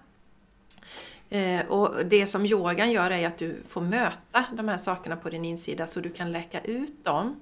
Eh, 1.30 1.66
och 1.66 2.06
det 2.06 2.26
som 2.26 2.46
yogan 2.46 2.90
gör 2.90 3.10
är 3.10 3.26
att 3.26 3.38
du 3.38 3.62
får 3.68 3.80
möta 3.80 4.44
de 4.52 4.68
här 4.68 4.78
sakerna 4.78 5.16
på 5.16 5.30
din 5.30 5.44
insida 5.44 5.86
så 5.86 6.00
du 6.00 6.10
kan 6.10 6.32
läka 6.32 6.60
ut 6.60 7.04
dem. 7.04 7.40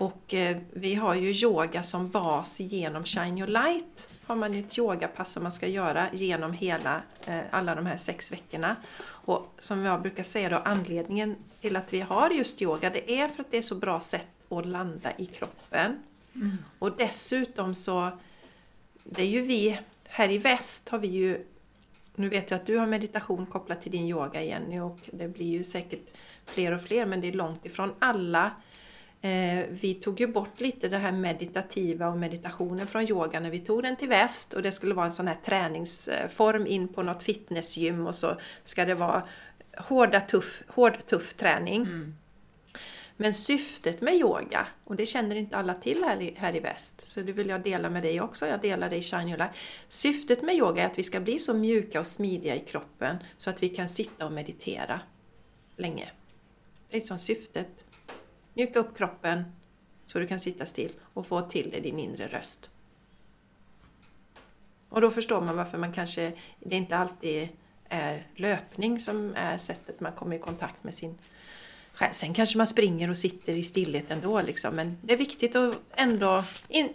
Och 0.00 0.34
eh, 0.34 0.56
vi 0.72 0.94
har 0.94 1.14
ju 1.14 1.32
yoga 1.32 1.82
som 1.82 2.10
bas 2.10 2.60
genom 2.60 3.04
Shine 3.04 3.38
Your 3.38 3.46
Light. 3.46 4.10
Har 4.26 4.36
man 4.36 4.54
ett 4.54 4.78
yogapass 4.78 5.32
som 5.32 5.42
man 5.42 5.52
ska 5.52 5.66
göra 5.66 6.06
genom 6.12 6.52
hela, 6.52 7.02
eh, 7.26 7.40
alla 7.50 7.74
de 7.74 7.86
här 7.86 7.96
sex 7.96 8.32
veckorna. 8.32 8.76
Och 9.02 9.54
som 9.58 9.84
jag 9.84 10.02
brukar 10.02 10.22
säga 10.22 10.48
då, 10.48 10.56
anledningen 10.56 11.36
till 11.60 11.76
att 11.76 11.92
vi 11.92 12.00
har 12.00 12.30
just 12.30 12.62
yoga 12.62 12.90
det 12.90 13.12
är 13.12 13.28
för 13.28 13.42
att 13.42 13.50
det 13.50 13.58
är 13.58 13.62
så 13.62 13.74
bra 13.74 14.00
sätt 14.00 14.28
att 14.48 14.66
landa 14.66 15.12
i 15.16 15.26
kroppen. 15.26 15.98
Mm. 16.34 16.58
Och 16.78 16.96
dessutom 16.96 17.74
så, 17.74 18.10
det 19.04 19.22
är 19.22 19.28
ju 19.28 19.42
vi, 19.42 19.80
här 20.08 20.30
i 20.30 20.38
väst 20.38 20.88
har 20.88 20.98
vi 20.98 21.08
ju, 21.08 21.46
nu 22.14 22.28
vet 22.28 22.50
jag 22.50 22.60
att 22.60 22.66
du 22.66 22.76
har 22.76 22.86
meditation 22.86 23.46
kopplat 23.46 23.82
till 23.82 23.92
din 23.92 24.06
yoga 24.06 24.42
Jenny 24.42 24.80
och 24.80 24.98
det 25.12 25.28
blir 25.28 25.46
ju 25.46 25.64
säkert 25.64 26.08
fler 26.46 26.72
och 26.72 26.82
fler 26.82 27.06
men 27.06 27.20
det 27.20 27.28
är 27.28 27.32
långt 27.32 27.66
ifrån 27.66 27.94
alla 27.98 28.50
Eh, 29.22 29.64
vi 29.70 29.94
tog 29.94 30.20
ju 30.20 30.26
bort 30.26 30.60
lite 30.60 30.88
det 30.88 30.98
här 30.98 31.12
meditativa 31.12 32.08
och 32.08 32.18
meditationen 32.18 32.86
från 32.86 33.08
yoga 33.08 33.40
när 33.40 33.50
vi 33.50 33.58
tog 33.58 33.82
den 33.82 33.96
till 33.96 34.08
väst 34.08 34.54
och 34.54 34.62
det 34.62 34.72
skulle 34.72 34.94
vara 34.94 35.06
en 35.06 35.12
sån 35.12 35.28
här 35.28 35.38
träningsform 35.44 36.66
in 36.66 36.88
på 36.88 37.02
något 37.02 37.22
fitnessgym 37.22 38.06
och 38.06 38.14
så 38.14 38.36
ska 38.64 38.84
det 38.84 38.94
vara 38.94 39.22
hårda, 39.76 40.20
tuff, 40.20 40.62
hård, 40.68 41.06
tuff 41.06 41.34
träning. 41.34 41.82
Mm. 41.82 42.14
Men 43.16 43.34
syftet 43.34 44.00
med 44.00 44.14
yoga, 44.14 44.66
och 44.84 44.96
det 44.96 45.06
känner 45.06 45.36
inte 45.36 45.56
alla 45.56 45.74
till 45.74 46.04
här 46.04 46.20
i, 46.20 46.34
här 46.36 46.56
i 46.56 46.60
väst, 46.60 47.08
så 47.08 47.20
det 47.20 47.32
vill 47.32 47.48
jag 47.48 47.62
dela 47.62 47.90
med 47.90 48.02
dig 48.02 48.20
också, 48.20 48.46
jag 48.46 48.60
delar 48.60 48.90
det 48.90 48.96
i 48.96 49.02
Shine 49.02 49.28
Your 49.28 49.38
Light. 49.38 49.52
Syftet 49.88 50.42
med 50.42 50.54
yoga 50.54 50.82
är 50.82 50.86
att 50.86 50.98
vi 50.98 51.02
ska 51.02 51.20
bli 51.20 51.38
så 51.38 51.54
mjuka 51.54 52.00
och 52.00 52.06
smidiga 52.06 52.56
i 52.56 52.60
kroppen 52.60 53.16
så 53.38 53.50
att 53.50 53.62
vi 53.62 53.68
kan 53.68 53.88
sitta 53.88 54.26
och 54.26 54.32
meditera 54.32 55.00
länge. 55.76 56.10
Det 56.88 56.96
är 56.96 56.98
liksom 57.00 57.18
syftet 57.18 57.84
Mjuka 58.54 58.78
upp 58.78 58.96
kroppen 58.96 59.44
så 60.06 60.18
du 60.18 60.26
kan 60.26 60.40
sitta 60.40 60.66
still 60.66 60.92
och 61.14 61.26
få 61.26 61.40
till 61.40 61.70
dig 61.70 61.80
din 61.80 61.98
inre 61.98 62.26
röst. 62.28 62.70
Och 64.88 65.00
då 65.00 65.10
förstår 65.10 65.40
man 65.40 65.56
varför 65.56 65.78
man 65.78 65.92
kanske, 65.92 66.32
det 66.60 66.76
inte 66.76 66.96
alltid 66.96 67.48
är 67.88 68.26
löpning 68.36 69.00
som 69.00 69.34
är 69.36 69.58
sättet 69.58 70.00
man 70.00 70.12
kommer 70.12 70.36
i 70.36 70.38
kontakt 70.38 70.84
med 70.84 70.94
sin 70.94 71.18
själ. 71.92 72.14
Sen 72.14 72.34
kanske 72.34 72.58
man 72.58 72.66
springer 72.66 73.10
och 73.10 73.18
sitter 73.18 73.54
i 73.54 73.62
stillhet 73.62 74.10
ändå 74.10 74.42
liksom, 74.42 74.76
men 74.76 74.98
det 75.02 75.12
är 75.12 75.18
viktigt 75.18 75.56
att 75.56 75.74
ändå 75.94 76.44
in, 76.68 76.88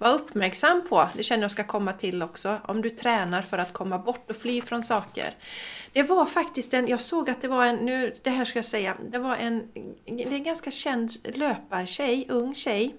vara 0.00 0.12
uppmärksam 0.12 0.82
på, 0.88 1.08
det 1.16 1.22
känner 1.22 1.42
jag 1.42 1.50
ska 1.50 1.64
komma 1.64 1.92
till 1.92 2.22
också, 2.22 2.60
om 2.64 2.82
du 2.82 2.90
tränar 2.90 3.42
för 3.42 3.58
att 3.58 3.72
komma 3.72 3.98
bort 3.98 4.30
och 4.30 4.36
fly 4.36 4.62
från 4.62 4.82
saker. 4.82 5.34
Det 5.92 6.02
var 6.02 6.26
faktiskt 6.26 6.74
en, 6.74 6.88
jag 6.88 7.00
såg 7.00 7.30
att 7.30 7.42
det 7.42 7.48
var 7.48 7.64
en, 7.64 7.76
nu 7.76 8.12
det 8.22 8.30
här 8.30 8.44
ska 8.44 8.58
jag 8.58 8.66
säga, 8.66 8.96
det 9.10 9.18
var 9.18 9.36
en, 9.36 9.68
det 10.04 10.22
är 10.22 10.32
en 10.32 10.44
ganska 10.44 10.70
känd 10.70 11.10
löpartjej, 11.36 12.26
ung 12.28 12.54
tjej, 12.54 12.94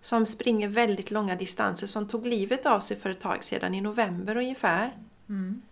som 0.00 0.26
springer 0.26 0.68
väldigt 0.68 1.10
långa 1.10 1.36
distanser 1.36 1.86
som 1.86 2.08
tog 2.08 2.26
livet 2.26 2.66
av 2.66 2.80
sig 2.80 2.96
för 2.96 3.10
ett 3.10 3.20
tag 3.20 3.44
sedan, 3.44 3.74
i 3.74 3.80
november 3.80 4.36
ungefär. 4.36 4.96
Mm. 5.28 5.62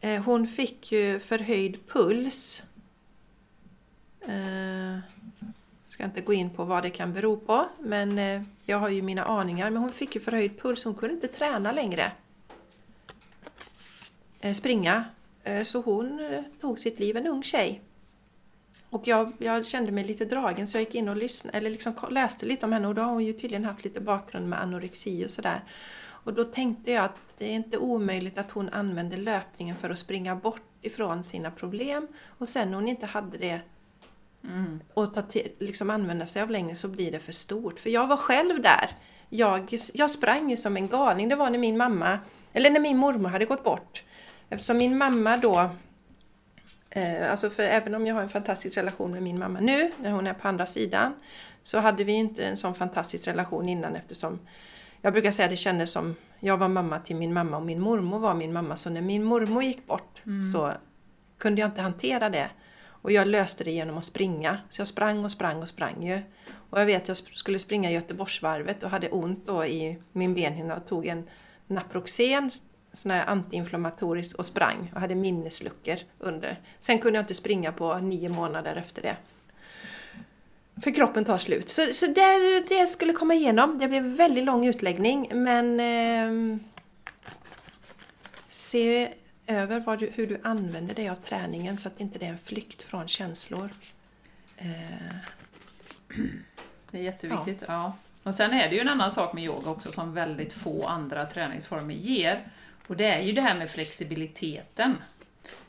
Eh, 0.00 0.22
hon 0.22 0.46
fick 0.46 0.92
ju 0.92 1.18
förhöjd 1.18 1.78
puls. 1.88 2.62
Jag 4.26 5.02
ska 5.88 6.04
inte 6.04 6.20
gå 6.20 6.32
in 6.32 6.50
på 6.50 6.64
vad 6.64 6.82
det 6.82 6.90
kan 6.90 7.12
bero 7.12 7.36
på, 7.36 7.68
men 7.80 8.18
eh, 8.18 8.42
jag 8.66 8.78
har 8.78 8.88
ju 8.88 9.02
mina 9.02 9.24
aningar. 9.24 9.70
Men 9.70 9.82
hon 9.82 9.92
fick 9.92 10.14
ju 10.14 10.20
förhöjd 10.20 10.60
puls, 10.62 10.84
hon 10.84 10.94
kunde 10.94 11.14
inte 11.14 11.28
träna 11.28 11.72
längre. 11.72 12.12
Eh, 14.40 14.52
springa. 14.52 15.04
Eh, 15.44 15.62
så 15.62 15.80
hon 15.80 16.20
eh, 16.20 16.42
tog 16.60 16.78
sitt 16.78 17.00
liv, 17.00 17.16
en 17.16 17.26
ung 17.26 17.42
tjej. 17.42 17.82
Och 18.90 19.08
jag, 19.08 19.32
jag, 19.38 19.66
kände 19.66 19.92
mig 19.92 20.04
lite 20.04 20.24
dragen 20.24 20.66
så 20.66 20.76
jag 20.76 20.84
gick 20.84 20.94
in 20.94 21.08
och 21.08 21.16
lyssnade, 21.16 21.58
eller 21.58 21.70
liksom 21.70 21.94
läste 22.10 22.46
lite 22.46 22.66
om 22.66 22.72
henne 22.72 22.88
och 22.88 22.94
då 22.94 23.02
har 23.02 23.12
hon 23.12 23.24
ju 23.24 23.32
tydligen 23.32 23.64
haft 23.64 23.84
lite 23.84 24.00
bakgrund 24.00 24.48
med 24.48 24.62
anorexi 24.62 25.26
och 25.26 25.30
sådär. 25.30 25.64
Och 25.98 26.34
då 26.34 26.44
tänkte 26.44 26.92
jag 26.92 27.04
att 27.04 27.34
det 27.38 27.46
är 27.46 27.52
inte 27.52 27.78
omöjligt 27.78 28.38
att 28.38 28.50
hon 28.50 28.68
använde 28.68 29.16
löpningen 29.16 29.76
för 29.76 29.90
att 29.90 29.98
springa 29.98 30.36
bort 30.36 30.62
ifrån 30.82 31.24
sina 31.24 31.50
problem 31.50 32.08
och 32.38 32.48
sen 32.48 32.70
när 32.70 32.74
hon 32.74 32.88
inte 32.88 33.06
hade 33.06 33.38
det 33.38 33.60
mm. 34.48 34.80
och 34.94 35.14
ta 35.14 35.22
liksom 35.58 35.90
använda 35.90 36.26
sig 36.26 36.42
av 36.42 36.50
längre 36.50 36.76
så 36.76 36.88
blir 36.88 37.12
det 37.12 37.20
för 37.20 37.32
stort. 37.32 37.80
För 37.80 37.90
jag 37.90 38.06
var 38.06 38.16
själv 38.16 38.62
där. 38.62 38.90
Jag, 39.28 39.74
jag 39.94 40.10
sprang 40.10 40.50
ju 40.50 40.56
som 40.56 40.76
en 40.76 40.88
galning. 40.88 41.28
Det 41.28 41.36
var 41.36 41.50
när 41.50 41.58
min 41.58 41.76
mamma, 41.76 42.18
eller 42.52 42.70
när 42.70 42.80
min 42.80 42.96
mormor 42.96 43.28
hade 43.28 43.44
gått 43.44 43.64
bort. 43.64 44.02
Eftersom 44.48 44.76
min 44.76 44.98
mamma 44.98 45.36
då 45.36 45.70
Eh, 46.96 47.30
alltså 47.30 47.50
för 47.50 47.62
även 47.62 47.94
om 47.94 48.06
jag 48.06 48.14
har 48.14 48.22
en 48.22 48.28
fantastisk 48.28 48.78
relation 48.78 49.10
med 49.10 49.22
min 49.22 49.38
mamma 49.38 49.60
nu, 49.60 49.92
när 50.00 50.10
hon 50.10 50.26
är 50.26 50.34
på 50.34 50.48
andra 50.48 50.66
sidan, 50.66 51.14
så 51.62 51.78
hade 51.78 52.04
vi 52.04 52.12
inte 52.12 52.44
en 52.44 52.56
sån 52.56 52.74
fantastisk 52.74 53.28
relation 53.28 53.68
innan 53.68 53.96
eftersom 53.96 54.38
jag 55.00 55.12
brukar 55.12 55.30
säga 55.30 55.46
att 55.46 55.50
det 55.50 55.56
kändes 55.56 55.92
som 55.92 56.14
jag 56.40 56.56
var 56.56 56.68
mamma 56.68 56.98
till 56.98 57.16
min 57.16 57.32
mamma 57.32 57.56
och 57.56 57.66
min 57.66 57.80
mormor 57.80 58.18
var 58.18 58.34
min 58.34 58.52
mamma. 58.52 58.76
Så 58.76 58.90
när 58.90 59.02
min 59.02 59.24
mormor 59.24 59.62
gick 59.62 59.86
bort 59.86 60.22
mm. 60.26 60.42
så 60.42 60.72
kunde 61.38 61.60
jag 61.60 61.70
inte 61.70 61.82
hantera 61.82 62.30
det. 62.30 62.50
Och 63.06 63.12
jag 63.12 63.28
löste 63.28 63.64
det 63.64 63.70
genom 63.70 63.98
att 63.98 64.04
springa. 64.04 64.58
Så 64.70 64.80
jag 64.80 64.88
sprang 64.88 65.24
och 65.24 65.32
sprang 65.32 65.62
och 65.62 65.68
sprang 65.68 66.06
ju. 66.06 66.20
Och 66.70 66.80
jag 66.80 66.86
vet 66.86 67.02
att 67.02 67.08
jag 67.08 67.16
skulle 67.16 67.58
springa 67.58 67.90
Göteborgsvarvet 67.90 68.82
och 68.82 68.90
hade 68.90 69.08
ont 69.08 69.46
då 69.46 69.64
i 69.64 69.98
min 70.12 70.34
benhinna 70.34 70.76
och 70.76 70.86
tog 70.86 71.06
en 71.06 71.28
Naproxen 71.66 72.50
sån 72.92 73.10
här 73.10 73.26
antiinflammatorisk 73.26 74.38
och 74.38 74.46
sprang 74.46 74.92
och 74.94 75.00
hade 75.00 75.14
minnesluckor 75.14 75.96
under. 76.18 76.56
Sen 76.80 76.98
kunde 76.98 77.18
jag 77.18 77.22
inte 77.22 77.34
springa 77.34 77.72
på 77.72 77.98
nio 77.98 78.28
månader 78.28 78.76
efter 78.76 79.02
det. 79.02 79.16
För 80.82 80.90
kroppen 80.90 81.24
tar 81.24 81.38
slut. 81.38 81.68
Så, 81.68 81.82
så 81.92 82.06
det, 82.06 82.60
det 82.68 82.86
skulle 82.86 83.12
komma 83.12 83.34
igenom. 83.34 83.78
Det 83.78 83.88
blev 83.88 84.04
en 84.04 84.16
väldigt 84.16 84.44
lång 84.44 84.66
utläggning 84.66 85.30
men 85.32 85.80
eh, 85.80 86.58
se 88.48 89.08
över 89.46 89.96
du, 89.96 90.10
hur 90.14 90.26
du 90.26 90.40
använder 90.42 90.94
det 90.94 91.08
av 91.08 91.14
träningen 91.14 91.76
så 91.76 91.88
att 91.88 92.00
inte 92.00 92.18
det 92.18 92.26
är 92.26 92.30
en 92.30 92.38
flykt 92.38 92.82
från 92.82 93.08
känslor. 93.08 93.70
Eh. 94.56 94.66
Det 96.90 96.98
är 96.98 97.02
jätteviktigt. 97.02 97.64
Ja. 97.68 97.74
ja. 97.74 97.96
Och 98.22 98.34
sen 98.34 98.52
är 98.52 98.68
det 98.68 98.74
ju 98.74 98.80
en 98.80 98.88
annan 98.88 99.10
sak 99.10 99.32
med 99.32 99.44
yoga 99.44 99.70
också 99.70 99.92
som 99.92 100.14
väldigt 100.14 100.52
få 100.52 100.84
andra 100.84 101.26
träningsformer 101.26 101.94
ger. 101.94 102.40
Och 102.86 102.96
det 102.96 103.04
är 103.04 103.20
ju 103.20 103.32
det 103.32 103.40
här 103.40 103.58
med 103.58 103.70
flexibiliteten. 103.70 104.96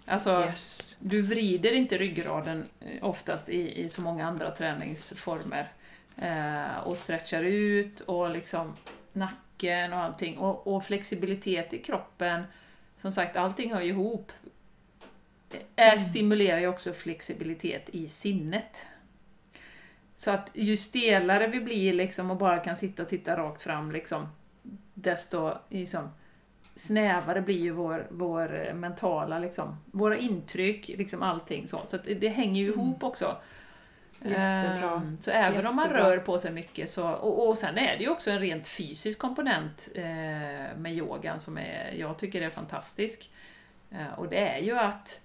Alltså, 0.05 0.39
yes. 0.39 0.97
du 0.99 1.21
vrider 1.21 1.71
inte 1.71 1.97
ryggraden 1.97 2.65
eh, 2.79 3.05
oftast 3.05 3.49
i, 3.49 3.83
i 3.83 3.89
så 3.89 4.01
många 4.01 4.27
andra 4.27 4.51
träningsformer. 4.51 5.67
Eh, 6.17 6.77
och 6.77 6.97
stretchar 6.97 7.43
ut 7.43 8.01
och 8.01 8.29
liksom 8.29 8.73
nacken 9.13 9.93
och 9.93 9.99
allting. 9.99 10.37
Och, 10.37 10.67
och, 10.67 10.85
flexibilitet 10.85 11.73
i 11.73 11.77
kroppen, 11.77 12.43
som 12.97 13.11
sagt, 13.11 13.35
allting 13.35 13.73
hör 13.73 13.81
ju 13.81 13.89
ihop. 13.89 14.31
Eh, 15.75 15.87
mm. 15.87 15.99
stimulerar 15.99 16.59
ju 16.59 16.67
också 16.67 16.93
flexibilitet 16.93 17.89
i 17.89 18.09
sinnet. 18.09 18.85
Så 20.15 20.31
att 20.31 20.51
ju 20.53 20.77
stelare 20.77 21.47
vi 21.47 21.59
blir 21.59 21.93
liksom 21.93 22.31
och 22.31 22.37
bara 22.37 22.59
kan 22.59 22.75
sitta 22.75 23.03
och 23.03 23.09
titta 23.09 23.37
rakt 23.37 23.61
fram, 23.61 23.91
liksom, 23.91 24.27
desto 24.93 25.53
liksom, 25.69 26.09
snävare 26.75 27.41
blir 27.41 27.59
ju 27.59 27.71
vår, 27.71 28.07
vår 28.09 28.73
mentala, 28.73 29.39
liksom, 29.39 29.77
våra 29.85 30.17
intryck, 30.17 30.87
liksom 30.87 31.23
allting 31.23 31.67
sånt. 31.67 31.89
Så 31.89 31.97
det, 31.97 32.13
det 32.13 32.27
hänger 32.27 32.61
ju 32.61 32.67
mm. 32.67 32.79
ihop 32.79 33.03
också. 33.03 33.37
Jättebra. 34.23 34.93
Um, 34.93 35.17
så 35.21 35.31
även 35.31 35.51
Jättebra. 35.51 35.69
om 35.69 35.75
man 35.75 35.89
rör 35.89 36.17
på 36.17 36.39
sig 36.39 36.51
mycket 36.51 36.89
så, 36.89 37.07
och, 37.07 37.47
och 37.47 37.57
sen 37.57 37.77
är 37.77 37.97
det 37.97 38.03
ju 38.03 38.09
också 38.09 38.31
en 38.31 38.39
rent 38.39 38.67
fysisk 38.67 39.19
komponent 39.19 39.89
eh, 39.95 40.03
med 40.77 40.93
yogan 40.93 41.39
som 41.39 41.57
är, 41.57 41.93
jag 41.99 42.17
tycker 42.17 42.41
är 42.41 42.49
fantastisk. 42.49 43.29
Eh, 43.91 44.19
och 44.19 44.27
det 44.29 44.37
är 44.37 44.59
ju 44.59 44.77
att 44.77 45.21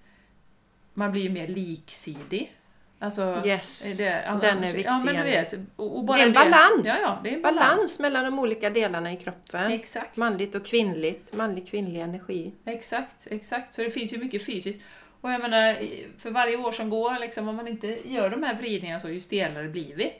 man 0.95 1.13
blir 1.13 1.31
mer 1.31 1.49
liksidig. 1.49 2.53
Alltså, 2.99 3.43
yes, 3.45 3.97
det, 3.97 4.23
alltså, 4.25 4.49
den 4.49 4.65
är 4.65 4.73
viktig. 4.73 4.85
Ja, 4.85 5.03
men 5.05 5.15
du 5.15 5.23
vet, 5.23 5.55
och, 5.77 5.97
och 5.97 6.05
bara 6.05 6.17
det 6.17 6.23
är 6.23 6.27
en 6.27 6.33
balans. 6.33 6.85
Ja, 6.85 6.97
ja, 7.03 7.21
det 7.23 7.31
är 7.31 7.35
en 7.35 7.43
balans. 7.43 7.61
balans. 7.61 8.01
mellan 8.01 8.25
de 8.25 8.39
olika 8.39 8.71
delarna 8.71 9.13
i 9.13 9.17
kroppen. 9.17 9.73
Exakt. 9.73 10.17
Manligt 10.17 10.55
och 10.55 10.67
kvinnligt, 10.67 11.37
manlig 11.37 11.69
kvinnlig 11.69 12.01
energi. 12.01 12.53
Exakt, 12.65 13.27
exakt. 13.31 13.75
För 13.75 13.85
det 13.85 13.91
finns 13.91 14.13
ju 14.13 14.19
mycket 14.19 14.47
fysiskt. 14.47 14.81
Och 15.23 15.33
jag 15.33 15.41
menar, 15.41 15.79
för 16.19 16.31
varje 16.31 16.57
år 16.57 16.73
som 16.73 16.91
går, 16.91 17.19
liksom, 17.21 17.49
om 17.49 17.57
man 17.57 17.69
inte 17.69 18.09
gör 18.09 18.31
de 18.31 18.43
här 18.43 18.55
vridningarna 18.55 19.01
så, 19.01 19.09
ju 19.09 19.21
stelare 19.21 19.69
blir 19.69 19.95
vi. 19.95 20.13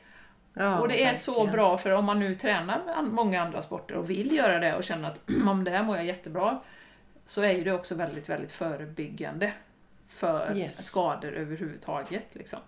Ja, 0.55 0.81
och 0.81 0.89
det 0.89 0.95
är 0.95 0.97
verkligen. 0.97 1.17
så 1.17 1.47
bra, 1.47 1.79
för 1.79 1.91
om 1.91 2.05
man 2.05 2.19
nu 2.19 2.35
tränar 2.35 3.03
många 3.03 3.43
andra 3.43 3.63
sporter 3.63 3.97
och 3.97 4.11
vill 4.11 4.33
göra 4.33 4.59
det 4.59 4.75
och 4.75 4.85
känner 4.85 5.11
att 5.11 5.21
om 5.49 5.65
det 5.65 5.71
här 5.71 5.83
mår 5.83 5.97
jag 5.97 6.07
jättebra, 6.07 6.63
så 7.25 7.43
är 7.43 7.53
ju 7.53 7.65
det 7.65 7.73
också 7.73 7.95
väldigt, 7.95 8.29
väldigt 8.29 8.53
förebyggande 8.53 9.53
för 10.07 10.57
yes. 10.57 10.85
skador 10.85 11.33
överhuvudtaget. 11.33 12.27
Liksom. 12.33 12.59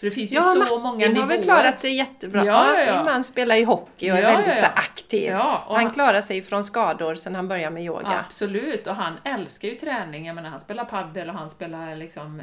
Så 0.00 0.06
det 0.06 0.10
finns 0.10 0.32
ju 0.32 0.36
ja, 0.36 0.42
så 0.42 0.78
många 0.78 1.08
nivåer. 1.08 1.20
har 1.20 1.28
väl 1.28 1.42
klarat 1.42 1.78
sig 1.78 1.96
jättebra. 1.96 2.44
Ja, 2.44 2.80
ja. 2.80 2.96
Min 2.96 3.04
man 3.04 3.24
spelar 3.24 3.56
ju 3.56 3.64
hockey 3.64 4.10
och 4.10 4.16
är 4.16 4.22
väldigt 4.22 4.58
Så 4.58 4.66
aktiv. 4.66 5.32
han, 5.32 5.76
han 5.76 5.90
klarar 5.90 6.20
sig 6.20 6.42
från 6.42 6.64
skador 6.64 7.14
sedan 7.14 7.34
han 7.34 7.48
började 7.48 7.74
med 7.74 7.84
yoga. 7.84 8.24
Absolut, 8.26 8.86
och 8.86 8.94
han 8.94 9.18
älskar 9.24 9.68
ju 9.68 9.74
träning. 9.74 10.26
Jag 10.26 10.34
menar, 10.34 10.50
han 10.50 10.60
spelar 10.60 10.84
paddel 10.84 11.28
och 11.28 11.34
han 11.34 11.50
spelar 11.50 11.96
liksom 11.96 12.42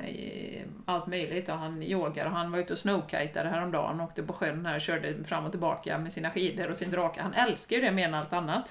allt 0.85 1.07
möjligt. 1.07 1.49
Och 1.49 1.57
han 1.57 1.83
yogar 1.83 2.25
och 2.25 2.31
han 2.31 2.51
var 2.51 2.59
ute 2.59 2.73
och 2.73 2.79
snowkitade 2.79 3.49
häromdagen 3.49 3.99
och 3.99 4.05
åkte 4.07 4.23
på 4.23 4.33
sjön 4.33 4.65
här 4.65 4.75
och 4.75 4.81
körde 4.81 5.23
fram 5.23 5.45
och 5.45 5.51
tillbaka 5.51 5.97
med 5.97 6.13
sina 6.13 6.31
skidor 6.31 6.69
och 6.69 6.77
sin 6.77 6.91
drake. 6.91 7.21
Han 7.21 7.33
älskar 7.33 7.75
ju 7.75 7.81
det 7.81 7.91
mer 7.91 8.07
än 8.07 8.13
allt 8.13 8.33
annat. 8.33 8.69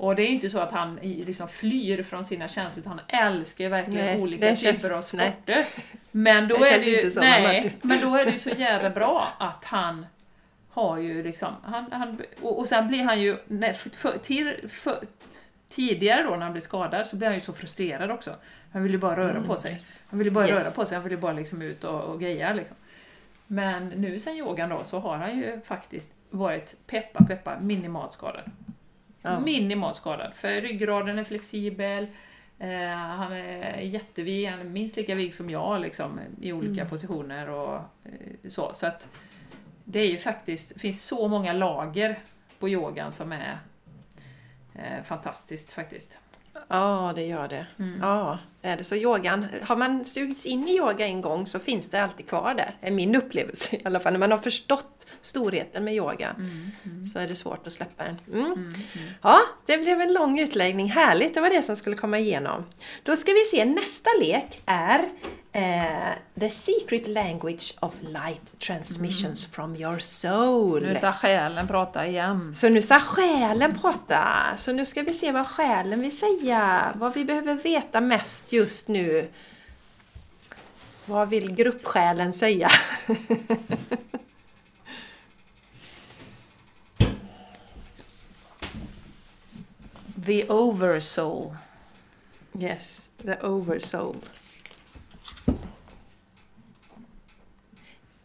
Och 0.00 0.16
det 0.16 0.22
är 0.22 0.26
inte 0.26 0.50
så 0.50 0.58
att 0.58 0.72
han 0.72 0.96
liksom 1.02 1.48
flyr 1.48 2.02
från 2.02 2.24
sina 2.24 2.48
känslor, 2.48 2.80
utan 2.80 3.00
han 3.08 3.32
älskar 3.32 3.64
ju 3.64 3.70
verkligen 3.70 4.06
nej, 4.06 4.20
olika 4.20 4.56
typer 4.56 4.90
av 4.90 5.02
sporter. 5.02 5.32
Nej. 5.46 5.66
Men 6.10 6.48
då, 6.48 6.56
det 6.56 6.68
är 6.68 6.78
det 6.78 6.84
ju, 6.84 7.10
så, 7.10 7.20
nej, 7.20 7.76
men 7.82 8.00
då 8.00 8.16
är 8.16 8.24
det 8.24 8.30
ju 8.30 8.38
så 8.38 8.50
jävla 8.56 8.90
bra 8.90 9.28
att 9.38 9.64
han 9.64 10.06
har 10.70 10.98
ju 10.98 11.22
liksom, 11.22 11.52
han, 11.62 11.92
han, 11.92 12.20
och, 12.40 12.58
och 12.58 12.68
sen 12.68 12.88
blir 12.88 13.04
han 13.04 13.20
ju, 13.20 13.36
nej, 13.46 13.74
för, 13.74 13.90
för, 13.90 14.18
till, 14.18 14.68
för, 14.68 14.98
tidigare 15.68 16.22
då 16.22 16.30
när 16.30 16.42
han 16.42 16.52
blir 16.52 16.62
skadad 16.62 17.08
så 17.08 17.16
blir 17.16 17.28
han 17.28 17.34
ju 17.34 17.40
så 17.40 17.52
frustrerad 17.52 18.10
också. 18.10 18.34
Han 18.72 18.82
vill 18.82 18.92
ju 18.92 18.98
bara 18.98 19.16
röra 19.16 19.30
mm, 19.30 19.44
på 19.44 19.56
sig. 19.56 19.78
Han 20.06 20.18
vill 20.18 20.26
ju 20.26 20.32
bara 20.32 20.48
yes. 20.48 20.64
röra 20.64 20.70
på 20.70 20.88
sig, 20.88 20.94
han 20.94 21.04
vill 21.04 21.12
ju 21.12 21.18
bara 21.18 21.32
liksom 21.32 21.62
ut 21.62 21.84
och, 21.84 22.00
och 22.00 22.20
greja 22.20 22.52
liksom. 22.52 22.76
Men 23.46 23.88
nu 23.88 24.20
sen 24.20 24.36
yogan 24.36 24.68
då 24.68 24.84
så 24.84 24.98
har 24.98 25.16
han 25.16 25.38
ju 25.38 25.60
faktiskt 25.60 26.10
varit 26.30 26.76
peppa 26.86 27.24
peppa 27.24 27.60
minimalt 27.60 28.12
skadad. 28.12 28.50
Ja. 29.22 29.40
Minimalt 29.40 29.96
skadad, 29.96 30.32
för 30.34 30.60
ryggraden 30.60 31.18
är 31.18 31.24
flexibel, 31.24 32.06
eh, 32.58 32.88
han 32.96 33.32
är 33.32 33.80
jättevig, 33.80 34.46
han 34.46 34.60
är 34.60 34.64
minst 34.64 34.96
lika 34.96 35.14
vig 35.14 35.34
som 35.34 35.50
jag 35.50 35.80
liksom, 35.80 36.20
i 36.40 36.52
olika 36.52 36.80
mm. 36.80 36.88
positioner 36.88 37.48
och 37.48 37.76
eh, 37.76 38.48
så. 38.48 38.70
Så 38.74 38.86
att 38.86 39.08
det 39.84 40.00
är 40.00 40.06
ju 40.06 40.18
faktiskt, 40.18 40.74
det 40.74 40.80
finns 40.80 41.04
så 41.04 41.28
många 41.28 41.52
lager 41.52 42.18
på 42.58 42.68
yogan 42.68 43.12
som 43.12 43.32
är 43.32 43.58
eh, 44.74 45.02
fantastiskt 45.04 45.72
faktiskt. 45.72 46.18
Ja, 46.68 47.12
det 47.14 47.26
gör 47.26 47.48
det. 47.48 47.66
Ja, 48.00 48.38
det 48.60 48.68
är 48.68 48.76
det. 48.76 48.84
Så 48.84 48.96
yogan, 48.96 49.46
har 49.62 49.76
man 49.76 50.04
sugits 50.04 50.46
in 50.46 50.68
i 50.68 50.76
yoga 50.76 51.06
en 51.06 51.20
gång 51.20 51.46
så 51.46 51.58
finns 51.58 51.88
det 51.88 52.02
alltid 52.02 52.28
kvar 52.28 52.54
där. 52.54 52.76
är 52.80 52.90
min 52.90 53.16
upplevelse 53.16 53.76
i 53.76 53.80
alla 53.84 54.00
fall. 54.00 54.12
När 54.12 54.20
man 54.20 54.30
har 54.30 54.38
förstått 54.38 55.06
storheten 55.20 55.84
med 55.84 55.94
yoga 55.94 56.36
så 57.12 57.18
är 57.18 57.28
det 57.28 57.34
svårt 57.34 57.66
att 57.66 57.72
släppa 57.72 58.04
den. 58.04 58.20
Mm. 58.32 58.74
Ja, 59.22 59.40
det 59.66 59.78
blev 59.78 60.00
en 60.00 60.12
lång 60.12 60.38
utläggning. 60.38 60.90
Härligt, 60.90 61.34
det 61.34 61.40
var 61.40 61.50
det 61.50 61.62
som 61.62 61.76
skulle 61.76 61.96
komma 61.96 62.18
igenom. 62.18 62.64
Då 63.02 63.16
ska 63.16 63.32
vi 63.32 63.44
se, 63.44 63.64
nästa 63.64 64.10
lek 64.20 64.62
är 64.66 65.08
eh, 65.58 66.14
The 66.40 66.50
Secret 66.50 67.08
Language 67.08 67.74
of 67.80 67.94
Light 68.00 68.58
Transmissions 68.58 69.46
from 69.46 69.76
your 69.76 69.98
soul. 69.98 70.82
Nu 70.82 70.94
ska 70.94 71.12
själen 71.12 71.68
prata 71.68 72.06
igen. 72.06 72.54
Så 72.54 72.68
nu 72.68 72.82
ska 72.82 73.00
själen 73.00 73.78
prata. 73.78 74.24
Så 74.56 74.72
nu 74.72 74.86
ska 74.86 75.02
vi 75.02 75.12
se 75.12 75.32
vad 75.32 75.46
själen 75.46 76.00
vill 76.00 76.18
säga. 76.18 76.92
Vad 76.96 77.14
vi 77.14 77.24
behöver 77.24 77.54
veta 77.54 78.00
mest 78.00 78.52
just 78.52 78.88
nu. 78.88 79.28
Vad 81.06 81.28
vill 81.28 81.54
gruppsjälen 81.54 82.32
säga? 82.32 82.70
The 90.26 90.48
oversoul. 90.48 91.56
Yes, 92.58 93.10
the 93.24 93.36
oversoul. 93.42 94.16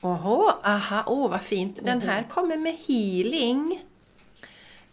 Oho, 0.04 0.52
aha, 0.64 1.04
åh 1.08 1.30
vad 1.30 1.42
fint. 1.42 1.80
Den 1.84 2.02
här 2.02 2.24
kommer 2.24 2.58
med 2.58 2.78
healing. 2.88 3.84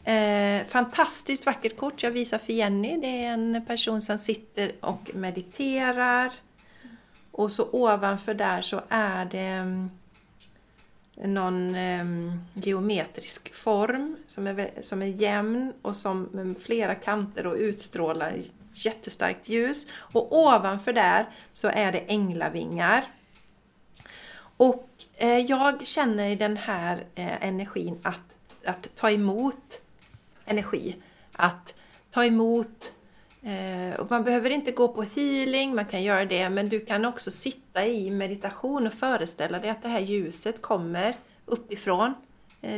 Eh, 0.05 0.65
fantastiskt 0.67 1.47
vackert 1.47 1.77
kort. 1.77 2.03
Jag 2.03 2.11
visar 2.11 2.39
för 2.39 2.53
Jenny. 2.53 2.97
Det 2.97 3.25
är 3.25 3.33
en 3.33 3.65
person 3.67 4.01
som 4.01 4.19
sitter 4.19 4.73
och 4.81 5.11
mediterar. 5.15 6.33
Och 7.31 7.53
så 7.53 7.69
ovanför 7.73 8.35
där 8.35 8.63
så 8.63 8.81
är 8.89 9.25
det 9.25 9.39
mm, 9.39 9.91
någon 11.15 11.75
em, 11.75 12.41
geometrisk 12.55 13.55
form 13.55 14.17
som 14.27 14.47
är, 14.47 14.71
som 14.81 15.03
är 15.03 15.07
jämn 15.07 15.73
och 15.83 15.97
som 15.97 16.23
med 16.23 16.57
flera 16.61 16.95
kanter 16.95 17.47
och 17.47 17.57
utstrålar 17.57 18.43
jättestarkt 18.73 19.49
ljus. 19.49 19.87
Och 19.93 20.39
ovanför 20.39 20.93
där 20.93 21.29
så 21.53 21.69
är 21.69 21.93
det 21.93 21.99
änglavingar. 21.99 23.05
Och 24.57 24.75
eh, 24.75 24.90
Eh, 25.23 25.39
jag 25.39 25.87
känner 25.87 26.29
i 26.29 26.35
den 26.35 26.57
här 26.57 27.05
eh, 27.15 27.45
energin 27.45 27.99
att, 28.03 28.23
att 28.65 28.97
ta 28.97 29.11
emot 29.11 29.83
energi. 30.45 30.97
Att 31.33 31.75
ta 32.11 32.25
emot 32.25 32.93
eh, 33.43 34.01
och 34.01 34.11
man 34.11 34.25
behöver 34.25 34.51
inte 34.51 34.73
gå 34.73 34.89
på 34.89 35.03
healing, 35.03 35.75
man 35.75 35.85
kan 35.85 36.03
göra 36.03 36.25
det, 36.25 36.51
men 36.51 36.69
du 36.69 36.81
kan 36.81 37.05
också 37.05 37.31
sitta 37.31 37.87
i 37.87 38.11
meditation 38.11 38.87
och 38.87 38.93
föreställa 38.93 39.59
dig 39.59 39.71
att 39.71 39.83
det 39.83 39.89
här 39.89 40.01
ljuset 40.01 40.63
kommer 40.63 41.15
uppifrån 41.47 42.15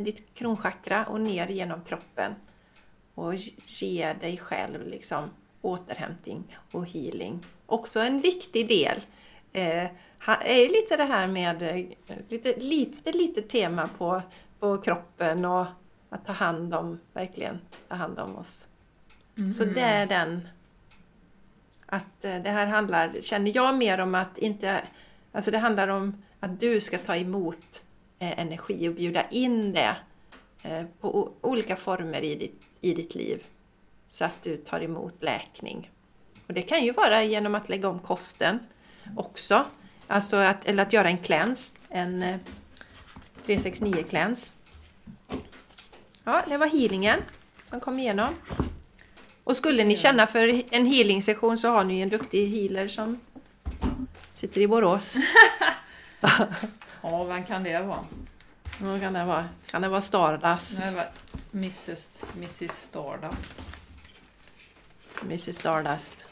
ditt 0.02 0.34
kronchakra 0.34 1.04
och 1.04 1.20
ner 1.20 1.48
genom 1.48 1.84
kroppen. 1.84 2.34
Och 3.14 3.34
ge 3.66 4.12
dig 4.20 4.38
själv 4.38 4.86
liksom 4.86 5.30
återhämtning 5.60 6.56
och 6.72 6.86
healing. 6.86 7.46
Också 7.66 8.00
en 8.00 8.20
viktig 8.20 8.68
del. 8.68 9.00
Är 10.26 10.68
lite 10.68 10.96
det 10.96 11.04
här 11.04 11.28
med 11.28 11.62
eh, 11.62 11.84
lite, 12.28 12.54
lite, 12.56 13.12
lite 13.12 13.42
tema 13.42 13.88
på, 13.98 14.22
på 14.58 14.78
kroppen 14.78 15.44
och 15.44 15.66
att 16.08 16.26
ta 16.26 16.32
hand 16.32 16.74
om, 16.74 17.00
verkligen 17.12 17.60
ta 17.88 17.94
hand 17.94 18.18
om 18.18 18.36
oss. 18.36 18.68
Så 19.56 19.64
det 19.64 19.80
är 19.80 20.06
den... 20.06 20.48
Att 21.86 22.24
eh, 22.24 22.36
det 22.36 22.50
här 22.50 22.66
handlar, 22.66 23.20
känner 23.20 23.56
jag 23.56 23.76
mer 23.76 24.00
om 24.00 24.14
att 24.14 24.38
inte... 24.38 24.82
Alltså 25.32 25.50
det 25.50 25.58
handlar 25.58 25.88
om 25.88 26.22
att 26.40 26.60
du 26.60 26.80
ska 26.80 26.98
ta 26.98 27.16
emot 27.16 27.84
eh, 28.18 28.40
energi 28.40 28.88
och 28.88 28.94
bjuda 28.94 29.24
in 29.30 29.72
det 29.72 29.96
på 31.00 31.32
olika 31.40 31.76
former 31.76 32.24
i 32.24 32.34
ditt, 32.34 32.62
i 32.80 32.94
ditt 32.94 33.14
liv. 33.14 33.44
Så 34.08 34.24
att 34.24 34.42
du 34.42 34.56
tar 34.56 34.82
emot 34.82 35.22
läkning. 35.22 35.90
Och 36.46 36.54
det 36.54 36.62
kan 36.62 36.84
ju 36.84 36.92
vara 36.92 37.22
genom 37.22 37.54
att 37.54 37.68
lägga 37.68 37.88
om 37.88 37.98
kosten 37.98 38.58
också. 39.16 39.64
Alltså 40.08 40.36
att, 40.36 40.64
eller 40.64 40.82
att 40.82 40.92
göra 40.92 41.08
en 41.08 41.18
cleanse, 41.18 41.76
en 41.88 42.22
eh, 42.22 42.36
369 43.46 44.04
cleanse. 44.08 44.52
Ja, 46.24 46.42
det 46.48 46.56
var 46.56 46.66
healingen 46.66 47.20
som 47.70 47.80
kom 47.80 47.98
igenom. 47.98 48.34
Och 49.44 49.56
skulle 49.56 49.84
ni 49.84 49.96
känna 49.96 50.26
för 50.26 50.62
en 50.74 50.86
healing-session 50.86 51.58
så 51.58 51.68
har 51.70 51.84
ni 51.84 52.00
en 52.00 52.08
duktig 52.08 52.48
healer 52.48 52.88
som 52.88 53.20
sitter 54.34 54.60
i 54.60 54.68
Borås. 54.68 55.16
Ja, 57.04 57.24
vem 57.24 57.44
kan 57.44 57.62
det 57.62 57.82
vara? 57.82 58.04
Vad 58.78 59.00
kan 59.00 59.12
det 59.12 59.24
vara? 59.24 59.48
Kan 59.66 59.82
det 59.82 59.88
vara 59.88 60.00
Stardust? 60.00 60.78
Det 60.78 60.90
var 60.90 61.10
Mrs, 61.52 62.32
Mrs 62.36 62.70
Stardust. 62.70 63.52
Mrs 65.22 65.56
Stardust. 65.56 66.26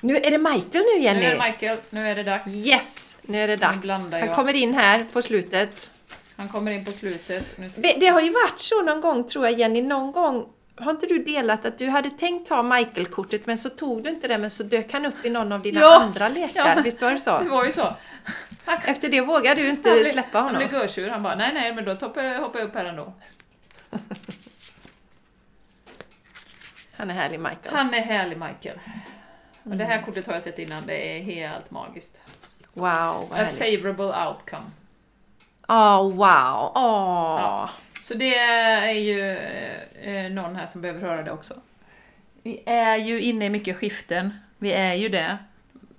Nu 0.00 0.16
är 0.16 0.30
det 0.30 0.38
Michael 0.38 0.84
nu 0.94 1.02
Jenny! 1.02 1.20
Nu 1.20 1.26
är 1.26 1.36
det 1.36 1.42
Michael, 1.44 1.78
nu 1.90 2.08
är 2.10 2.14
det 2.14 2.22
dags. 2.22 2.54
Yes! 2.54 3.16
Nu 3.22 3.38
är 3.40 3.48
det 3.48 3.56
dags. 3.56 3.88
Han 4.10 4.34
kommer 4.34 4.54
in 4.54 4.74
här 4.74 5.06
på 5.12 5.22
slutet. 5.22 5.90
Han 6.36 6.48
kommer 6.48 6.70
in 6.70 6.84
på 6.84 6.92
slutet. 6.92 7.52
Det 7.76 7.96
det 8.00 8.06
har 8.06 8.20
ju 8.20 8.30
varit 8.30 8.58
så 8.58 8.82
någon 8.82 9.00
gång 9.00 9.28
tror 9.28 9.44
jag 9.44 9.58
Jenny, 9.58 9.82
någon 9.82 10.12
gång 10.12 10.48
har 10.76 10.90
inte 10.90 11.06
du 11.06 11.18
delat 11.24 11.66
att 11.66 11.78
du 11.78 11.86
hade 11.86 12.10
tänkt 12.10 12.48
ta 12.48 12.62
Michael-kortet 12.62 13.46
men 13.46 13.58
så 13.58 13.68
tog 13.68 14.02
du 14.04 14.10
inte 14.10 14.28
det 14.28 14.38
men 14.38 14.50
så 14.50 14.62
dök 14.62 14.92
han 14.92 15.06
upp 15.06 15.24
i 15.24 15.30
någon 15.30 15.52
av 15.52 15.62
dina 15.62 15.80
Ja. 15.80 16.00
andra 16.00 16.28
lekar. 16.28 16.72
Ja. 16.76 16.82
Visst 16.84 17.02
var 17.02 17.08
det 17.08 17.14
Det 17.16 17.20
så? 17.20 17.38
var 17.48 17.64
ju 17.64 17.72
så. 17.72 17.94
Efter 18.84 19.08
det 19.08 19.20
vågar 19.20 19.54
du 19.54 19.62
Han 19.62 19.70
inte 19.70 19.90
blev- 19.90 20.04
släppa 20.04 20.38
Han 20.38 20.44
honom. 20.54 20.68
blev 20.68 20.80
görsur. 20.80 21.08
Han 21.08 21.22
bara, 21.22 21.34
nej 21.34 21.50
nej, 21.54 21.74
men 21.74 21.84
då 21.84 21.92
hoppar 21.92 22.22
jag 22.22 22.54
upp 22.54 22.74
här 22.74 22.84
ändå. 22.84 23.14
Han 26.96 27.10
är 27.10 27.14
härlig 27.14 27.40
Michael. 27.40 27.74
Han 27.74 27.94
är 27.94 28.00
härlig 28.00 28.36
Michael. 28.38 28.78
Och 29.62 29.76
det 29.76 29.84
här 29.84 30.02
kortet 30.02 30.26
har 30.26 30.34
jag 30.34 30.42
sett 30.42 30.58
innan, 30.58 30.86
det 30.86 31.16
är 31.18 31.22
helt 31.22 31.70
magiskt. 31.70 32.22
Wow, 32.72 33.28
vad 33.30 33.40
A 33.40 33.46
favorable 33.58 34.26
outcome. 34.28 34.70
Åh, 35.68 36.02
wow! 36.02 36.72
Åh! 36.74 37.36
Ja. 37.40 37.70
Så 38.02 38.14
det 38.14 38.38
är 38.38 38.92
ju 38.92 39.36
eh, 40.02 40.30
någon 40.30 40.56
här 40.56 40.66
som 40.66 40.80
behöver 40.80 41.00
höra 41.00 41.22
det 41.22 41.30
också. 41.32 41.54
Vi 42.42 42.62
är 42.66 42.96
ju 42.96 43.20
inne 43.20 43.46
i 43.46 43.50
mycket 43.50 43.76
skiften. 43.76 44.34
Vi 44.58 44.72
är 44.72 44.94
ju 44.94 45.08
det. 45.08 45.38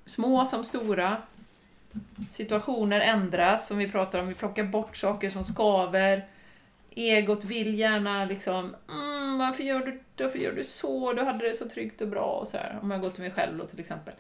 Små 0.06 0.46
som 0.46 0.64
stora. 0.64 1.18
Situationer 2.30 3.02
ändras, 3.02 3.68
som 3.68 3.78
vi 3.78 3.92
pratar 3.92 4.20
om. 4.20 4.28
Vi 4.28 4.36
plockar 4.36 4.64
bort 4.64 4.96
saker 4.96 5.30
som 5.30 5.44
skaver. 5.44 6.26
Egot 6.96 7.44
vill 7.44 7.80
gärna 7.80 8.26
liksom 8.26 8.76
mm, 8.90 9.38
varför, 9.38 9.64
gör 9.64 9.80
du, 9.80 10.00
varför 10.24 10.40
gör 10.40 10.52
du 10.52 10.64
så? 10.64 11.14
Du 11.14 11.24
hade 11.24 11.48
det 11.48 11.56
så 11.56 11.70
tryggt 11.70 12.02
och 12.02 12.08
bra 12.08 12.26
och 12.26 12.48
så 12.48 12.58
här. 12.58 12.80
Om 12.82 12.92
jag 12.92 13.02
går 13.02 13.10
till 13.10 13.24
mig 13.24 13.32
själv 13.32 13.58
då 13.58 13.66
till 13.66 13.80
exempel. 13.80 14.14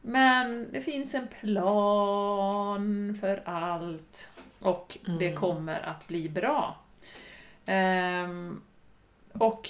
Men 0.00 0.72
det 0.72 0.80
finns 0.80 1.14
en 1.14 1.28
plan 1.40 3.18
för 3.20 3.42
allt. 3.44 4.28
Och 4.58 4.98
det 5.18 5.32
kommer 5.32 5.80
att 5.80 6.08
bli 6.08 6.28
bra. 6.28 6.76
Ehm, 7.66 8.62
och 9.32 9.68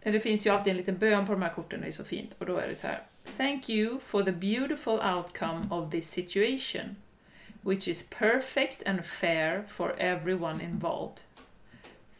det 0.00 0.20
finns 0.20 0.46
ju 0.46 0.50
alltid 0.50 0.70
en 0.70 0.76
liten 0.76 0.98
bön 0.98 1.26
på 1.26 1.32
de 1.32 1.42
här 1.42 1.52
korten, 1.54 1.80
det 1.80 1.86
är 1.86 1.90
så 1.92 2.04
fint. 2.04 2.36
Och 2.38 2.46
då 2.46 2.56
är 2.56 2.68
det 2.68 2.74
så 2.74 2.86
här. 2.86 3.02
Thank 3.36 3.70
you 3.70 4.00
for 4.00 4.22
the 4.22 4.32
beautiful 4.32 5.00
outcome 5.00 5.66
of 5.70 5.90
this 5.90 6.10
situation. 6.10 6.96
Which 7.60 7.88
is 7.88 8.10
perfect 8.10 8.86
and 8.86 9.04
fair 9.04 9.64
for 9.68 9.94
everyone 9.98 10.64
involved. 10.64 11.20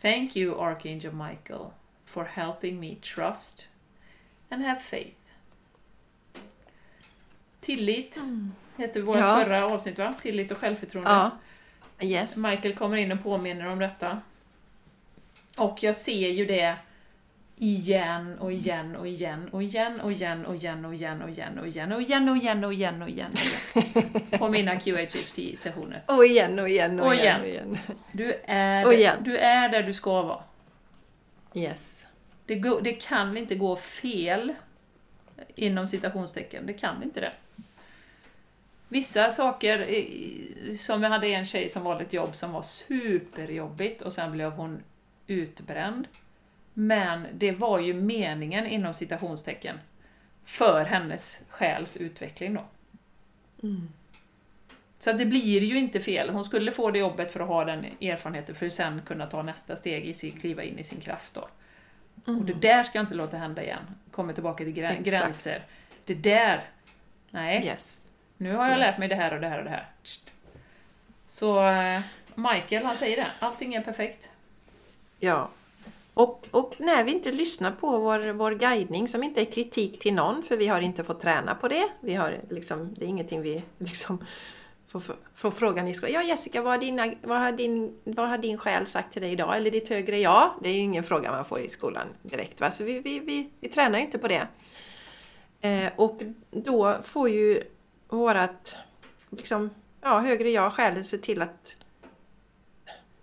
Thank 0.03 0.37
you, 0.37 0.61
Archangel 0.61 1.13
Michael, 1.15 1.73
for 2.05 2.25
helping 2.25 2.81
me 2.81 2.95
trust 2.95 3.69
and 4.49 4.65
have 4.65 4.81
faith. 4.81 5.15
Tillit 7.61 8.21
heter 8.77 9.01
vårt 9.01 9.17
Ja. 9.17 9.37
förra 9.45 9.67
avsnitt, 9.67 9.99
va? 9.99 10.15
Tillit 10.23 10.51
och 10.51 10.59
självförtroende. 10.59 11.11
Ja. 11.11 11.31
Yes. 12.07 12.37
Michael 12.37 12.75
kommer 12.75 12.97
in 12.97 13.13
och 13.13 13.23
påminner 13.23 13.67
om 13.67 13.79
detta. 13.79 14.21
Och 15.59 15.83
jag 15.83 15.95
ser 15.97 16.29
ju 16.29 16.47
det 16.47 16.77
igen 17.61 18.39
och 18.39 18.53
igen 18.53 18.97
och 18.97 19.09
igen 19.09 19.49
och 19.53 19.63
igen 19.63 20.01
och 20.01 20.13
igen 20.13 20.47
och 20.47 20.55
igen 20.55 20.85
och 20.85 20.95
igen 20.95 21.23
och 21.23 21.31
igen 21.31 21.59
och 21.59 21.69
igen 21.69 21.93
och 21.93 22.03
igen 22.03 22.29
och 22.29 22.37
igen 22.37 22.65
och 22.65 22.73
igen 22.73 23.03
och 23.03 23.09
igen 23.09 23.33
på 24.39 24.49
mina 24.49 24.77
QHHT-sessioner. 24.77 26.03
Och 26.07 26.27
igen 26.27 26.59
och 26.59 26.69
igen 26.69 27.01
och, 27.01 27.15
igen. 27.15 27.41
och 27.41 27.47
igen. 27.47 27.79
Du 28.13 28.35
är, 28.45 29.17
du 29.21 29.39
är 29.39 29.69
där 29.69 29.83
du 29.83 29.95
ska 29.95 30.23
vara. 30.23 30.43
Yes. 31.55 32.07
Det, 32.47 32.55
gå, 32.55 32.81
det 32.81 32.93
kan 32.93 33.37
inte 33.37 33.55
gå 33.55 33.77
fel 33.77 34.55
inom 35.55 35.87
citationstecken. 35.87 36.67
Det 36.67 36.73
kan 36.73 37.03
inte 37.03 37.21
det. 37.21 37.33
Vissa 38.89 39.31
saker, 39.31 39.87
eh, 39.89 40.77
som 40.77 41.01
vi 41.01 41.07
hade 41.07 41.27
en 41.27 41.45
tjej 41.45 41.69
som 41.69 41.85
valde 41.85 42.05
ett 42.05 42.13
jobb 42.13 42.37
som 42.37 42.53
var 42.53 42.63
superjobbigt 42.63 44.03
och 44.03 44.13
sen 44.13 44.33
blev 44.33 44.51
hon 44.51 44.83
utbränd. 45.27 46.07
Men 46.81 47.27
det 47.35 47.53
var 47.53 47.79
ju 47.79 47.95
meningen 47.95 48.67
inom 48.67 48.95
citationstecken 48.95 49.81
för 50.45 50.85
hennes 50.85 51.41
själs 51.49 51.97
utveckling 51.97 52.55
då. 52.55 52.65
Så 54.99 55.11
att 55.11 55.19
det 55.19 55.27
blir 55.27 55.61
ju 55.61 55.79
inte 55.79 56.01
fel. 56.01 56.31
Hon 56.31 56.45
skulle 56.45 56.73
få 56.73 56.91
det 56.91 56.99
jobbet 56.99 57.33
för 57.33 57.41
att 57.41 57.49
ha 57.49 57.65
den 57.65 57.85
erfarenheten 58.01 58.55
för 58.55 58.67
att 58.67 58.73
sen 58.73 59.03
kunna 59.07 59.27
ta 59.27 59.43
nästa 59.43 59.77
steg 59.77 60.05
i 60.07 60.15
sin, 60.15 60.33
kliva 60.41 60.63
in 60.63 60.79
i 60.79 60.85
sin 60.85 61.01
kraft 61.01 61.35
då. 61.35 61.49
Och 62.33 62.45
det 62.45 62.53
där 62.53 62.83
ska 62.83 62.99
jag 62.99 63.03
inte 63.03 63.15
låta 63.15 63.37
hända 63.37 63.63
igen. 63.63 63.83
Kommer 64.11 64.33
tillbaka 64.33 64.65
till 64.65 64.73
grä- 64.75 64.91
Exakt. 65.01 65.23
gränser. 65.25 65.63
Det 66.05 66.15
där, 66.15 66.65
nej. 67.31 67.65
Yes. 67.67 68.09
Nu 68.37 68.55
har 68.55 68.69
jag 68.69 68.79
Yes. 68.79 68.87
lärt 68.89 68.99
mig 68.99 69.09
det 69.09 69.15
här 69.15 69.35
och 69.35 69.41
det 69.41 69.49
här 69.49 69.59
och 69.59 69.65
det 69.65 69.71
här. 69.71 69.87
Så 71.27 71.69
eh, 71.69 72.01
Michael, 72.35 72.85
han 72.85 72.97
säger 72.97 73.17
det. 73.17 73.27
Allting 73.39 73.75
är 73.75 73.81
perfekt. 73.83 74.31
Ja. 75.21 75.49
Och, 76.19 76.49
och 76.51 76.75
när 76.79 77.05
vi 77.05 77.13
inte 77.13 77.33
lyssnar 77.33 77.71
på 77.71 77.99
vår, 77.99 78.33
vår 78.33 78.53
guidning, 78.53 79.09
som 79.09 79.23
inte 79.23 79.41
är 79.41 79.45
kritik 79.45 79.99
till 79.99 80.15
någon, 80.15 80.43
för 80.43 80.57
vi 80.57 80.67
har 80.67 80.81
inte 80.81 81.05
fått 81.05 81.21
träna 81.21 81.55
på 81.55 81.69
det. 81.69 81.89
Vi 82.01 82.15
har 82.15 82.41
liksom, 82.51 82.95
det 82.99 83.05
är 83.05 83.09
ingenting 83.09 83.43
vi 83.43 83.63
liksom 83.79 84.25
får, 84.87 85.03
får 85.35 85.51
frågan 85.51 85.89
i 85.89 85.95
skolan. 85.95 86.15
Ja 86.15 86.23
Jessica, 86.23 86.63
vad 86.63 86.73
har, 86.73 86.79
dina, 86.79 87.15
vad, 87.23 87.39
har 87.39 87.53
din, 87.53 87.99
vad 88.05 88.29
har 88.29 88.39
din 88.39 88.59
själ 88.59 88.87
sagt 88.87 89.13
till 89.13 89.23
dig 89.23 89.33
idag? 89.33 89.57
Eller 89.57 89.71
ditt 89.71 89.89
högre 89.89 90.19
jag? 90.19 90.55
Det 90.63 90.69
är 90.69 90.73
ju 90.73 90.81
ingen 90.81 91.05
fråga 91.05 91.31
man 91.31 91.45
får 91.45 91.61
i 91.61 91.69
skolan 91.69 92.07
direkt. 92.23 92.61
Va? 92.61 92.71
Så 92.71 92.85
vi, 92.85 93.01
vi, 93.01 93.21
vi, 93.21 93.51
vi 93.61 93.69
tränar 93.69 93.99
ju 93.99 94.05
inte 94.05 94.19
på 94.19 94.29
det. 94.29 94.49
Eh, 95.61 95.93
och 95.97 96.23
då 96.51 96.99
får 97.03 97.29
ju 97.29 97.63
vårat 98.09 98.77
liksom, 99.31 99.71
ja, 100.01 100.19
högre 100.19 100.51
jag, 100.51 100.73
själen, 100.73 101.05
se 101.05 101.19
till 101.19 101.43
att 101.43 101.77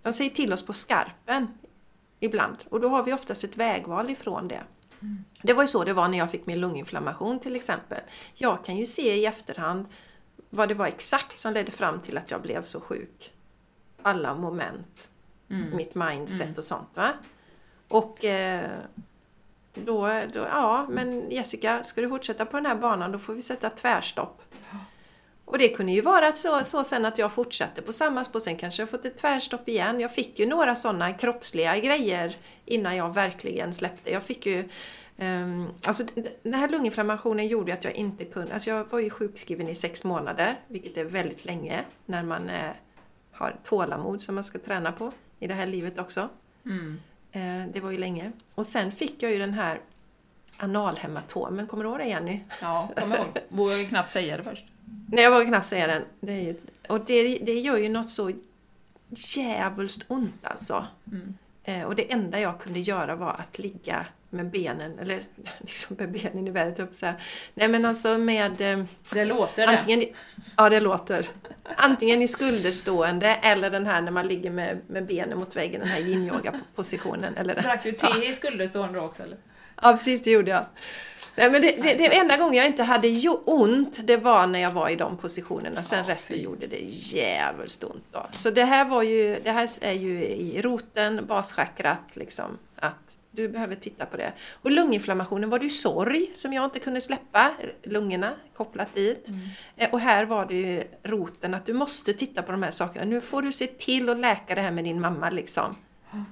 de 0.02 0.14
säger 0.14 0.32
till 0.32 0.54
oss 0.54 0.66
på 0.66 0.74
skarpen 0.74 1.48
ibland. 2.26 2.58
Och 2.70 2.82
då 2.82 2.90
har 2.90 3.04
vi 3.04 3.14
oftast 3.14 3.44
ett 3.44 3.58
vägval 3.58 4.10
ifrån 4.10 4.48
det. 4.48 4.64
Det 5.42 5.54
var 5.54 5.64
ju 5.64 5.68
så 5.68 5.84
det 5.84 5.94
var 5.94 6.08
när 6.08 6.18
jag 6.18 6.32
fick 6.32 6.46
min 6.46 6.60
lunginflammation 6.60 7.40
till 7.40 7.56
exempel. 7.56 8.02
Jag 8.34 8.66
kan 8.66 8.78
ju 8.78 8.86
se 8.86 9.16
i 9.16 9.26
efterhand 9.26 9.86
vad 10.50 10.68
det 10.68 10.74
var 10.74 10.88
exakt 10.88 11.38
som 11.38 11.54
ledde 11.54 11.72
fram 11.72 12.00
till 12.00 12.18
att 12.18 12.32
jag 12.32 12.42
blev 12.42 12.64
så 12.64 12.82
sjuk. 12.82 13.34
Alla 14.02 14.36
moment, 14.36 15.10
mitt 15.74 15.96
mindset 15.96 16.58
och 16.58 16.64
sånt. 16.64 16.90
Va? 16.94 17.14
Och 17.88 18.26
eh, 18.26 18.70
då, 19.74 20.22
då, 20.34 20.40
ja 20.40 20.88
men 20.90 21.32
Jessica, 21.32 21.84
ska 21.84 22.02
du 22.02 22.10
fortsätta 22.10 22.46
på 22.46 22.58
den 22.58 22.66
här 22.66 22.76
banan 22.76 23.12
då 23.12 23.20
får 23.20 23.34
vi 23.34 23.42
sätta 23.42 23.70
tvärstopp. 23.70 24.42
Och 25.46 25.58
det 25.58 25.70
kunde 25.70 25.92
ju 25.92 26.02
vara 26.02 26.32
så, 26.32 26.64
så 26.64 26.84
sen 26.84 27.06
att 27.06 27.18
jag 27.18 27.32
fortsatte 27.32 27.82
på 27.82 27.94
samma 27.94 28.24
spår, 28.24 28.40
sen 28.40 28.56
kanske 28.56 28.82
jag 28.82 28.90
fått 28.90 29.06
ett 29.06 29.18
tvärstopp 29.18 29.70
igen. 29.70 30.00
Jag 30.00 30.14
fick 30.14 30.40
ju 30.40 30.46
några 30.46 30.76
sådana 30.76 31.14
kroppsliga 31.14 31.80
grejer 31.80 32.38
innan 32.66 32.96
jag 32.96 33.14
verkligen 33.14 33.74
släppte. 33.74 34.12
Jag 34.12 34.24
fick 34.24 34.46
ju 34.46 34.70
Um, 35.18 35.74
alltså 35.88 36.04
den 36.44 36.54
här 36.54 36.70
lunginflammationen 36.70 37.48
gjorde 37.48 37.74
att 37.74 37.84
jag 37.84 37.94
inte 37.94 38.26
kunde, 38.26 38.54
alltså 38.54 38.70
jag 38.70 38.92
var 38.92 39.00
ju 39.00 39.10
sjukskriven 39.10 39.70
i 39.70 39.76
sex 39.76 40.04
månader, 40.04 40.60
vilket 40.68 40.98
är 40.98 41.04
väldigt 41.04 41.46
länge 41.46 41.86
när 42.06 42.24
man 42.24 42.50
eh, 42.50 42.72
har 43.32 43.56
tålamod 43.64 44.22
som 44.22 44.36
man 44.36 44.44
ska 44.44 44.60
träna 44.60 44.92
på 44.92 45.12
i 45.40 45.48
det 45.48 45.54
här 45.54 45.68
livet 45.68 46.00
också. 46.00 46.30
Mm. 46.66 47.00
Eh, 47.32 47.74
det 47.74 47.80
var 47.80 47.92
ju 47.92 47.98
länge. 47.98 48.32
Och 48.56 48.68
sen 48.68 48.92
fick 48.92 49.24
jag 49.24 49.32
ju 49.32 49.40
den 49.40 49.54
här 49.54 49.82
analhematomen, 50.58 51.68
kommer 51.68 51.84
du 51.84 51.90
ihåg 51.90 52.00
det 52.00 52.06
Jenny? 52.06 52.40
Ja, 52.62 52.90
kom 52.98 53.14
ihåg. 53.14 53.28
Vågar 53.50 53.76
ju 53.76 53.88
knappt 53.88 54.12
säga 54.12 54.38
det 54.38 54.44
först. 54.44 54.66
Nej, 55.08 55.24
jag 55.24 55.32
vågar 55.32 55.46
knappt 55.46 55.66
säga 55.66 55.88
den. 55.88 56.02
Det 56.20 56.32
är 56.34 56.42
ju, 56.42 56.56
och 56.90 57.06
det, 57.06 57.38
det 57.38 57.54
gör 57.60 57.78
ju 57.78 57.90
något 57.90 58.10
så 58.10 58.32
djävulskt 59.10 60.06
ont 60.08 60.34
alltså. 60.48 60.86
Mm. 61.12 61.34
Eh, 61.64 61.84
och 61.84 61.96
det 61.96 62.12
enda 62.14 62.40
jag 62.40 62.60
kunde 62.62 62.80
göra 62.80 63.16
var 63.16 63.30
att 63.40 63.60
ligga 63.60 64.06
med 64.30 64.46
benen, 64.50 65.00
eller 65.00 65.22
liksom 65.60 65.96
med 66.00 66.12
benen 66.12 66.48
i 66.48 66.52
vädret 66.52 66.80
upp 66.80 66.96
så 66.96 67.06
här. 67.06 67.16
Nej 67.54 67.68
men 67.68 67.86
alltså 67.86 68.18
med... 68.18 68.62
Eh, 68.62 68.84
Det 69.10 69.26
låter 69.26 69.68
det. 69.68 69.78
antingen, 69.78 70.02
i- 70.02 70.14
ja 70.58 70.70
det 70.70 70.80
låter. 70.80 71.28
Antingen 71.78 72.22
i 72.22 72.28
skulderstående 72.28 73.28
eller 73.28 73.70
den 73.70 73.86
här 73.86 74.02
när 74.02 74.12
man 74.12 74.28
ligger 74.28 74.52
med, 74.52 74.78
med 74.88 75.06
benen 75.06 75.38
mot 75.38 75.56
väggen, 75.56 75.80
den 75.80 75.90
här 75.90 76.00
yin 76.00 76.24
yoga 76.28 76.60
positionen 76.76 77.38
eller 77.38 77.56
den. 77.56 77.64
Drack 77.64 77.84
du 77.84 77.92
te 77.92 78.08
i 78.26 78.34
skulderstående 78.34 79.00
också 79.00 79.24
eller? 79.24 79.38
Ja, 79.82 79.92
precis, 79.92 80.24
det 80.24 80.32
gjorde 80.32 80.52
jag. 80.52 80.66
Nej, 81.38 81.52
men 81.52 81.62
det, 81.62 81.72
det, 81.72 81.94
det 81.94 82.18
enda 82.18 82.38
gången 82.38 82.54
jag 82.54 82.66
inte 82.66 82.84
hade 82.84 83.30
ont, 83.46 84.08
det 84.08 84.18
var 84.18 84.48
när 84.48 84.60
jag 84.60 84.72
var 84.72 84.90
i 84.90 84.96
de 84.96 85.18
positionerna. 85.18 85.84
Sen 85.84 86.04
Ja, 86.08 86.14
resten 86.14 86.42
gjorde 86.42 86.68
det 86.68 86.80
jävligt 86.90 87.84
ont. 87.84 88.04
Då. 88.12 88.26
Så 88.32 88.50
det 88.50 88.64
här, 88.66 88.86
var 88.86 89.04
ju, 89.04 89.40
det 89.44 89.52
här 89.52 89.70
är 89.82 89.92
ju 89.94 90.26
i 90.26 90.62
roten, 90.62 91.26
baschakrat, 91.26 92.00
liksom, 92.14 92.58
att 92.76 93.18
du 93.32 93.50
behöver 93.50 93.76
titta 93.76 94.06
på 94.06 94.18
det. 94.18 94.34
Och 94.62 94.72
lunginflammationen 94.72 95.50
var 95.50 95.60
det 95.60 95.64
ju 95.66 95.70
sorg 95.70 96.32
som 96.36 96.54
jag 96.54 96.64
inte 96.66 96.80
kunde 96.80 97.02
släppa, 97.02 97.52
lungorna 97.84 98.34
kopplat 98.56 98.96
dit. 98.96 99.30
Eh, 99.78 99.90
Och 99.92 100.00
här 100.00 100.26
var 100.26 100.46
det 100.46 100.56
ju 100.56 100.84
roten, 101.04 101.54
att 101.54 101.66
du 101.66 101.74
måste 101.74 102.14
titta 102.14 102.42
på 102.42 102.52
de 102.52 102.64
här 102.64 102.72
sakerna. 102.72 103.06
Nu 103.06 103.22
får 103.22 103.42
du 103.42 103.52
se 103.52 103.68
till 103.68 104.10
att 104.10 104.18
läka 104.20 104.56
det 104.56 104.62
här 104.62 104.72
med 104.72 104.84
din 104.84 105.02
mamma 105.02 105.30
liksom. 105.30 105.76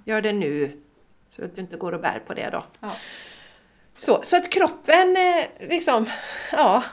Gör 0.05 0.21
det 0.21 0.33
nu. 0.33 0.81
Så 1.29 1.45
att 1.45 1.55
du 1.55 1.61
inte 1.61 1.77
går 1.77 1.91
och 1.91 2.01
bär 2.01 2.19
på 2.27 2.33
det 2.33 2.49
då. 2.51 2.63
Ja. 2.79 2.91
Så, 3.95 4.21
så 4.23 4.37
att 4.37 4.49
kroppen 4.49 5.17
eh, 5.17 5.67
liksom, 5.69 6.05
ja. 6.51 6.83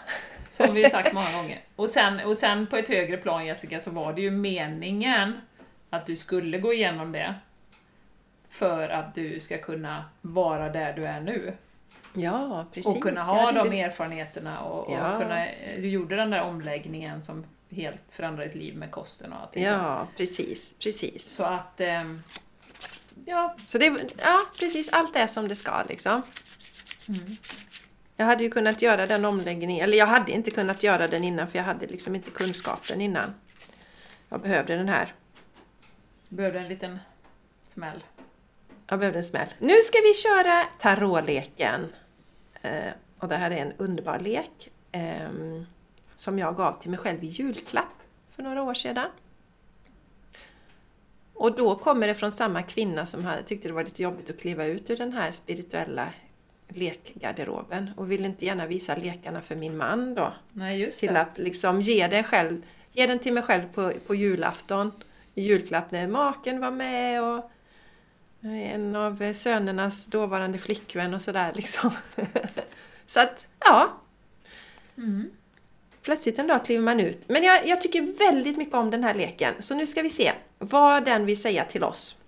Har 0.59 0.69
vi 0.73 0.91
sagt 0.91 1.13
många 1.13 1.33
gånger. 1.33 1.61
Och 1.77 1.91
sen, 1.91 2.21
och 2.21 2.37
sen 2.37 2.67
på 2.67 2.77
ett 2.77 2.89
högre 2.89 3.17
plan 3.17 3.47
Jessica, 3.47 3.81
så 3.81 3.91
var 3.91 4.13
det 4.13 4.21
ju 4.23 4.31
meningen 4.31 5.41
att 5.91 6.07
du 6.07 6.17
skulle 6.17 6.59
gå 6.59 6.73
igenom 6.73 7.13
det 7.13 7.35
för 8.49 8.89
att 8.89 9.15
du 9.15 9.41
ska 9.41 9.59
kunna 9.59 10.05
vara 10.21 10.69
där 10.69 10.93
du 10.93 11.07
är 11.07 11.21
nu. 11.21 11.57
Ja, 12.15 12.67
precis. 12.73 12.95
Och 12.97 13.03
kunna 13.03 13.21
ha 13.23 13.53
de 13.53 13.59
inte- 13.67 13.79
erfarenheterna 13.81 14.61
och, 14.61 14.89
och 14.89 14.99
Ja. 14.99 15.19
kunna, 15.19 15.47
du 15.77 15.89
gjorde 15.89 16.17
den 16.17 16.31
där 16.31 16.43
omläggningen 16.43 17.23
som 17.23 17.45
helt 17.71 18.03
förändrade 18.11 18.49
ditt 18.49 18.57
liv 18.59 18.77
med 18.77 18.91
kosten 18.91 19.33
och 19.33 19.41
sånt. 19.43 19.67
Ja, 19.67 20.07
precis, 20.17 20.75
precis. 20.79 21.35
Så 21.35 21.45
att, 21.45 21.81
ehm, 21.81 22.23
ja, 23.27 23.57
Så 23.67 23.79
det, 23.79 23.87
ja, 24.19 24.41
precis 24.59 24.89
allt 24.93 25.17
är 25.17 25.27
som 25.27 25.49
det 25.49 25.57
ska 25.57 25.83
liksom. 25.89 26.23
Mm. 27.09 27.37
Jag 28.17 28.27
hade 28.27 28.45
ju 28.45 28.51
kunnat 28.51 28.83
göra 28.83 29.07
den 29.07 29.25
omläggningen, 29.25 29.85
eller 29.85 29.99
jag 29.99 30.07
hade 30.07 30.33
inte 30.33 30.51
kunnat 30.51 30.83
göra 30.83 31.09
den 31.09 31.25
innan 31.25 31.49
för 31.49 31.59
jag 31.59 31.65
hade 31.65 31.87
liksom 31.87 32.15
inte 32.15 32.31
kunskapen 32.31 33.01
innan. 33.01 33.35
Jag 34.29 34.41
behövde 34.41 34.77
den 34.77 34.89
här. 34.89 35.15
behövde 36.29 36.61
en 36.61 36.69
liten 36.69 36.99
smäll. 37.63 38.05
Jag 38.87 38.99
behövde 38.99 39.19
en 39.19 39.25
smäll. 39.25 39.49
Nu 39.59 39.75
ska 39.83 39.99
vi 40.01 40.15
köra 40.15 40.65
tarotleken. 40.81 41.93
Eh, 42.63 42.93
och 43.19 43.29
det 43.29 43.37
här 43.37 43.51
är 43.51 43.57
en 43.57 43.73
underbar 43.77 44.19
lek 44.19 44.71
ehm, 44.93 45.67
som 46.17 46.39
jag 46.39 46.57
gav 46.57 46.81
till 46.81 46.91
mig 46.91 46.99
själv 46.99 47.25
i 47.25 47.27
julklapp 47.27 48.03
för 48.29 48.43
några 48.43 48.63
år 48.63 48.75
sedan. 48.75 49.09
Och 51.35 51.57
då 51.57 51.77
kommer 51.77 52.07
det 52.07 52.15
från 52.15 52.33
samma 52.33 52.63
kvinna 52.63 53.07
som 53.07 53.25
hade, 53.25 53.43
tyckte 53.43 53.69
det 53.69 53.75
var 53.75 53.85
lite 53.85 54.03
jobbigt 54.03 54.31
att 54.31 54.41
kliva 54.41 54.65
ut 54.65 54.91
ur 54.91 54.97
den 54.97 55.13
här 55.13 55.33
spirituella 55.33 56.09
lekgarderoben 56.75 57.91
och 57.97 58.11
ville 58.11 58.27
inte 58.27 58.45
gärna 58.45 58.67
visa 58.67 58.97
lekarna 58.97 59.41
för 59.41 59.57
min 59.57 59.77
man 59.77 60.15
då. 60.15 60.33
Nej, 60.53 60.81
just 60.81 61.01
Till 61.01 61.15
det. 61.15 61.21
att 61.21 61.39
liksom 61.39 61.81
ge 61.81 62.07
den 62.07 62.25
själv, 62.25 62.63
ge 62.93 63.07
den 63.07 63.19
till 63.19 63.33
mig 63.33 63.43
själv 63.43 63.63
på, 63.75 63.93
på 64.07 64.15
julafton 64.15 64.93
i 65.35 65.43
julklapp 65.43 65.91
när 65.91 66.07
maken 66.07 66.61
var 66.61 66.71
med 66.71 67.23
och 67.23 67.51
en 68.43 68.97
av 68.97 69.33
sönernas 69.33 70.05
dåvarande 70.05 70.59
flickvän 70.59 71.15
och 71.15 71.23
sådär 71.23 71.53
liksom. 71.55 71.91
Så 73.07 73.21
att, 73.21 73.47
ja. 73.59 74.01
Mm. 74.97 75.31
Plötsligt 76.03 76.39
en 76.39 76.47
dag 76.47 76.65
kliver 76.65 76.83
man 76.83 77.01
ut. 77.01 77.29
Men 77.29 77.43
jag, 77.43 77.67
jag 77.69 77.83
tycker 77.83 78.19
väldigt 78.19 78.57
mycket 78.57 78.75
om 78.75 78.91
den 78.91 79.05
här 79.05 79.15
leken. 79.15 79.55
Så 79.59 79.75
nu 79.75 79.87
ska 79.87 80.03
vi 80.03 80.11
se 80.11 80.33
vad 80.59 81.05
den 81.05 81.27
vill 81.27 81.41
säga 81.41 81.65
till 81.65 81.85
oss. 81.85 82.20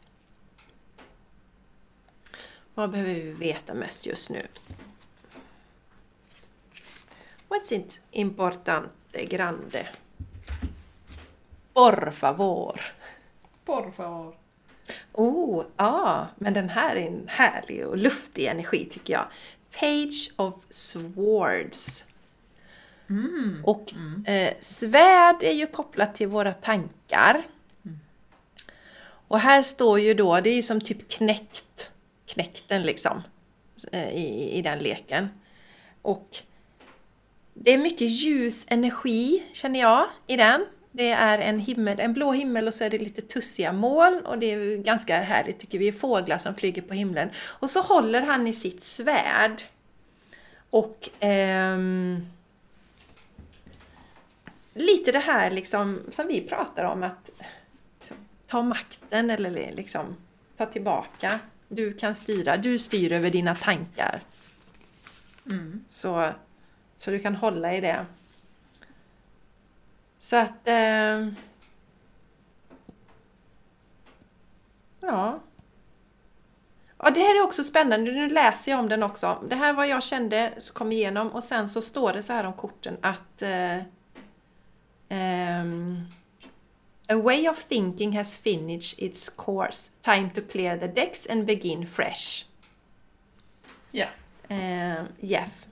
Vad 2.75 2.91
behöver 2.91 3.15
vi 3.15 3.33
veta 3.33 3.75
mest 3.75 4.07
just 4.07 4.31
nu? 4.31 4.47
What's 7.49 8.01
importante 8.11 9.25
grande? 9.25 9.89
Por 11.73 12.11
favor. 12.11 12.81
Por 13.65 13.91
favor. 13.91 14.37
Oh, 15.13 15.65
ja, 15.77 16.27
men 16.37 16.55
den 16.55 16.69
här 16.69 16.97
är 16.97 17.07
en 17.07 17.29
härlig 17.29 17.87
och 17.87 17.97
luftig 17.97 18.47
energi 18.47 18.89
tycker 18.91 19.13
jag. 19.13 19.27
Page 19.81 20.31
of 20.37 20.55
Swords. 20.71 22.05
Och 23.65 23.93
eh, 24.27 24.55
svärd 24.61 25.43
är 25.43 25.53
ju 25.53 25.67
kopplat 25.67 26.15
till 26.15 26.29
våra 26.29 26.53
tankar. 26.53 27.43
Och 29.29 29.41
här 29.41 29.63
står 29.63 30.01
ju 30.01 30.15
då, 30.15 30.41
det 30.41 30.51
är 30.51 30.55
ju 30.55 30.63
som 30.63 30.81
typ 30.81 31.09
knäckt, 31.09 31.92
knäckten 32.33 32.83
liksom, 32.83 33.23
eh, 33.93 34.09
i, 34.09 34.51
i 34.59 34.63
den 34.63 34.79
leken. 34.79 35.29
Och 36.03 36.39
det 37.55 37.75
är 37.75 37.79
mycket 37.79 38.11
ljus 38.11 38.67
energi 38.69 39.43
känner 39.53 39.81
jag 39.81 40.07
i 40.27 40.37
den. 40.37 40.67
Det 40.93 41.11
är 41.11 41.39
en, 41.39 41.61
himmel, 41.61 42.01
en 42.01 42.13
blå 42.13 42.33
himmel 42.33 42.69
och 42.69 42.75
så 42.75 42.85
är 42.85 42.91
det 42.91 42.99
lite 42.99 43.23
tussiga 43.23 43.73
moln 43.73 44.27
och 44.27 44.39
det 44.39 44.47
är 44.47 44.77
ganska 44.77 45.21
härligt 45.21 45.59
tycker 45.59 45.79
vi. 45.79 45.93
Fåglar 45.93 46.39
som 46.39 46.55
flyger 46.55 46.83
på 46.83 46.95
himlen. 46.95 47.31
Och 47.37 47.71
så 47.71 47.81
håller 47.81 48.21
han 48.21 48.47
i 48.47 48.53
sitt 48.53 48.83
svärd. 48.83 49.63
Och 50.71 51.09
ehm, 51.21 52.27
lite 54.75 55.13
det 55.13 55.19
här 55.19 55.51
liksom 55.51 56.01
som 56.11 56.27
vi 56.27 56.41
pratar 56.41 56.85
om 56.85 57.03
att 57.03 57.31
ta 58.47 58.63
makten 58.63 59.31
eller 59.31 59.73
liksom 59.73 60.17
ta 60.57 60.67
tillbaka. 60.67 61.41
Du 61.75 61.95
kan 61.95 62.15
styra, 62.15 62.57
du 62.57 62.79
styr 62.79 63.13
över 63.13 63.31
dina 63.31 63.55
tankar. 63.55 64.23
Mm. 65.47 65.85
Så, 65.89 66.33
så 66.97 67.11
du 67.11 67.19
kan 67.19 67.37
hålla 67.37 67.75
i 67.75 67.81
det. 67.81 68.07
Så 70.19 70.37
att... 70.37 70.69
Eh, 70.69 71.29
ja. 75.01 75.41
Ja, 76.99 77.11
det 77.11 77.21
här 77.21 77.41
är 77.41 77.45
också 77.45 77.65
spännande. 77.65 78.13
Nu 78.13 78.29
läser 78.29 78.73
jag 78.73 78.81
om 78.81 78.89
den 78.89 79.03
också. 79.03 79.45
Det 79.49 79.57
här 79.57 79.73
var 79.73 79.85
jag 79.85 80.03
kände, 80.03 80.53
kom 80.73 80.93
igenom 80.93 81.29
och 81.29 81.45
sen 81.45 81.69
så 81.69 81.83
står 81.83 82.13
det 82.13 82.23
så 82.23 82.33
här 82.33 82.47
om 82.47 82.53
korten 82.53 82.97
att 83.01 83.43
eh, 83.43 83.79
ehm, 85.09 86.01
A 87.09 87.17
way 87.17 87.49
of 87.49 87.59
thinking 87.59 88.13
has 88.13 88.37
finished 88.37 88.99
its 88.99 89.29
course. 89.29 89.91
Time 90.03 90.31
to 90.35 90.41
clear 90.41 90.79
the 90.79 90.89
decks 90.89 91.27
and 91.31 91.47
begin 91.47 91.87
fresh. 91.87 92.45
Ja. 93.91 94.07
Eh, 94.49 95.03
Jeff. 95.21 95.67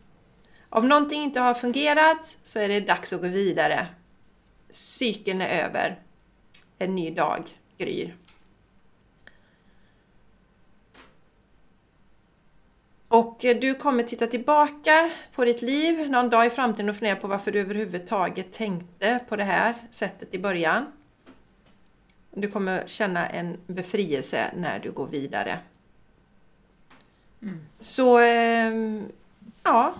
Om 0.68 0.88
någonting 0.88 1.22
inte 1.22 1.40
har 1.40 1.54
fungerat 1.54 2.38
så 2.42 2.58
är 2.58 2.68
det 2.68 2.80
dags 2.80 3.12
att 3.12 3.20
gå 3.20 3.28
vidare. 3.28 3.86
Cykeln 4.70 5.40
är 5.40 5.64
över. 5.64 6.02
En 6.78 6.94
ny 6.94 7.10
dag 7.10 7.44
gryr. 7.78 8.16
Och 13.08 13.44
eh, 13.44 13.56
du 13.56 13.74
kommer 13.74 14.02
titta 14.02 14.26
tillbaka 14.26 15.10
på 15.34 15.44
ditt 15.44 15.62
liv 15.62 16.10
någon 16.10 16.30
dag 16.30 16.46
i 16.46 16.50
framtiden 16.50 16.88
och 16.88 16.96
fundera 16.96 17.16
på 17.16 17.28
varför 17.28 17.52
du 17.52 17.60
överhuvudtaget 17.60 18.52
tänkte 18.52 19.20
på 19.28 19.36
det 19.36 19.44
här 19.44 19.74
sättet 19.90 20.34
i 20.34 20.38
början. 20.38 20.86
Du 22.30 22.48
kommer 22.48 22.86
känna 22.86 23.26
en 23.26 23.56
befrielse 23.66 24.50
när 24.56 24.78
du 24.78 24.92
går 24.92 25.06
vidare. 25.06 25.58
Mm. 27.42 27.60
Så, 27.80 28.18
ehm, 28.18 29.08
ja. 29.62 29.94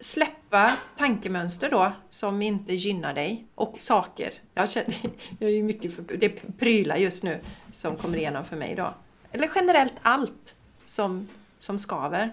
Släppa 0.00 0.76
tankemönster 0.96 1.70
då 1.70 1.92
som 2.08 2.42
inte 2.42 2.74
gynnar 2.74 3.14
dig 3.14 3.46
och 3.54 3.74
saker. 3.78 4.32
Jag, 4.54 4.70
känner, 4.70 4.94
jag 5.38 5.50
är 5.50 5.62
mycket 5.62 5.94
för, 5.94 6.02
det 6.02 6.26
är 6.26 6.52
prylar 6.58 6.96
just 6.96 7.22
nu 7.22 7.40
som 7.74 7.96
kommer 7.96 8.18
igenom 8.18 8.44
för 8.44 8.56
mig 8.56 8.74
då. 8.74 8.94
Eller 9.32 9.50
generellt 9.54 9.94
allt 10.02 10.54
som, 10.86 11.28
som 11.58 11.78
skaver. 11.78 12.32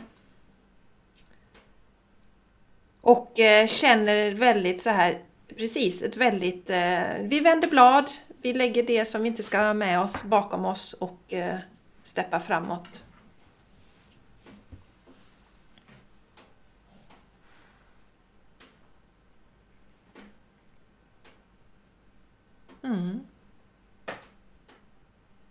Och 3.02 3.40
eh, 3.40 3.68
känner 3.68 4.32
väldigt 4.32 4.82
så 4.82 4.90
här, 4.90 5.20
precis 5.58 6.04
ett 6.04 6.18
väldigt, 6.18 6.70
eh, 6.70 7.02
vi 7.22 7.40
vänder 7.40 7.68
blad, 7.68 8.12
vi 8.46 8.54
lägger 8.54 8.84
det 8.84 9.06
som 9.06 9.22
vi 9.22 9.28
inte 9.28 9.44
ska 9.44 9.58
ha 9.58 9.74
med 9.74 10.00
oss 10.00 10.24
bakom 10.24 10.66
oss 10.66 10.94
och 10.94 11.34
eh, 11.34 11.58
steppar 12.04 12.40
framåt. 12.40 13.04
Mm. 22.84 23.20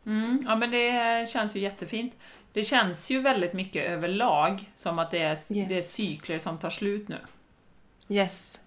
Mm, 0.07 0.43
ja 0.47 0.57
men 0.57 0.71
det 0.71 1.29
känns 1.29 1.57
ju 1.57 1.61
jättefint. 1.61 2.17
Det 2.53 2.65
känns 2.65 3.11
ju 3.11 3.21
väldigt 3.21 3.53
mycket 3.53 3.85
överlag 3.91 4.71
som 4.77 4.99
att 4.99 5.11
det 5.11 5.19
är, 5.19 5.31
Yes. 5.31 5.49
det 5.49 5.79
är 5.79 5.83
cykler 5.83 6.39
som 6.39 6.59
tar 6.59 6.71
slut 6.71 7.09
nu. 7.09 7.19
Yes. 8.09 8.61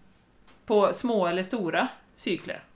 På 0.66 0.94
små 0.94 1.28
eller 1.28 1.44
stora 1.44 1.88
cykler. 2.16 2.67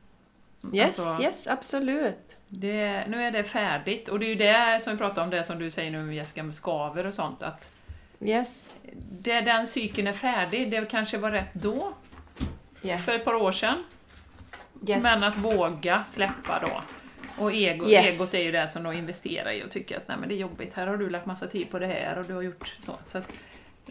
Yes, 0.74 1.00
Alltså, 1.08 1.24
yes, 1.24 1.48
absolut. 1.48 2.38
Det, 2.48 3.06
nu 3.08 3.24
är 3.24 3.32
det 3.32 3.44
färdigt 3.44 4.10
och 4.10 4.20
det 4.20 4.26
är 4.26 4.30
ju 4.30 4.36
det 4.36 4.80
som 4.82 4.94
vi 4.94 4.98
pratar 4.98 5.24
om, 5.24 5.30
det 5.30 5.44
som 5.44 5.60
du 5.60 5.72
säger 5.72 5.92
nu 5.92 6.04
med 6.04 6.16
Jessica 6.16 6.44
med 6.44 6.56
skaver 6.56 7.06
och 7.06 7.14
sånt, 7.14 7.44
att 7.44 7.72
Yes, 8.20 8.74
det, 9.12 9.42
den 9.42 9.68
cykeln 9.68 10.08
är 10.08 10.14
färdig, 10.14 10.72
det 10.72 10.90
kanske 10.90 11.18
var 11.18 11.32
rätt 11.32 11.54
då, 11.54 11.94
yes. 12.84 13.06
för 13.06 13.12
ett 13.12 13.26
par 13.26 13.36
år 13.36 13.52
sedan, 13.52 13.84
yes. 14.88 15.04
men 15.04 15.24
att 15.24 15.38
våga 15.38 16.04
släppa 16.04 16.60
då. 16.60 16.82
Och 17.44 17.54
ego, 17.54 17.90
Yes. 17.90 18.20
egot 18.22 18.34
är 18.34 18.44
ju 18.44 18.52
det 18.52 18.68
som 18.68 18.84
då 18.84 18.94
investerar 18.94 19.52
i 19.52 19.64
och 19.64 19.72
tycker 19.72 19.98
att 19.98 20.08
nej 20.08 20.18
men 20.20 20.30
det 20.30 20.36
är 20.36 20.40
jobbigt, 20.40 20.74
här 20.74 20.88
har 20.88 20.98
du 20.98 21.10
lagt 21.10 21.26
massa 21.26 21.48
tid 21.48 21.72
på 21.72 21.80
det 21.80 21.88
här 21.88 22.18
och 22.18 22.26
du 22.26 22.34
har 22.34 22.42
gjort 22.42 22.78
så. 22.80 22.96
så 23.06 23.18
att, 23.18 23.24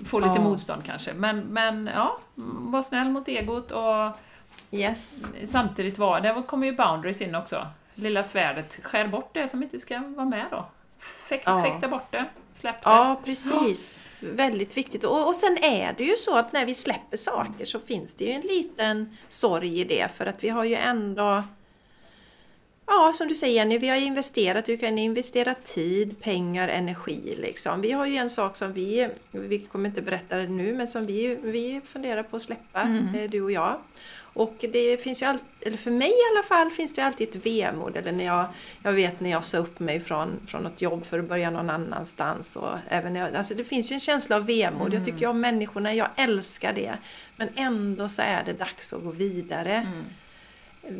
få 0.05 0.19
lite 0.21 0.33
Ja. 0.37 0.43
motstånd 0.43 0.85
kanske, 0.85 1.13
men, 1.15 1.41
men 1.41 1.91
ja, 1.95 2.19
var 2.35 2.83
snäll 2.83 3.09
mot 3.11 3.29
egot 3.29 3.71
och 3.71 4.17
Yes. 4.73 5.25
samtidigt 5.45 5.99
var, 5.99 6.21
där 6.21 6.43
kommer 6.43 6.67
ju 6.67 6.77
boundaries 6.77 7.21
in 7.21 7.35
också. 7.35 7.67
Lilla 7.95 8.23
svärdet, 8.23 8.79
skär 8.83 9.09
bort 9.09 9.31
det 9.35 9.49
som 9.49 9.63
inte 9.63 9.81
ska 9.81 9.99
vara 9.99 10.27
med 10.27 10.47
då. 10.51 10.67
Fäk, 10.99 11.43
Ja. 11.47 11.63
Fäkta 11.63 11.89
bort 11.89 12.13
det, 12.13 12.25
släpp 12.53 12.75
det. 12.85 12.91
Ja, 12.91 13.21
precis. 13.25 14.23
Väldigt 14.33 14.77
viktigt. 14.77 15.05
Och, 15.05 15.29
och 15.29 15.35
sen 15.35 15.57
är 15.63 15.95
det 15.99 16.05
ju 16.05 16.17
så 16.17 16.37
att 16.37 16.53
när 16.53 16.67
vi 16.67 16.75
släpper 16.75 17.17
saker 17.17 17.65
så 17.65 17.81
finns 17.81 18.15
det 18.15 18.25
ju 18.25 18.31
en 18.31 18.41
liten 18.41 19.17
sorg 19.29 19.81
i 19.81 19.85
det 19.85 20.13
för 20.13 20.27
att 20.27 20.45
vi 20.45 20.49
har 20.49 20.65
ju 20.65 20.75
ändå 20.75 21.43
Ja, 22.93 23.13
som 23.15 23.29
du 23.29 23.35
säger 23.35 23.55
Jenny, 23.55 23.79
vi 23.79 23.89
har 23.89 23.97
investerat, 23.97 24.65
du 24.65 24.77
kan 24.77 24.99
investera 24.99 25.55
tid, 25.55 26.21
pengar, 26.21 26.69
energi 26.69 27.35
liksom. 27.39 27.81
Vi 27.81 27.93
har 27.93 28.07
ju 28.07 28.17
en 28.17 28.31
sak 28.31 28.57
som 28.57 28.73
vi, 28.73 29.09
vi 29.31 29.59
kommer 29.59 29.89
inte 29.89 30.03
berätta 30.03 30.37
det 30.37 30.47
nu, 30.47 30.75
men 30.75 30.89
som 30.89 31.07
vi, 31.07 31.35
vi 31.43 31.81
funderar 31.87 32.23
på 32.23 32.37
att 32.37 32.43
släppa, 32.43 32.83
eh, 32.83 33.31
du 33.31 33.43
och 33.43 33.53
jag. 33.53 33.79
Och 34.33 34.55
det 34.61 35.03
finns 35.03 35.23
ju 35.23 35.27
alltid, 35.27 35.47
eller 35.61 35.77
för 35.77 35.91
mig 35.91 36.09
i 36.09 36.23
alla 36.35 36.43
fall, 36.43 36.71
finns 36.71 36.93
det 36.95 37.05
alltid 37.05 37.29
ett 37.29 37.47
vemod. 37.47 37.97
Eller 37.97 38.13
när 38.13 38.25
jag, 38.25 38.47
jag 38.83 38.93
vet 38.93 39.21
när 39.21 39.31
jag 39.31 39.45
sa 39.45 39.59
upp 39.59 39.81
mig 39.81 40.01
från, 40.01 40.41
från 40.47 40.63
något 40.63 40.83
jobb 40.83 41.07
för 41.07 41.19
att 41.19 41.29
börja 41.29 41.51
någon 41.51 41.71
annanstans. 41.71 42.57
Och 42.57 42.79
även 42.89 43.15
jag, 43.15 43.35
alltså 43.37 43.55
det 43.55 43.65
finns 43.65 43.93
ju 43.93 43.95
en 43.95 44.01
känsla 44.01 44.37
av 44.37 44.47
vemod. 44.47 44.95
Jag 44.95 45.05
tycker 45.05 45.19
ju 45.21 45.27
om 45.27 45.41
människorna, 45.41 45.95
jag 45.95 46.09
älskar 46.17 46.73
det. 46.73 46.99
Men 47.37 47.49
ändå 47.55 48.09
så 48.09 48.23
är 48.23 48.43
det 48.47 48.53
dags 48.53 48.93
att 48.93 49.03
gå 49.03 49.11
vidare. 49.11 49.75
Mm. 49.75 50.05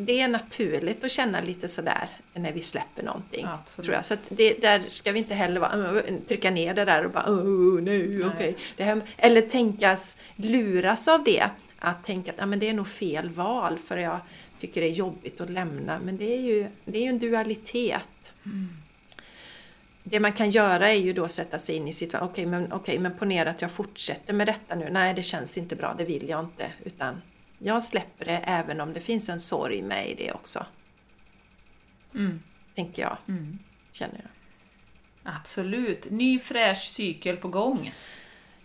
Det 0.07 0.21
är 0.21 0.29
naturligt 0.29 1.05
att 1.05 1.11
känna 1.11 1.41
lite 1.41 1.69
sådär 1.69 2.09
när 2.35 2.53
vi 2.53 2.63
släpper 2.63 3.03
någonting. 3.03 3.47
Absolut. 3.63 3.85
Tror 3.85 3.95
jag. 3.95 4.05
Så 4.05 4.17
det, 4.29 4.53
där 4.63 4.83
ska 4.91 5.13
vi 5.13 5.19
inte 5.19 5.35
heller 5.35 5.61
bara, 5.61 5.77
uh, 5.77 6.01
trycka 6.29 6.51
ner 6.51 6.75
det 6.75 6.85
där 6.85 7.05
och 7.05 7.11
bara 7.11 7.25
oh, 7.31 7.81
nej, 7.83 8.25
okej. 8.27 8.57
Här- 8.79 9.03
Eller 9.17 9.41
tänkas, 9.43 10.17
luras 10.37 11.09
av 11.09 11.25
det. 11.25 11.45
Att 11.83 12.05
tänka 12.05 12.31
att 12.33 12.39
ja, 12.39 12.47
men 12.47 12.59
det 12.59 12.69
är 12.69 12.75
nog 12.75 12.89
fel 12.89 13.31
val 13.31 13.79
för 13.79 13.97
jag 13.97 14.21
tycker 14.59 14.81
det 14.81 14.87
är 14.87 14.93
jobbigt 14.93 15.41
att 15.41 15.51
lämna. 15.51 15.99
Men 16.05 16.17
det 16.17 16.35
är 16.35 16.41
ju, 16.41 16.67
det 16.85 16.99
är 16.99 17.03
ju 17.03 17.09
en 17.09 17.19
dualitet. 17.19 18.33
Det 20.03 20.21
man 20.21 20.33
kan 20.33 20.51
göra 20.51 20.89
är 20.89 20.95
ju 21.01 21.13
då 21.13 21.29
sätta 21.29 21.59
sig 21.59 21.77
in 21.77 21.89
i 21.89 21.93
situationen. 21.93 22.31
Okej, 22.31 22.47
men, 22.47 22.73
okej, 22.73 22.99
men 22.99 23.19
ponera 23.19 23.51
att 23.51 23.63
jag 23.63 23.71
fortsätter 23.71 24.35
med 24.35 24.47
detta 24.47 24.75
nu. 24.75 24.89
Nej, 24.91 25.15
det 25.15 25.23
känns 25.23 25.59
inte 25.59 25.77
bra, 25.77 25.95
det 25.99 26.05
vill 26.05 26.29
jag 26.29 26.45
inte. 26.45 26.71
Utan 26.85 27.23
jag 27.59 27.85
släpper 27.85 28.25
det 28.25 28.37
även 28.45 28.81
om 28.81 28.93
det 28.93 29.01
finns 29.01 29.29
en 29.29 29.41
sorg 29.41 29.83
med 29.83 30.09
i 30.09 30.15
det 30.15 30.33
också. 30.33 30.67
Mm. 32.15 32.43
Tänker 32.75 33.03
jag, 33.03 33.17
Mm. 33.29 33.59
känner 33.93 34.15
jag. 34.15 34.31
Absolut. 35.35 36.11
Ny 36.11 36.39
fräsch 36.39 36.79
cykel 36.89 37.37
på 37.37 37.49
gång. 37.49 37.93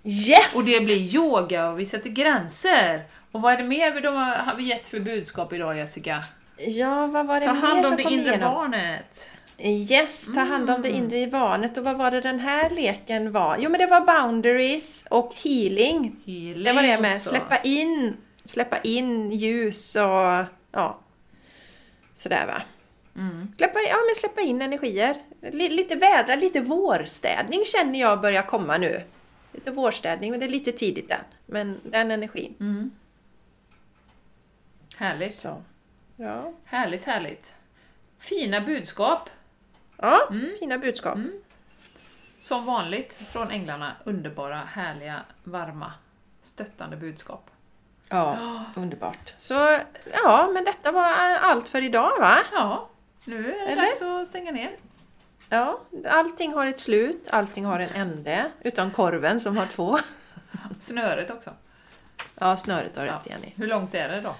Yes! 0.06 0.56
Och 0.56 0.64
det 0.66 0.86
blir 0.86 1.16
yoga 1.16 1.70
och 1.70 1.80
vi 1.80 1.86
sätter 1.86 2.10
gränser. 2.10 3.08
Och 3.32 3.41
vad 3.41 3.53
är 3.53 3.58
det 3.58 3.64
mer 3.64 3.91
vi 3.93 4.01
då 4.01 4.10
har 4.12 4.56
vi 4.56 4.64
gett 4.64 4.88
för 4.88 4.99
budskap 4.99 5.53
idag 5.53 5.78
Jessica? 5.78 6.20
Ja, 6.58 7.08
vad 7.08 7.28
var 7.28 7.39
det 7.39 7.45
Ta 7.45 7.53
mer 7.53 7.62
hand 7.62 7.86
om 7.86 7.95
det 7.95 8.03
inre 8.03 8.14
igenom? 8.30 8.53
barnet. 8.53 9.32
Yes, 9.58 10.34
ta 10.34 10.39
hand 10.41 10.70
om 10.70 10.82
det 10.82 10.89
Mm. 10.89 11.03
inre 11.03 11.28
barnet. 11.32 11.78
Och 11.78 11.84
vad 11.84 11.97
var 11.97 12.12
det 12.12 12.22
den 12.22 12.39
här 12.39 12.70
leken 12.70 13.32
var? 13.32 13.58
Jo, 13.60 13.70
men 13.70 13.80
det 13.80 13.88
var 13.88 14.01
boundaries 14.01 15.06
och 15.10 15.34
healing. 15.43 16.16
Healing 16.26 16.64
Det 16.64 16.74
var 16.74 16.84
det 16.84 16.99
med. 17.01 17.14
också. 17.14 17.30
Släppa 17.30 17.58
in, 17.58 18.18
släppa 18.45 18.78
in 18.84 19.32
ljus 19.32 19.95
och 19.95 20.45
ja, 20.72 20.99
sådär 22.16 22.45
va. 22.47 22.62
Mm. 23.22 23.47
Släppa, 23.58 23.80
ja, 23.80 23.95
men 24.08 24.16
släppa 24.16 24.41
in 24.41 24.62
energier. 24.62 25.16
Li- 25.51 25.70
Lite 25.70 25.95
vädra, 25.95 26.36
lite 26.36 26.62
vårstädning 26.62 27.62
känner 27.66 27.99
jag 27.99 28.22
börjar 28.22 28.41
komma 28.41 28.78
nu. 28.78 29.01
Lite 29.56 29.72
vårstädning, 29.72 30.32
men 30.32 30.39
det 30.39 30.45
är 30.45 30.49
lite 30.49 30.72
tidigt 30.72 31.12
än. 31.12 31.20
Men 31.45 31.80
den 31.84 32.12
energin. 32.12 32.56
Mm. 32.60 32.91
Härligt. 34.97 35.36
Så. 35.36 35.64
Ja, 36.16 36.53
Härligt, 36.66 37.06
härligt. 37.06 37.56
Fina 38.20 38.62
budskap. 38.62 39.30
ja 39.97 40.28
Mm. 40.32 40.56
fina 40.60 40.78
budskap. 40.78 41.18
Som 42.38 42.66
vanligt 42.66 43.14
från 43.14 43.51
änglarna. 43.51 43.95
Underbara, 44.03 44.58
härliga, 44.58 45.22
varma, 45.43 45.93
stöttande 46.41 46.97
budskap. 46.97 47.51
Ja, 48.10 48.38
underbart. 48.76 49.34
Så 49.38 49.53
ja, 50.24 50.49
men 50.53 50.66
detta 50.66 50.91
var 50.91 51.06
allt 51.41 51.70
för 51.70 51.82
idag 51.84 52.12
va? 52.20 52.38
Ja, 52.51 52.89
nu 53.26 53.38
är 53.53 53.66
det 53.66 53.72
Eller? 53.72 53.82
dags 53.82 54.01
att 54.01 54.28
stänga 54.28 54.51
ner. 54.51 54.76
Ja, 55.49 55.79
allting 56.09 56.53
har 56.53 56.65
ett 56.67 56.79
slut, 56.79 57.27
allting 57.29 57.65
har 57.65 57.79
en 57.79 57.89
ände. 57.89 58.51
Utom 58.61 58.91
korven 58.91 59.39
som 59.39 59.57
har 59.57 59.65
två. 59.65 59.97
Snöret 60.79 61.31
också. 61.31 61.53
Ja, 62.39 62.57
snöret 62.57 62.97
har 62.97 63.05
Ja. 63.05 63.13
rätt 63.13 63.29
Jenny. 63.29 63.53
Hur 63.55 63.67
långt 63.67 63.93
är 63.95 64.09
det 64.09 64.21
då? 64.21 64.35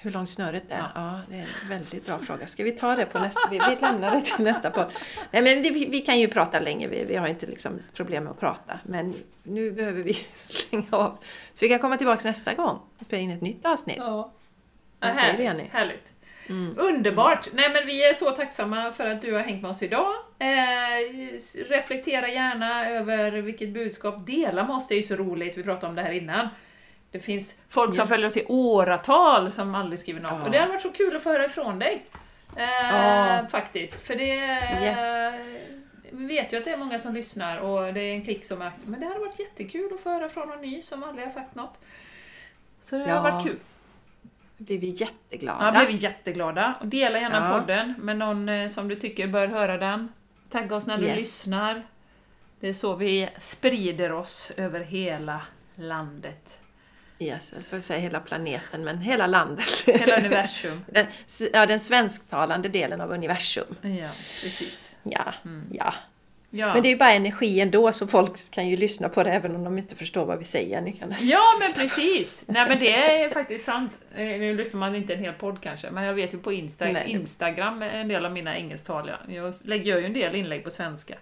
Hur 0.00 0.10
långt 0.10 0.28
snöret 0.28 0.62
är? 0.68 0.78
Ja. 0.78 0.90
Ja. 0.94 1.20
det 1.28 1.36
är 1.36 1.40
en 1.62 1.68
väldigt 1.68 2.06
bra 2.06 2.18
fråga. 2.18 2.46
Ska 2.46 2.64
vi 2.64 2.70
ta 2.72 2.96
det 2.96 3.06
på 3.06 3.18
nästa? 3.18 3.40
Vi, 3.50 3.58
vi 3.70 3.76
lämnar 3.80 4.10
det 4.10 4.20
till 4.20 4.44
nästa 4.44 4.70
podd. 4.70 4.92
Nej, 5.30 5.42
men 5.42 5.62
det, 5.62 5.70
vi, 5.70 6.00
kan 6.00 6.20
ju 6.20 6.28
prata 6.28 6.60
länge, 6.60 6.88
vi, 6.88 7.04
vi 7.04 7.16
har 7.16 7.28
inte 7.28 7.46
liksom 7.46 7.80
problem 7.94 8.24
med 8.24 8.30
att 8.30 8.40
prata. 8.40 8.80
Men 8.84 9.14
nu 9.42 9.70
behöver 9.72 10.02
vi 10.02 10.14
slänga 10.44 10.86
av. 10.90 11.18
Så 11.54 11.64
vi 11.64 11.68
kan 11.68 11.78
komma 11.78 11.96
tillbaka 11.96 12.28
nästa 12.28 12.54
gång 12.54 12.78
och 12.98 13.04
spela 13.06 13.22
in 13.22 13.30
ett 13.30 13.40
nytt 13.40 13.66
avsnitt. 13.66 13.96
Ja. 13.98 14.32
Vad 15.00 15.16
säger 15.16 15.36
du, 15.36 15.42
Jenny? 15.42 15.68
härligt. 15.72 16.12
Mm. 16.48 16.74
Underbart! 16.78 17.48
Nej 17.52 17.70
men 17.72 17.86
vi 17.86 18.08
är 18.08 18.14
så 18.14 18.30
tacksamma 18.30 18.92
för 18.92 19.06
att 19.06 19.22
du 19.22 19.32
har 19.32 19.40
hängt 19.40 19.62
med 19.62 19.70
oss 19.70 19.82
idag. 19.82 20.14
Eh, 20.38 21.28
reflektera 21.68 22.28
gärna 22.28 22.90
över 22.90 23.30
vilket 23.32 23.68
budskap. 23.68 24.26
Dela 24.26 24.66
med 24.66 24.76
oss, 24.76 24.88
det 24.88 24.94
är 24.94 24.96
ju 24.96 25.02
så 25.02 25.16
roligt, 25.16 25.58
vi 25.58 25.62
pratade 25.62 25.86
om 25.90 25.94
det 25.96 26.02
här 26.02 26.10
innan. 26.12 26.48
Det 27.10 27.20
finns 27.20 27.56
folk 27.68 27.94
som 27.94 28.02
Just. 28.02 28.12
följer 28.12 28.26
oss 28.26 28.36
i 28.36 28.44
åratal 28.48 29.50
som 29.50 29.74
aldrig 29.74 29.98
skriver 29.98 30.20
något. 30.20 30.32
Ja. 30.38 30.44
Och 30.44 30.50
det 30.50 30.58
har 30.58 30.68
varit 30.68 30.82
så 30.82 30.90
kul 30.92 31.16
att 31.16 31.22
få 31.22 31.32
höra 31.32 31.44
ifrån 31.44 31.78
dig. 31.78 32.06
Eh, 32.56 32.64
Ja. 32.92 33.46
Faktiskt. 33.50 34.06
För 34.06 34.14
det... 34.14 34.34
Yes. 34.82 35.00
Vi 36.14 36.26
vet 36.26 36.52
ju 36.52 36.56
att 36.58 36.64
det 36.64 36.70
är 36.70 36.76
många 36.76 36.98
som 36.98 37.14
lyssnar 37.14 37.58
och 37.58 37.94
det 37.94 38.00
är 38.00 38.14
en 38.14 38.24
klick 38.24 38.44
som 38.44 38.62
är 38.62 38.66
aktiv. 38.66 38.88
Men 38.88 39.00
det 39.00 39.06
hade 39.06 39.18
varit 39.20 39.38
jättekul 39.38 39.94
att 39.94 40.00
få 40.00 40.10
höra 40.10 40.28
från 40.28 40.48
någon 40.48 40.60
ny 40.60 40.82
som 40.82 41.02
aldrig 41.04 41.26
har 41.26 41.30
sagt 41.30 41.54
något. 41.54 41.78
Så 42.80 42.96
det 42.96 43.04
Ja. 43.08 43.14
har 43.14 43.30
varit 43.30 43.44
kul. 43.46 43.56
Blir 44.66 44.78
vi 44.78 44.88
jätteglada. 44.90 45.64
Ja, 45.64 45.72
blir 45.84 45.86
vi 45.96 46.02
jätteglada. 46.02 46.74
Och 46.80 46.86
dela 46.86 47.18
gärna 47.20 47.36
Ja. 47.50 47.58
podden 47.60 47.94
med 47.98 48.16
någon 48.18 48.48
eh, 48.48 48.68
som 48.68 48.88
du 48.88 48.96
tycker 48.96 49.26
bör 49.26 49.46
höra 49.46 49.78
den. 49.78 50.08
Tagga 50.50 50.76
oss 50.76 50.86
när 50.86 50.98
du 50.98 51.04
Yes. 51.04 51.16
lyssnar. 51.16 51.86
Det 52.60 52.68
är 52.68 52.72
så 52.72 52.96
vi 52.96 53.28
sprider 53.38 54.12
oss 54.12 54.52
över 54.56 54.80
hela 54.80 55.40
landet. 55.74 56.58
Yes, 57.18 57.50
jag 57.54 57.64
får 57.66 57.80
säga 57.80 58.00
hela 58.00 58.20
planeten, 58.20 58.84
men 58.84 58.98
hela 58.98 59.26
landet. 59.26 59.84
Hela 59.86 60.16
universum. 60.18 60.84
Den, 60.92 61.06
ja, 61.52 61.66
den 61.66 61.80
svensktalande 61.80 62.68
delen 62.68 63.00
av 63.00 63.10
universum. 63.12 63.76
Ja, 63.82 64.08
precis. 64.42 64.90
Ja, 65.02 65.34
ja. 65.72 65.94
Ja. 66.54 66.74
Men 66.74 66.82
det 66.82 66.88
är 66.88 66.90
ju 66.90 66.96
bara 66.96 67.12
energi 67.12 67.60
ändå, 67.60 67.92
så 67.92 68.06
folk 68.06 68.50
kan 68.50 68.68
ju 68.68 68.76
lyssna 68.76 69.08
på 69.08 69.22
det 69.22 69.30
även 69.30 69.56
om 69.56 69.64
de 69.64 69.78
inte 69.78 69.96
förstår 69.96 70.24
vad 70.24 70.38
vi 70.38 70.44
säger. 70.44 70.80
Ni 70.80 70.92
kan 70.92 71.14
Ja, 71.20 71.42
men 71.60 71.72
precis! 71.82 72.44
Nej 72.46 72.68
men 72.68 72.78
det 72.80 72.94
är 72.94 73.30
faktiskt 73.30 73.64
sant. 73.64 73.92
Eh, 74.14 74.18
Nu 74.18 74.56
lyssnar 74.56 74.80
man 74.80 74.94
inte 74.94 75.14
en 75.14 75.20
hel 75.20 75.32
podd 75.32 75.60
kanske, 75.60 75.90
men 75.90 76.04
jag 76.04 76.14
vet 76.14 76.34
ju 76.34 76.38
på 76.38 76.52
Insta 76.52 76.84
Nej, 76.84 77.04
Instagram, 77.10 77.82
en 77.82 78.08
del 78.08 78.26
av 78.26 78.32
mina 78.32 78.56
engelsktalare, 78.56 79.18
jag 79.28 79.54
lägger 79.64 79.98
ju 79.98 80.06
en 80.06 80.12
del 80.12 80.34
inlägg 80.34 80.64
på 80.64 80.70
svenska. 80.70 81.14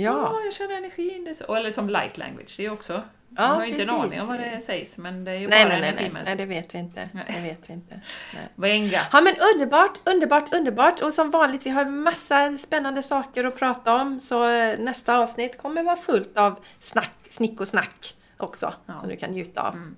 Ja, 0.00 0.32
Åh, 0.32 0.44
jag 0.44 0.54
känner 0.54 0.76
energin. 0.76 1.24
Det 1.24 1.34
så. 1.34 1.54
Eller 1.54 1.70
som 1.70 1.88
light 1.88 2.18
language, 2.18 2.54
det 2.56 2.64
är 2.64 2.72
också. 2.72 2.92
Ja, 2.92 3.42
jag 3.42 3.48
har 3.48 3.64
ju 3.64 3.70
inte 3.70 3.82
en 3.82 3.90
aning 3.90 4.20
om 4.20 4.28
vad 4.28 4.40
det 4.40 4.60
sägs, 4.60 4.98
men 4.98 5.24
det 5.24 5.30
är 5.30 5.36
ju 5.36 5.48
nej, 5.48 5.64
bara 5.64 5.78
nej, 5.78 5.94
nej, 5.94 6.10
nej, 6.12 6.22
nej, 6.24 6.36
det 6.36 6.44
vet 6.44 6.74
vi 6.74 6.78
inte. 6.78 7.08
Nej. 7.12 7.24
Det 7.28 7.40
vet 7.40 7.58
vi 7.66 7.72
inte. 7.72 8.00
Nej. 8.34 8.48
Venga! 8.54 9.00
Ja 9.12 9.20
men 9.20 9.34
underbart, 9.54 9.98
underbart, 10.04 10.54
underbart! 10.54 11.00
Och 11.00 11.14
som 11.14 11.30
vanligt, 11.30 11.66
vi 11.66 11.70
har 11.70 11.84
massa 11.84 12.58
spännande 12.58 13.02
saker 13.02 13.44
att 13.44 13.56
prata 13.56 13.94
om. 13.94 14.20
Så 14.20 14.50
eh, 14.50 14.78
nästa 14.78 15.18
avsnitt 15.18 15.62
kommer 15.62 15.82
vara 15.82 15.96
fullt 15.96 16.38
av 16.38 16.64
snack, 16.78 17.14
snick 17.28 17.60
och 17.60 17.68
snack 17.68 18.14
också. 18.36 18.74
Ja. 18.86 18.98
Som 19.00 19.08
du 19.08 19.16
kan 19.16 19.30
njuta 19.30 19.62
av. 19.62 19.94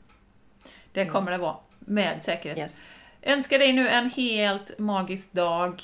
Det 0.93 1.07
kommer 1.07 1.31
det 1.31 1.39
vara, 1.39 1.57
med 1.79 2.23
säkerhet. 2.23 2.59
Yes. 2.59 2.81
Önskar 3.23 3.59
dig 3.59 3.73
nu 3.73 3.89
en 3.89 4.11
helt 4.11 4.79
magisk 4.79 5.33
dag. 5.33 5.83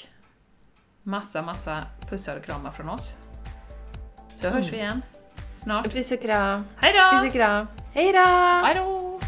Massa, 1.03 1.43
massa 1.43 1.83
pussar 2.11 2.37
och 2.37 2.45
kramar 2.45 2.71
från 2.71 2.89
oss. 2.89 3.26
Så 4.37 4.49
hörs 4.49 4.73
vi 4.73 4.77
igen 4.77 5.03
snart. 5.57 5.93
Puss 5.93 6.13
och 6.13 6.23
kram! 6.23 6.65
Hej 6.77 6.93
då! 6.93 7.19
Puss 7.19 7.27
och 7.27 7.33
kram! 7.33 7.67
Hej 7.95 8.13
då! 8.13 8.19
Hej 8.67 8.75
då! 8.75 9.21